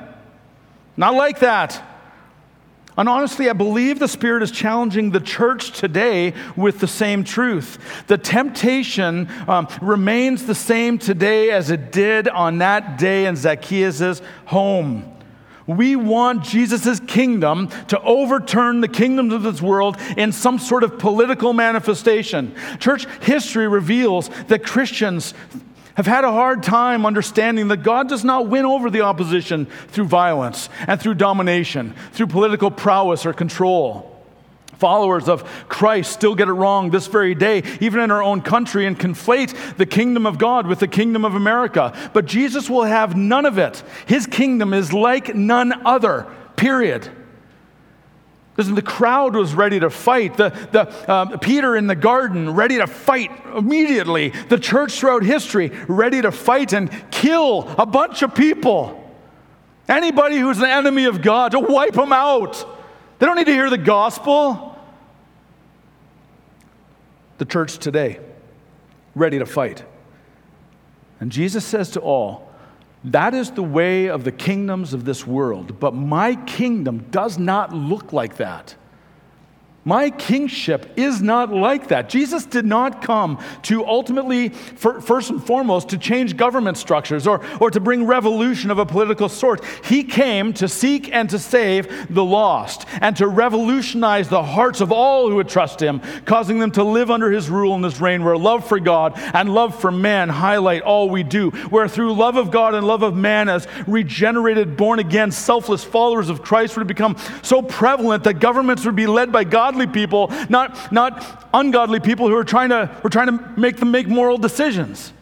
Not 0.99 1.13
like 1.13 1.39
that. 1.39 1.81
And 2.97 3.07
honestly, 3.07 3.49
I 3.49 3.53
believe 3.53 3.99
the 3.99 4.07
Spirit 4.09 4.43
is 4.43 4.51
challenging 4.51 5.11
the 5.11 5.21
church 5.21 5.71
today 5.71 6.33
with 6.57 6.81
the 6.81 6.89
same 6.89 7.23
truth. 7.23 7.77
The 8.07 8.17
temptation 8.17 9.29
um, 9.47 9.69
remains 9.81 10.45
the 10.45 10.53
same 10.53 10.97
today 10.97 11.51
as 11.51 11.71
it 11.71 11.93
did 11.93 12.27
on 12.27 12.57
that 12.57 12.97
day 12.97 13.27
in 13.27 13.37
Zacchaeus' 13.37 14.21
home. 14.47 15.09
We 15.67 15.95
want 15.95 16.43
Jesus' 16.43 16.99
kingdom 16.99 17.69
to 17.87 18.01
overturn 18.01 18.81
the 18.81 18.89
kingdoms 18.89 19.33
of 19.33 19.43
this 19.43 19.61
world 19.61 19.95
in 20.17 20.33
some 20.33 20.59
sort 20.59 20.83
of 20.83 20.99
political 20.99 21.53
manifestation. 21.53 22.53
Church 22.79 23.05
history 23.21 23.69
reveals 23.69 24.29
that 24.47 24.65
Christians 24.65 25.33
have 25.99 26.07
had 26.07 26.23
a 26.23 26.31
hard 26.31 26.63
time 26.63 27.05
understanding 27.05 27.67
that 27.67 27.83
God 27.83 28.07
does 28.07 28.23
not 28.23 28.47
win 28.47 28.63
over 28.63 28.89
the 28.89 29.01
opposition 29.01 29.65
through 29.89 30.05
violence 30.05 30.69
and 30.87 30.97
through 30.97 31.15
domination, 31.15 31.93
through 32.13 32.27
political 32.27 32.71
prowess 32.71 33.25
or 33.25 33.33
control. 33.33 34.17
Followers 34.77 35.27
of 35.27 35.43
Christ 35.67 36.13
still 36.13 36.35
get 36.35 36.47
it 36.47 36.53
wrong 36.53 36.89
this 36.89 37.07
very 37.07 37.35
day, 37.35 37.63
even 37.81 37.99
in 37.99 38.11
our 38.11 38.23
own 38.23 38.41
country, 38.41 38.85
and 38.85 38.97
conflate 38.97 39.75
the 39.75 39.85
kingdom 39.85 40.25
of 40.25 40.37
God 40.37 40.67
with 40.67 40.79
the 40.79 40.87
kingdom 40.87 41.25
of 41.25 41.35
America. 41.35 41.93
But 42.13 42.25
Jesus 42.25 42.69
will 42.69 42.83
have 42.83 43.17
none 43.17 43.45
of 43.45 43.57
it. 43.57 43.83
His 44.05 44.25
kingdom 44.25 44.73
is 44.73 44.93
like 44.93 45.35
none 45.35 45.85
other, 45.85 46.27
period. 46.55 47.09
Listen, 48.59 48.75
the 48.75 48.81
crowd 48.81 49.37
was 49.37 49.53
ready 49.53 49.79
to 49.79 49.89
fight. 49.89 50.35
The, 50.35 50.49
the, 50.49 50.81
uh, 51.09 51.37
Peter 51.37 51.77
in 51.77 51.87
the 51.87 51.95
garden, 51.95 52.53
ready 52.53 52.75
to 52.75 52.87
fight 52.87 53.31
immediately. 53.55 54.33
The 54.49 54.59
church 54.59 54.99
throughout 54.99 55.23
history, 55.23 55.69
ready 55.87 56.21
to 56.21 56.29
fight 56.29 56.73
and 56.73 56.91
kill 57.09 57.73
a 57.77 57.85
bunch 57.85 58.21
of 58.21 58.35
people. 58.35 59.01
Anybody 59.87 60.39
who's 60.39 60.57
an 60.57 60.65
enemy 60.65 61.05
of 61.05 61.21
God, 61.21 61.53
to 61.53 61.61
wipe 61.61 61.93
them 61.93 62.11
out. 62.11 62.67
They 63.19 63.25
don't 63.25 63.37
need 63.37 63.45
to 63.45 63.53
hear 63.53 63.69
the 63.69 63.77
gospel. 63.77 64.77
The 67.37 67.45
church 67.45 67.77
today, 67.77 68.19
ready 69.15 69.39
to 69.39 69.45
fight. 69.45 69.85
And 71.21 71.31
Jesus 71.31 71.63
says 71.63 71.91
to 71.91 72.01
all, 72.01 72.48
that 73.03 73.33
is 73.33 73.51
the 73.51 73.63
way 73.63 74.07
of 74.07 74.23
the 74.23 74.31
kingdoms 74.31 74.93
of 74.93 75.05
this 75.05 75.25
world. 75.25 75.79
But 75.79 75.93
my 75.93 76.35
kingdom 76.35 77.07
does 77.11 77.37
not 77.37 77.73
look 77.73 78.11
like 78.11 78.37
that. 78.37 78.75
My 79.85 80.09
kingship 80.09 80.91
is 80.97 81.21
not 81.21 81.51
like 81.51 81.87
that. 81.87 82.09
Jesus 82.09 82.45
did 82.45 82.65
not 82.65 83.01
come 83.01 83.41
to 83.63 83.85
ultimately, 83.85 84.49
first 84.49 85.29
and 85.29 85.43
foremost, 85.43 85.89
to 85.89 85.97
change 85.97 86.35
government 86.35 86.77
structures 86.77 87.25
or, 87.25 87.41
or 87.61 87.71
to 87.71 87.79
bring 87.79 88.05
revolution 88.05 88.71
of 88.71 88.77
a 88.77 88.85
political 88.85 89.29
sort. 89.29 89.63
He 89.85 90.03
came 90.03 90.53
to 90.53 90.67
seek 90.67 91.13
and 91.13 91.29
to 91.29 91.39
save 91.39 92.13
the 92.13 92.23
lost 92.23 92.85
and 92.99 93.15
to 93.17 93.27
revolutionize 93.27 94.27
the 94.27 94.43
hearts 94.43 94.81
of 94.81 94.91
all 94.91 95.29
who 95.29 95.35
would 95.35 95.47
trust 95.49 95.81
him, 95.81 96.01
causing 96.25 96.59
them 96.59 96.71
to 96.71 96.83
live 96.83 97.09
under 97.09 97.31
his 97.31 97.49
rule 97.49 97.73
and 97.73 97.83
his 97.83 98.01
reign, 98.01 98.23
where 98.23 98.37
love 98.37 98.67
for 98.67 98.79
God 98.79 99.13
and 99.33 99.53
love 99.53 99.79
for 99.79 99.91
man 99.91 100.27
highlight 100.27 100.81
all 100.81 101.09
we 101.09 101.23
do, 101.23 101.51
where 101.69 101.87
through 101.87 102.13
love 102.13 102.35
of 102.35 102.51
God 102.51 102.75
and 102.75 102.85
love 102.85 103.01
of 103.01 103.15
man, 103.15 103.47
as 103.47 103.67
regenerated, 103.87 104.75
born 104.75 104.99
again, 104.99 105.31
selfless 105.31 105.83
followers 105.83 106.29
of 106.29 106.41
Christ 106.41 106.77
would 106.77 106.87
become 106.87 107.15
so 107.41 107.61
prevalent 107.61 108.25
that 108.25 108.35
governments 108.35 108.85
would 108.85 108.95
be 108.95 109.07
led 109.07 109.31
by 109.31 109.43
God 109.43 109.68
godly 109.69 109.85
people, 109.85 110.31
not, 110.49 110.91
not 110.91 111.47
ungodly 111.53 111.99
people 111.99 112.27
who 112.27 112.35
are 112.35 112.43
trying, 112.43 112.69
to, 112.69 112.89
we're 113.03 113.11
trying 113.11 113.27
to 113.27 113.53
make 113.59 113.77
them 113.77 113.91
make 113.91 114.07
moral 114.07 114.37
decisions. 114.37 115.13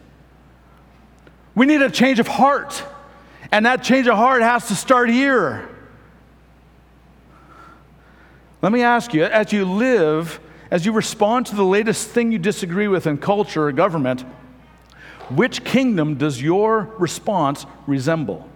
We 1.54 1.66
need 1.66 1.82
a 1.82 1.90
change 1.90 2.18
of 2.18 2.26
heart, 2.26 2.82
and 3.52 3.66
that 3.66 3.82
change 3.82 4.06
of 4.06 4.16
heart 4.16 4.40
has 4.40 4.68
to 4.68 4.74
start 4.74 5.10
here. 5.10 5.68
Let 8.62 8.72
me 8.72 8.82
ask 8.82 9.12
you, 9.12 9.24
as 9.24 9.52
you 9.52 9.66
live, 9.66 10.40
as 10.70 10.86
you 10.86 10.92
respond 10.92 11.46
to 11.46 11.54
the 11.54 11.64
latest 11.64 12.08
thing 12.08 12.32
you 12.32 12.38
disagree 12.38 12.88
with 12.88 13.06
in 13.06 13.18
culture 13.18 13.66
or 13.66 13.72
government, 13.72 14.22
which 15.28 15.62
kingdom 15.62 16.14
does 16.14 16.40
your 16.40 16.94
response 16.98 17.66
resemble? 17.86 18.48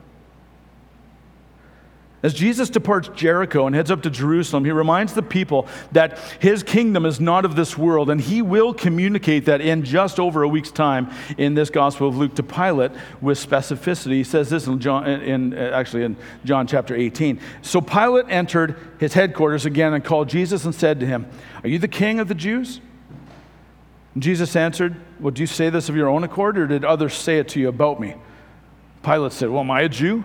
As 2.23 2.33
Jesus 2.35 2.71
departs 2.71 3.09
Jericho 3.17 3.67
and 3.67 3.75
heads 3.75 3.91
up 3.91 4.03
to 4.03 4.11
Jerusalem, 4.11 4.65
he 4.65 4.71
reminds 4.71 5.13
the 5.13 5.25
people 5.25 5.67
that 5.91 6.21
his 6.39 6.63
kingdom 6.63 7.05
is 7.05 7.19
not 7.19 7.45
of 7.45 7.57
this 7.57 7.77
world, 7.77 8.11
and 8.11 8.21
he 8.21 8.43
will 8.43 8.73
communicate 8.73 9.47
that 9.47 9.61
in 9.61 9.83
just 9.83 10.21
over 10.21 10.45
a 10.45 10.49
week's 10.49 10.71
time 10.71 11.11
in 11.37 11.55
this 11.55 11.69
Gospel 11.69 12.07
of 12.07 12.17
Luke 12.17 12.37
to 12.37 12.45
Pilate 12.45 12.93
with 13.21 13.45
specificity. 13.45 14.13
He 14.13 14.25
says 14.25 14.49
this 14.51 14.69
in 14.69 14.79
John, 14.79 15.05
in, 15.09 15.53
uh, 15.53 15.73
actually 15.75 16.05
in 16.05 16.17
John 16.45 16.69
chapter 16.69 16.95
18. 16.95 17.41
So 17.61 17.81
Pilate 17.81 18.27
entered 18.29 18.77
his 19.01 19.15
headquarters 19.15 19.67
again 19.67 19.93
and 19.93 20.05
called 20.05 20.29
Jesus 20.29 20.65
and 20.65 20.73
said 20.73 21.01
to 21.01 21.07
him, 21.07 21.27
Are 21.65 21.69
you 21.69 21.81
the 21.81 21.89
king 21.89 22.21
of 22.21 22.29
the 22.29 22.37
Jews? 22.37 22.81
And 24.15 24.23
Jesus 24.23 24.55
answered, 24.55 24.95
Well, 25.19 25.33
do 25.33 25.41
you 25.43 25.49
say 25.49 25.71
this 25.71 25.89
of 25.89 25.97
your 25.97 26.09
own 26.09 26.23
accord, 26.23 26.57
or 26.57 26.69
did 26.69 26.85
others 26.85 27.15
say 27.15 27.41
it 27.41 27.49
to 27.49 27.61
you 27.61 27.69
about 27.69 28.01
me? 28.01 28.15
Pilate 29.03 29.33
said, 29.33 29.51
Well, 29.51 29.63
am 29.63 29.73
I 29.73 29.81
a 29.81 29.89
Jew? 29.89 30.23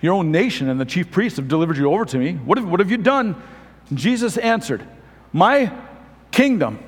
Your 0.00 0.14
own 0.14 0.30
nation 0.30 0.68
and 0.68 0.80
the 0.80 0.84
chief 0.84 1.10
priests 1.10 1.36
have 1.36 1.48
delivered 1.48 1.76
you 1.76 1.90
over 1.92 2.04
to 2.04 2.18
me. 2.18 2.34
What 2.34 2.58
have, 2.58 2.68
what 2.68 2.80
have 2.80 2.90
you 2.90 2.98
done? 2.98 3.40
Jesus 3.94 4.36
answered, 4.36 4.86
My 5.32 5.72
kingdom 6.30 6.78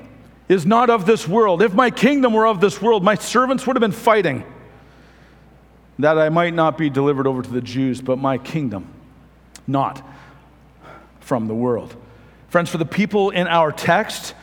is 0.47 0.65
not 0.65 0.89
of 0.89 1.05
this 1.05 1.27
world. 1.27 1.61
If 1.61 1.73
my 1.73 1.89
kingdom 1.89 2.33
were 2.33 2.47
of 2.47 2.61
this 2.61 2.81
world, 2.81 3.03
my 3.03 3.15
servants 3.15 3.65
would 3.65 3.75
have 3.75 3.81
been 3.81 3.91
fighting 3.91 4.43
that 5.99 6.17
I 6.17 6.29
might 6.29 6.53
not 6.53 6.77
be 6.77 6.89
delivered 6.89 7.27
over 7.27 7.41
to 7.41 7.49
the 7.49 7.61
Jews, 7.61 8.01
but 8.01 8.17
my 8.17 8.37
kingdom 8.37 8.87
not 9.67 10.01
from 11.19 11.47
the 11.47 11.53
world. 11.53 11.95
Friends, 12.47 12.69
for 12.69 12.77
the 12.77 12.85
people 12.85 13.29
in 13.29 13.47
our 13.47 13.71
text, 13.71 14.33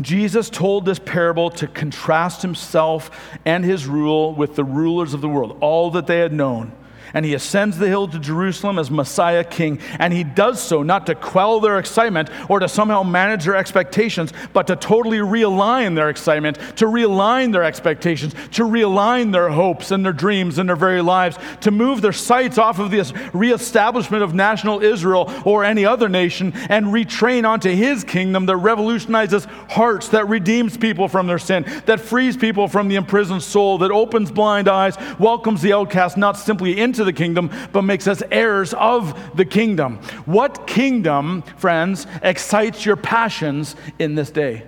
Jesus 0.00 0.48
told 0.48 0.86
this 0.86 0.98
parable 0.98 1.50
to 1.50 1.66
contrast 1.66 2.42
himself 2.42 3.10
and 3.44 3.64
his 3.64 3.86
rule 3.86 4.34
with 4.34 4.56
the 4.56 4.64
rulers 4.64 5.14
of 5.14 5.20
the 5.20 5.28
world, 5.28 5.58
all 5.60 5.90
that 5.90 6.06
they 6.06 6.18
had 6.18 6.32
known 6.32 6.72
and 7.14 7.24
he 7.24 7.34
ascends 7.34 7.78
the 7.78 7.88
hill 7.88 8.08
to 8.08 8.18
Jerusalem 8.18 8.78
as 8.78 8.90
Messiah 8.90 9.44
King. 9.44 9.80
And 9.98 10.12
he 10.12 10.24
does 10.24 10.60
so 10.60 10.82
not 10.82 11.06
to 11.06 11.14
quell 11.14 11.60
their 11.60 11.78
excitement 11.78 12.28
or 12.48 12.58
to 12.58 12.68
somehow 12.68 13.02
manage 13.02 13.44
their 13.44 13.56
expectations, 13.56 14.32
but 14.52 14.66
to 14.66 14.76
totally 14.76 15.18
realign 15.18 15.94
their 15.94 16.10
excitement, 16.10 16.58
to 16.76 16.86
realign 16.86 17.52
their 17.52 17.62
expectations, 17.62 18.34
to 18.52 18.64
realign 18.64 19.32
their 19.32 19.48
hopes 19.48 19.90
and 19.90 20.04
their 20.04 20.12
dreams 20.12 20.58
and 20.58 20.68
their 20.68 20.76
very 20.76 21.00
lives, 21.00 21.38
to 21.60 21.70
move 21.70 22.02
their 22.02 22.12
sights 22.12 22.58
off 22.58 22.78
of 22.78 22.90
this 22.90 23.12
reestablishment 23.32 24.22
of 24.22 24.34
national 24.34 24.82
Israel 24.82 25.32
or 25.44 25.64
any 25.64 25.84
other 25.84 26.08
nation 26.08 26.52
and 26.68 26.86
retrain 26.86 27.48
onto 27.48 27.70
his 27.70 28.02
kingdom 28.04 28.46
that 28.46 28.56
revolutionizes 28.56 29.44
hearts, 29.70 30.08
that 30.08 30.28
redeems 30.28 30.76
people 30.76 31.08
from 31.08 31.26
their 31.26 31.38
sin, 31.38 31.64
that 31.86 32.00
frees 32.00 32.36
people 32.36 32.66
from 32.66 32.88
the 32.88 32.96
imprisoned 32.96 33.42
soul, 33.42 33.78
that 33.78 33.90
opens 33.90 34.30
blind 34.30 34.68
eyes, 34.68 34.96
welcomes 35.18 35.62
the 35.62 35.72
outcast 35.72 36.16
not 36.16 36.36
simply 36.36 36.80
the 37.04 37.12
kingdom, 37.12 37.50
but 37.72 37.82
makes 37.82 38.06
us 38.06 38.22
heirs 38.30 38.74
of 38.74 39.36
the 39.36 39.44
kingdom. 39.44 39.98
What 40.24 40.66
kingdom, 40.66 41.42
friends, 41.56 42.06
excites 42.22 42.84
your 42.84 42.96
passions 42.96 43.76
in 43.98 44.14
this 44.14 44.30
day? 44.30 44.64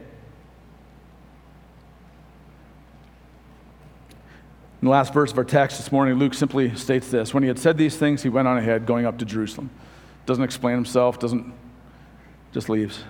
In 4.80 4.88
the 4.88 4.90
last 4.90 5.12
verse 5.12 5.32
of 5.32 5.38
our 5.38 5.44
text 5.44 5.78
this 5.78 5.90
morning, 5.90 6.18
Luke 6.18 6.34
simply 6.34 6.74
states 6.76 7.10
this 7.10 7.34
When 7.34 7.42
he 7.42 7.48
had 7.48 7.58
said 7.58 7.78
these 7.78 7.96
things, 7.96 8.22
he 8.22 8.28
went 8.28 8.46
on 8.46 8.58
ahead, 8.58 8.86
going 8.86 9.06
up 9.06 9.18
to 9.18 9.24
Jerusalem. 9.24 9.70
Doesn't 10.26 10.44
explain 10.44 10.74
himself, 10.74 11.18
doesn't, 11.18 11.52
just 12.52 12.68
leaves. 12.68 13.04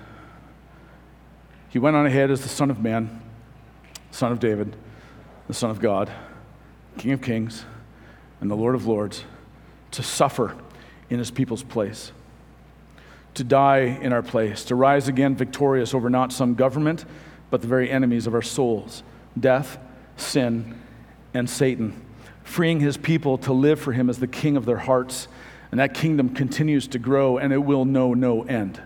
He 1.68 1.79
went 1.79 1.97
on 1.97 2.07
ahead 2.07 2.31
as 2.31 2.41
the 2.41 2.49
Son 2.49 2.70
of 2.70 2.81
Man, 2.81 3.20
Son 4.11 4.33
of 4.33 4.39
David, 4.39 4.77
the 5.49 5.55
Son 5.55 5.70
of 5.70 5.81
God, 5.81 6.11
King 6.99 7.12
of 7.12 7.20
Kings 7.20 7.64
and 8.41 8.51
the 8.51 8.55
Lord 8.55 8.74
of 8.74 8.87
Lords 8.87 9.24
to 9.93 10.03
suffer 10.03 10.55
in 11.09 11.18
his 11.18 11.30
people's 11.30 11.62
place, 11.62 12.12
to 13.34 13.45
die 13.45 13.99
in 14.01 14.12
our 14.12 14.22
place, 14.22 14.64
to 14.64 14.74
rise 14.74 15.09
again 15.09 15.37
victorious 15.37 15.95
over 15.95 16.11
not 16.11 16.32
some 16.32 16.55
government, 16.55 17.05
but 17.51 17.61
the 17.61 17.68
very 17.68 17.91
enemies 17.91 18.26
of 18.26 18.34
our 18.34 18.43
souls 18.43 19.03
death, 19.39 19.78
sin, 20.16 20.80
and 21.34 21.49
Satan. 21.49 22.03
freeing 22.43 22.80
his 22.80 22.97
people 22.97 23.37
to 23.39 23.53
live 23.53 23.80
for 23.80 23.93
him 23.93 24.09
as 24.09 24.18
the 24.18 24.26
king 24.26 24.57
of 24.57 24.64
their 24.64 24.78
hearts. 24.78 25.26
And 25.70 25.80
that 25.80 25.95
kingdom 25.95 26.30
continues 26.30 26.87
to 26.89 26.99
grow 26.99 27.39
and 27.39 27.53
it 27.53 27.59
will 27.59 27.84
know 27.84 28.14
no 28.14 28.45
end. 28.45 28.80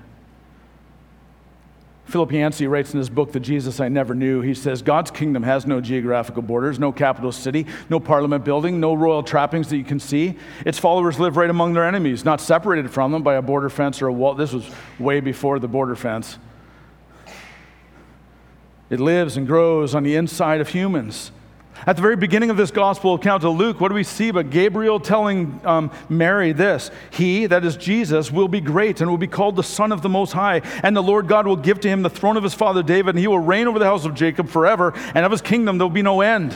Philip 2.10 2.32
Yancey 2.32 2.66
writes 2.66 2.92
in 2.92 2.98
his 2.98 3.08
book, 3.08 3.30
The 3.30 3.38
Jesus 3.38 3.78
I 3.78 3.88
Never 3.88 4.16
Knew, 4.16 4.40
he 4.40 4.52
says, 4.52 4.82
God's 4.82 5.12
kingdom 5.12 5.44
has 5.44 5.64
no 5.64 5.80
geographical 5.80 6.42
borders, 6.42 6.76
no 6.76 6.90
capital 6.90 7.30
city, 7.30 7.66
no 7.88 8.00
parliament 8.00 8.44
building, 8.44 8.80
no 8.80 8.94
royal 8.94 9.22
trappings 9.22 9.68
that 9.68 9.76
you 9.76 9.84
can 9.84 10.00
see. 10.00 10.36
Its 10.66 10.76
followers 10.76 11.20
live 11.20 11.36
right 11.36 11.48
among 11.48 11.72
their 11.72 11.84
enemies, 11.84 12.24
not 12.24 12.40
separated 12.40 12.90
from 12.90 13.12
them 13.12 13.22
by 13.22 13.36
a 13.36 13.42
border 13.42 13.70
fence 13.70 14.02
or 14.02 14.08
a 14.08 14.12
wall. 14.12 14.34
This 14.34 14.52
was 14.52 14.68
way 14.98 15.20
before 15.20 15.60
the 15.60 15.68
border 15.68 15.94
fence. 15.94 16.36
It 18.90 18.98
lives 18.98 19.36
and 19.36 19.46
grows 19.46 19.94
on 19.94 20.02
the 20.02 20.16
inside 20.16 20.60
of 20.60 20.70
humans. 20.70 21.30
At 21.86 21.96
the 21.96 22.02
very 22.02 22.16
beginning 22.16 22.50
of 22.50 22.58
this 22.58 22.70
gospel 22.70 23.14
account 23.14 23.42
of 23.42 23.56
Luke, 23.56 23.80
what 23.80 23.88
do 23.88 23.94
we 23.94 24.04
see 24.04 24.30
but 24.30 24.50
Gabriel 24.50 25.00
telling 25.00 25.60
um, 25.64 25.90
Mary 26.10 26.52
this? 26.52 26.90
He, 27.10 27.46
that 27.46 27.64
is 27.64 27.76
Jesus, 27.76 28.30
will 28.30 28.48
be 28.48 28.60
great 28.60 29.00
and 29.00 29.08
will 29.08 29.16
be 29.16 29.26
called 29.26 29.56
the 29.56 29.62
Son 29.62 29.90
of 29.90 30.02
the 30.02 30.08
Most 30.08 30.32
High. 30.32 30.60
And 30.82 30.94
the 30.94 31.02
Lord 31.02 31.26
God 31.26 31.46
will 31.46 31.56
give 31.56 31.80
to 31.80 31.88
him 31.88 32.02
the 32.02 32.10
throne 32.10 32.36
of 32.36 32.42
his 32.42 32.52
father 32.52 32.82
David, 32.82 33.10
and 33.10 33.18
he 33.18 33.26
will 33.28 33.38
reign 33.38 33.66
over 33.66 33.78
the 33.78 33.86
house 33.86 34.04
of 34.04 34.14
Jacob 34.14 34.48
forever, 34.48 34.92
and 35.14 35.24
of 35.24 35.32
his 35.32 35.40
kingdom 35.40 35.78
there 35.78 35.86
will 35.86 35.94
be 35.94 36.02
no 36.02 36.20
end. 36.20 36.54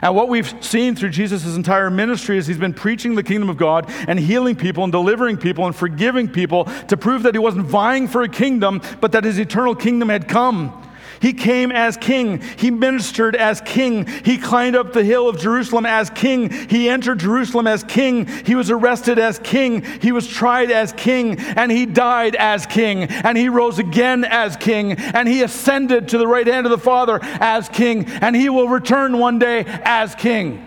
And 0.00 0.14
what 0.14 0.28
we've 0.28 0.52
seen 0.64 0.94
through 0.94 1.10
Jesus' 1.10 1.56
entire 1.56 1.90
ministry 1.90 2.38
is 2.38 2.46
he's 2.46 2.58
been 2.58 2.74
preaching 2.74 3.14
the 3.14 3.22
kingdom 3.22 3.50
of 3.50 3.56
God 3.56 3.86
and 4.06 4.18
healing 4.18 4.54
people 4.54 4.84
and 4.84 4.92
delivering 4.92 5.36
people 5.36 5.66
and 5.66 5.74
forgiving 5.74 6.28
people 6.28 6.64
to 6.86 6.96
prove 6.96 7.24
that 7.24 7.34
he 7.34 7.38
wasn't 7.38 7.66
vying 7.66 8.06
for 8.06 8.22
a 8.22 8.28
kingdom, 8.28 8.80
but 9.00 9.12
that 9.12 9.24
his 9.24 9.38
eternal 9.38 9.74
kingdom 9.74 10.08
had 10.08 10.28
come. 10.28 10.87
He 11.20 11.32
came 11.32 11.72
as 11.72 11.96
king. 11.96 12.40
He 12.56 12.70
ministered 12.70 13.34
as 13.34 13.60
king. 13.60 14.06
He 14.24 14.38
climbed 14.38 14.76
up 14.76 14.92
the 14.92 15.04
hill 15.04 15.28
of 15.28 15.38
Jerusalem 15.38 15.86
as 15.86 16.10
king. 16.10 16.50
He 16.50 16.88
entered 16.88 17.20
Jerusalem 17.20 17.66
as 17.66 17.82
king. 17.84 18.26
He 18.26 18.54
was 18.54 18.70
arrested 18.70 19.18
as 19.18 19.38
king. 19.38 19.82
He 20.00 20.12
was 20.12 20.26
tried 20.28 20.70
as 20.70 20.92
king. 20.92 21.38
And 21.38 21.72
he 21.72 21.86
died 21.86 22.36
as 22.36 22.66
king. 22.66 23.04
And 23.04 23.36
he 23.36 23.48
rose 23.48 23.78
again 23.78 24.24
as 24.24 24.56
king. 24.56 24.92
And 24.92 25.26
he 25.26 25.42
ascended 25.42 26.08
to 26.08 26.18
the 26.18 26.26
right 26.26 26.46
hand 26.46 26.66
of 26.66 26.70
the 26.70 26.78
Father 26.78 27.18
as 27.22 27.68
king. 27.68 28.06
And 28.06 28.36
he 28.36 28.48
will 28.48 28.68
return 28.68 29.18
one 29.18 29.38
day 29.38 29.64
as 29.66 30.14
king. 30.14 30.64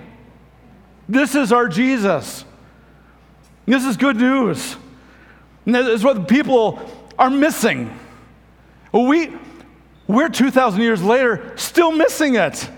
This 1.07 1.35
is 1.35 1.51
our 1.51 1.67
Jesus. 1.67 2.45
This 3.65 3.85
is 3.85 3.97
good 3.97 4.17
news. 4.17 4.75
And 5.65 5.75
this 5.75 5.87
is 5.87 6.03
what 6.03 6.27
people 6.27 6.79
are 7.17 7.29
missing. 7.29 7.97
We, 8.91 9.31
we're 10.11 10.29
2,000 10.29 10.81
years 10.81 11.01
later 11.01 11.53
still 11.55 11.91
missing 11.91 12.35
it. 12.35 12.69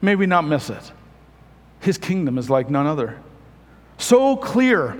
May 0.00 0.14
we 0.14 0.26
not 0.26 0.42
miss 0.42 0.70
it. 0.70 0.92
His 1.80 1.98
kingdom 1.98 2.38
is 2.38 2.48
like 2.48 2.70
none 2.70 2.86
other. 2.86 3.18
So 3.98 4.36
clear 4.36 4.96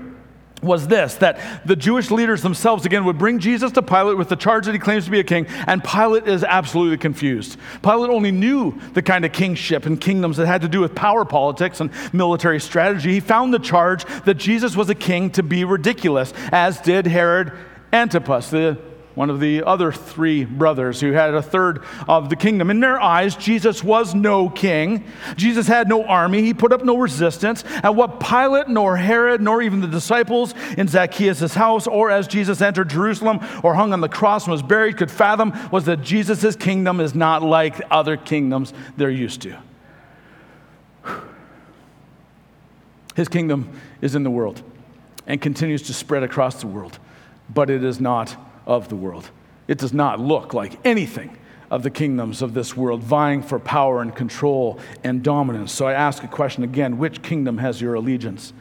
was 0.61 0.87
this 0.87 1.15
that 1.15 1.65
the 1.65 1.75
Jewish 1.75 2.11
leaders 2.11 2.43
themselves 2.43 2.85
again 2.85 3.05
would 3.05 3.17
bring 3.17 3.39
Jesus 3.39 3.71
to 3.71 3.81
Pilate 3.81 4.17
with 4.17 4.29
the 4.29 4.35
charge 4.35 4.65
that 4.67 4.73
he 4.73 4.79
claims 4.79 5.05
to 5.05 5.11
be 5.11 5.19
a 5.19 5.23
king, 5.23 5.47
and 5.65 5.83
Pilate 5.83 6.27
is 6.27 6.43
absolutely 6.43 6.97
confused. 6.97 7.57
Pilate 7.81 8.11
only 8.11 8.31
knew 8.31 8.79
the 8.93 9.01
kind 9.01 9.25
of 9.25 9.31
kingship 9.31 9.85
and 9.85 9.99
kingdoms 9.99 10.37
that 10.37 10.45
had 10.45 10.61
to 10.61 10.67
do 10.67 10.79
with 10.79 10.93
power 10.93 11.25
politics 11.25 11.79
and 11.81 11.91
military 12.13 12.59
strategy. 12.59 13.11
He 13.13 13.19
found 13.19 13.53
the 13.53 13.59
charge 13.59 14.05
that 14.25 14.35
Jesus 14.35 14.75
was 14.75 14.89
a 14.89 14.95
king 14.95 15.31
to 15.31 15.43
be 15.43 15.63
ridiculous, 15.63 16.31
as 16.51 16.79
did 16.79 17.07
Herod 17.07 17.53
Antipas, 17.91 18.51
the 18.51 18.77
one 19.21 19.29
of 19.29 19.39
the 19.39 19.61
other 19.63 19.91
three 19.91 20.43
brothers 20.45 20.99
who 20.99 21.11
had 21.11 21.35
a 21.35 21.43
third 21.43 21.83
of 22.07 22.31
the 22.31 22.35
kingdom. 22.35 22.71
In 22.71 22.79
their 22.79 22.99
eyes, 22.99 23.35
Jesus 23.35 23.83
was 23.83 24.15
no 24.15 24.49
king. 24.49 25.03
Jesus 25.35 25.67
had 25.67 25.87
no 25.87 26.03
army. 26.05 26.41
He 26.41 26.55
put 26.55 26.73
up 26.73 26.83
no 26.83 26.97
resistance. 26.97 27.63
And 27.83 27.95
what 27.95 28.19
Pilate, 28.19 28.67
nor 28.67 28.97
Herod, 28.97 29.39
nor 29.39 29.61
even 29.61 29.79
the 29.79 29.87
disciples 29.87 30.55
in 30.75 30.87
Zacchaeus' 30.87 31.53
house, 31.53 31.85
or 31.85 32.09
as 32.09 32.27
Jesus 32.27 32.61
entered 32.61 32.89
Jerusalem 32.89 33.41
or 33.61 33.75
hung 33.75 33.93
on 33.93 34.01
the 34.01 34.09
cross 34.09 34.45
and 34.45 34.53
was 34.53 34.63
buried, 34.63 34.97
could 34.97 35.11
fathom 35.11 35.53
was 35.69 35.85
that 35.85 36.01
Jesus' 36.01 36.55
kingdom 36.55 36.99
is 36.99 37.13
not 37.13 37.43
like 37.43 37.79
other 37.91 38.17
kingdoms 38.17 38.73
they're 38.97 39.11
used 39.11 39.43
to. 39.43 39.55
His 43.15 43.27
kingdom 43.27 43.69
is 44.01 44.15
in 44.15 44.23
the 44.23 44.31
world 44.31 44.63
and 45.27 45.39
continues 45.39 45.83
to 45.83 45.93
spread 45.93 46.23
across 46.23 46.59
the 46.59 46.65
world, 46.65 46.97
but 47.53 47.69
it 47.69 47.83
is 47.83 48.01
not 48.01 48.35
of 48.75 48.89
the 48.89 48.95
world. 48.95 49.29
It 49.67 49.77
does 49.77 49.93
not 49.93 50.19
look 50.19 50.53
like 50.53 50.79
anything 50.85 51.37
of 51.69 51.83
the 51.83 51.89
kingdoms 51.89 52.41
of 52.41 52.53
this 52.53 52.75
world, 52.75 53.01
vying 53.01 53.41
for 53.41 53.57
power 53.57 54.01
and 54.01 54.13
control 54.13 54.79
and 55.03 55.23
dominance. 55.23 55.71
So 55.71 55.87
I 55.87 55.93
ask 55.93 56.23
a 56.23 56.27
question 56.27 56.63
again 56.63 56.97
which 56.97 57.21
kingdom 57.21 57.57
has 57.59 57.81
your 57.81 57.93
allegiance? 57.93 58.51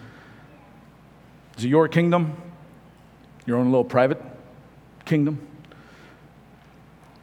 Is 1.59 1.65
it 1.65 1.69
your 1.69 1.89
kingdom? 1.89 2.41
Your 3.47 3.59
own 3.59 3.67
little 3.67 3.85
private 3.85 4.23
kingdom? 5.05 5.45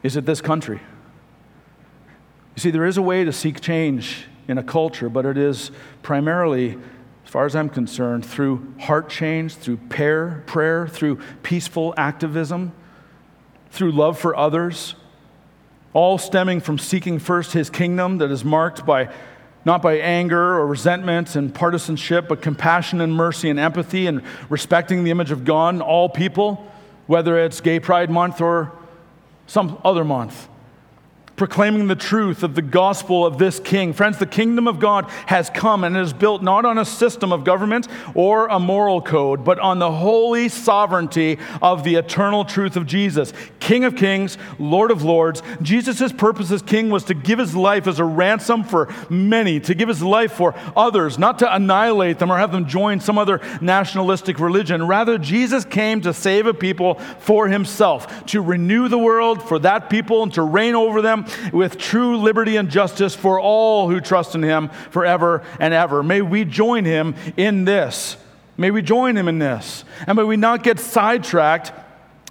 Is 0.02 0.16
it 0.16 0.26
this 0.26 0.40
country? 0.40 0.80
You 2.54 2.60
see, 2.60 2.70
there 2.70 2.86
is 2.86 2.98
a 2.98 3.02
way 3.02 3.24
to 3.24 3.32
seek 3.32 3.60
change 3.60 4.26
in 4.46 4.58
a 4.58 4.62
culture, 4.62 5.08
but 5.08 5.24
it 5.24 5.38
is 5.38 5.70
primarily 6.02 6.76
as 7.28 7.32
far 7.32 7.44
as 7.44 7.54
I'm 7.54 7.68
concerned, 7.68 8.24
through 8.24 8.72
heart 8.80 9.10
change, 9.10 9.54
through 9.54 9.76
prayer, 9.90 10.42
prayer, 10.46 10.88
through 10.88 11.20
peaceful 11.42 11.92
activism, 11.98 12.72
through 13.70 13.92
love 13.92 14.18
for 14.18 14.34
others, 14.34 14.94
all 15.92 16.16
stemming 16.16 16.62
from 16.62 16.78
seeking 16.78 17.18
first 17.18 17.52
his 17.52 17.68
kingdom 17.68 18.16
that 18.16 18.30
is 18.30 18.46
marked 18.46 18.86
by 18.86 19.12
not 19.66 19.82
by 19.82 19.98
anger 19.98 20.58
or 20.58 20.66
resentment 20.66 21.36
and 21.36 21.54
partisanship, 21.54 22.28
but 22.28 22.40
compassion 22.40 23.02
and 23.02 23.12
mercy 23.12 23.50
and 23.50 23.60
empathy 23.60 24.06
and 24.06 24.22
respecting 24.48 25.04
the 25.04 25.10
image 25.10 25.30
of 25.30 25.44
God 25.44 25.74
in 25.74 25.82
all 25.82 26.08
people, 26.08 26.66
whether 27.08 27.38
it's 27.38 27.60
Gay 27.60 27.78
Pride 27.78 28.08
Month 28.08 28.40
or 28.40 28.72
some 29.46 29.78
other 29.84 30.02
month 30.02 30.48
proclaiming 31.38 31.86
the 31.86 31.94
truth 31.94 32.42
of 32.42 32.54
the 32.54 32.62
gospel 32.62 33.24
of 33.24 33.38
this 33.38 33.60
king. 33.60 33.92
Friends, 33.92 34.18
the 34.18 34.26
kingdom 34.26 34.66
of 34.66 34.78
God 34.80 35.06
has 35.26 35.48
come 35.48 35.84
and 35.84 35.96
is 35.96 36.12
built 36.12 36.42
not 36.42 36.64
on 36.64 36.76
a 36.76 36.84
system 36.84 37.32
of 37.32 37.44
government 37.44 37.88
or 38.14 38.48
a 38.48 38.58
moral 38.58 39.00
code, 39.00 39.44
but 39.44 39.58
on 39.60 39.78
the 39.78 39.90
holy 39.90 40.48
sovereignty 40.48 41.38
of 41.62 41.84
the 41.84 41.94
eternal 41.94 42.44
truth 42.44 42.76
of 42.76 42.84
Jesus, 42.84 43.32
King 43.60 43.84
of 43.84 43.96
kings, 43.96 44.36
Lord 44.58 44.90
of 44.90 45.02
lords. 45.02 45.42
Jesus' 45.62 46.12
purpose 46.12 46.50
as 46.50 46.62
king 46.62 46.90
was 46.90 47.04
to 47.04 47.14
give 47.14 47.38
his 47.38 47.54
life 47.54 47.86
as 47.86 47.98
a 47.98 48.04
ransom 48.04 48.64
for 48.64 48.92
many, 49.08 49.60
to 49.60 49.74
give 49.74 49.88
his 49.88 50.02
life 50.02 50.32
for 50.32 50.54
others, 50.76 51.18
not 51.18 51.38
to 51.38 51.54
annihilate 51.54 52.18
them 52.18 52.32
or 52.32 52.38
have 52.38 52.50
them 52.50 52.66
join 52.66 52.98
some 52.98 53.18
other 53.18 53.40
nationalistic 53.60 54.40
religion. 54.40 54.86
Rather, 54.86 55.18
Jesus 55.18 55.64
came 55.64 56.00
to 56.00 56.12
save 56.12 56.46
a 56.46 56.54
people 56.54 56.94
for 57.20 57.48
himself, 57.48 58.26
to 58.26 58.40
renew 58.40 58.88
the 58.88 58.98
world 58.98 59.42
for 59.42 59.58
that 59.60 59.90
people 59.90 60.22
and 60.22 60.34
to 60.34 60.42
reign 60.42 60.74
over 60.74 61.02
them 61.02 61.26
with 61.52 61.78
true 61.78 62.16
liberty 62.18 62.56
and 62.56 62.70
justice 62.70 63.14
for 63.14 63.40
all 63.40 63.88
who 63.88 64.00
trust 64.00 64.34
in 64.34 64.42
him 64.42 64.68
forever 64.90 65.42
and 65.60 65.74
ever. 65.74 66.02
May 66.02 66.22
we 66.22 66.44
join 66.44 66.84
him 66.84 67.14
in 67.36 67.64
this. 67.64 68.16
May 68.56 68.70
we 68.70 68.82
join 68.82 69.16
him 69.16 69.28
in 69.28 69.38
this. 69.38 69.84
And 70.06 70.16
may 70.16 70.24
we 70.24 70.36
not 70.36 70.62
get 70.62 70.78
sidetracked 70.80 71.72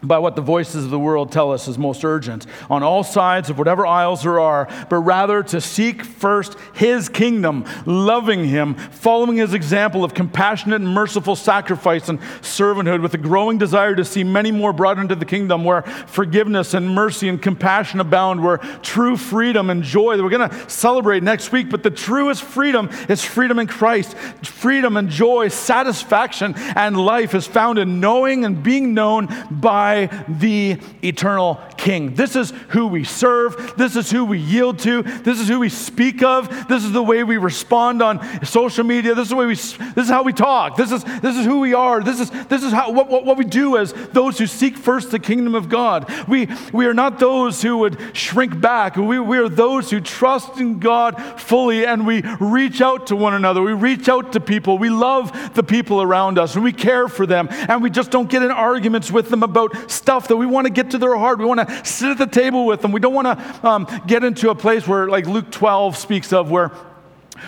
by 0.03 0.19
what 0.19 0.35
the 0.35 0.41
voices 0.41 0.85
of 0.85 0.91
the 0.91 0.99
world 0.99 1.31
tell 1.31 1.51
us 1.51 1.67
is 1.67 1.77
most 1.77 2.05
urgent 2.05 2.45
on 2.69 2.83
all 2.83 3.03
sides 3.03 3.49
of 3.49 3.57
whatever 3.57 3.85
aisles 3.85 4.23
there 4.23 4.39
are, 4.39 4.67
but 4.89 4.97
rather 4.97 5.41
to 5.41 5.59
seek 5.59 6.03
first 6.03 6.55
His 6.73 7.09
kingdom, 7.09 7.65
loving 7.85 8.45
Him, 8.45 8.75
following 8.75 9.37
His 9.37 9.53
example 9.53 10.03
of 10.03 10.13
compassionate 10.13 10.81
and 10.81 10.93
merciful 10.93 11.35
sacrifice 11.35 12.09
and 12.09 12.19
servanthood, 12.41 13.01
with 13.01 13.13
a 13.13 13.17
growing 13.17 13.57
desire 13.57 13.95
to 13.95 14.05
see 14.05 14.23
many 14.23 14.51
more 14.51 14.71
brought 14.71 14.99
into 14.99 15.15
the 15.15 15.25
kingdom 15.25 15.63
where 15.63 15.81
forgiveness 15.81 16.73
and 16.73 16.87
mercy 16.89 17.27
and 17.27 17.41
compassion 17.41 17.99
abound, 17.99 18.43
where 18.43 18.57
true 18.57 19.17
freedom 19.17 19.69
and 19.69 19.83
joy 19.83 20.15
that 20.15 20.23
we're 20.23 20.29
going 20.29 20.49
to 20.49 20.69
celebrate 20.69 21.23
next 21.23 21.51
week. 21.51 21.69
But 21.69 21.83
the 21.83 21.89
truest 21.89 22.43
freedom 22.43 22.89
is 23.09 23.23
freedom 23.23 23.57
in 23.59 23.67
Christ. 23.67 24.15
Freedom 24.43 24.97
and 24.97 25.09
joy, 25.09 25.47
satisfaction, 25.47 26.53
and 26.75 26.97
life 26.97 27.33
is 27.33 27.47
found 27.47 27.79
in 27.79 27.99
knowing 27.99 28.45
and 28.45 28.61
being 28.61 28.93
known 28.93 29.27
by 29.49 29.86
by 29.87 30.07
the 30.27 30.77
eternal 31.01 31.61
King. 31.77 32.13
This 32.13 32.35
is 32.35 32.51
who 32.69 32.87
we 32.87 33.05
serve. 33.05 33.75
This 33.77 33.95
is 33.95 34.11
who 34.11 34.25
we 34.25 34.37
yield 34.37 34.79
to. 34.79 35.01
This 35.03 35.39
is 35.39 35.47
who 35.47 35.59
we 35.59 35.69
speak 35.69 36.21
of. 36.21 36.67
This 36.67 36.83
is 36.83 36.91
the 36.91 37.03
way 37.03 37.23
we 37.23 37.37
respond 37.37 38.01
on 38.01 38.45
social 38.45 38.83
media. 38.83 39.15
This 39.15 39.25
is 39.25 39.29
the 39.29 39.35
way 39.37 39.45
we. 39.45 39.55
This 39.55 40.05
is 40.05 40.09
how 40.09 40.23
we 40.23 40.33
talk. 40.33 40.75
This 40.75 40.91
is 40.91 41.03
this 41.21 41.37
is 41.37 41.45
who 41.45 41.59
we 41.59 41.73
are. 41.73 42.03
This 42.03 42.19
is 42.19 42.29
this 42.47 42.63
is 42.63 42.73
how 42.73 42.91
what, 42.91 43.07
what, 43.07 43.23
what 43.23 43.37
we 43.37 43.45
do 43.45 43.77
as 43.77 43.93
those 44.11 44.37
who 44.37 44.47
seek 44.47 44.75
first 44.75 45.11
the 45.11 45.19
kingdom 45.19 45.55
of 45.55 45.69
God. 45.69 46.11
We 46.27 46.49
we 46.73 46.85
are 46.85 46.93
not 46.93 47.19
those 47.19 47.61
who 47.61 47.77
would 47.77 47.97
shrink 48.13 48.59
back. 48.59 48.97
We 48.97 49.19
we 49.19 49.37
are 49.37 49.49
those 49.49 49.89
who 49.89 50.01
trust 50.01 50.59
in 50.59 50.79
God 50.79 51.21
fully 51.39 51.85
and 51.85 52.05
we 52.05 52.23
reach 52.41 52.81
out 52.81 53.07
to 53.07 53.15
one 53.15 53.35
another. 53.35 53.61
We 53.61 53.73
reach 53.73 54.09
out 54.09 54.33
to 54.33 54.41
people. 54.41 54.77
We 54.77 54.89
love 54.89 55.53
the 55.53 55.63
people 55.63 56.01
around 56.01 56.37
us 56.37 56.55
and 56.55 56.63
we 56.63 56.73
care 56.73 57.07
for 57.07 57.25
them 57.25 57.47
and 57.51 57.81
we 57.81 57.89
just 57.89 58.11
don't 58.11 58.29
get 58.29 58.43
in 58.43 58.51
arguments 58.51 59.11
with 59.11 59.29
them 59.29 59.43
about 59.43 59.76
stuff 59.87 60.27
that 60.27 60.37
we 60.37 60.45
want 60.45 60.65
to 60.65 60.73
get 60.73 60.91
to 60.91 60.97
their 60.97 61.15
heart. 61.15 61.39
We 61.39 61.45
want 61.45 61.67
to 61.67 61.85
sit 61.85 62.09
at 62.09 62.17
the 62.17 62.27
table 62.27 62.65
with 62.65 62.81
them. 62.81 62.91
We 62.91 62.99
don't 62.99 63.13
want 63.13 63.27
to 63.27 63.67
um, 63.67 63.87
get 64.07 64.23
into 64.23 64.49
a 64.49 64.55
place 64.55 64.87
where, 64.87 65.07
like 65.07 65.25
Luke 65.27 65.51
12 65.51 65.97
speaks 65.97 66.33
of, 66.33 66.49
where 66.51 66.71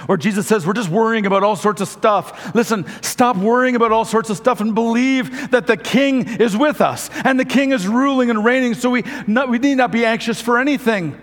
Or 0.08 0.18
Jesus 0.18 0.48
says, 0.48 0.66
We're 0.66 0.74
just 0.74 0.90
worrying 0.90 1.26
about 1.26 1.44
all 1.44 1.56
sorts 1.56 1.82
of 1.82 1.88
stuff. 1.88 2.54
Listen, 2.56 2.86
stop 3.02 3.38
worrying 3.38 3.76
about 3.76 3.92
all 3.92 4.06
sorts 4.06 4.30
of 4.30 4.38
stuff 4.38 4.62
and 4.62 4.76
believe 4.76 5.52
that 5.52 5.68
the 5.68 5.78
King 5.78 6.40
is 6.40 6.56
with 6.56 6.82
us 6.82 7.10
and 7.24 7.40
the 7.40 7.46
King 7.46 7.72
is 7.72 7.88
ruling 7.88 8.30
and 8.30 8.44
reigning, 8.44 8.74
so 8.74 8.90
we, 8.90 9.04
not, 9.28 9.50
we 9.50 9.60
need 9.60 9.76
not 9.76 9.92
be 9.92 10.06
anxious 10.06 10.42
for 10.42 10.60
anything. 10.60 11.20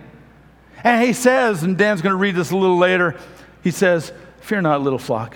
And 0.83 1.03
he 1.03 1.13
says, 1.13 1.63
and 1.63 1.77
Dan's 1.77 2.01
going 2.01 2.13
to 2.13 2.17
read 2.17 2.35
this 2.35 2.51
a 2.51 2.57
little 2.57 2.77
later, 2.77 3.15
he 3.63 3.71
says, 3.71 4.11
Fear 4.41 4.61
not, 4.61 4.81
little 4.81 4.99
flock, 4.99 5.35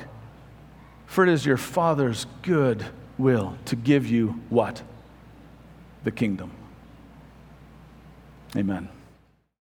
for 1.06 1.26
it 1.26 1.30
is 1.30 1.46
your 1.46 1.58
Father's 1.58 2.26
good 2.44 2.86
will 3.18 3.58
to 3.66 3.76
give 3.76 4.08
you 4.08 4.40
what? 4.50 4.82
The 6.04 6.12
kingdom. 6.12 6.52
Amen. 8.56 8.90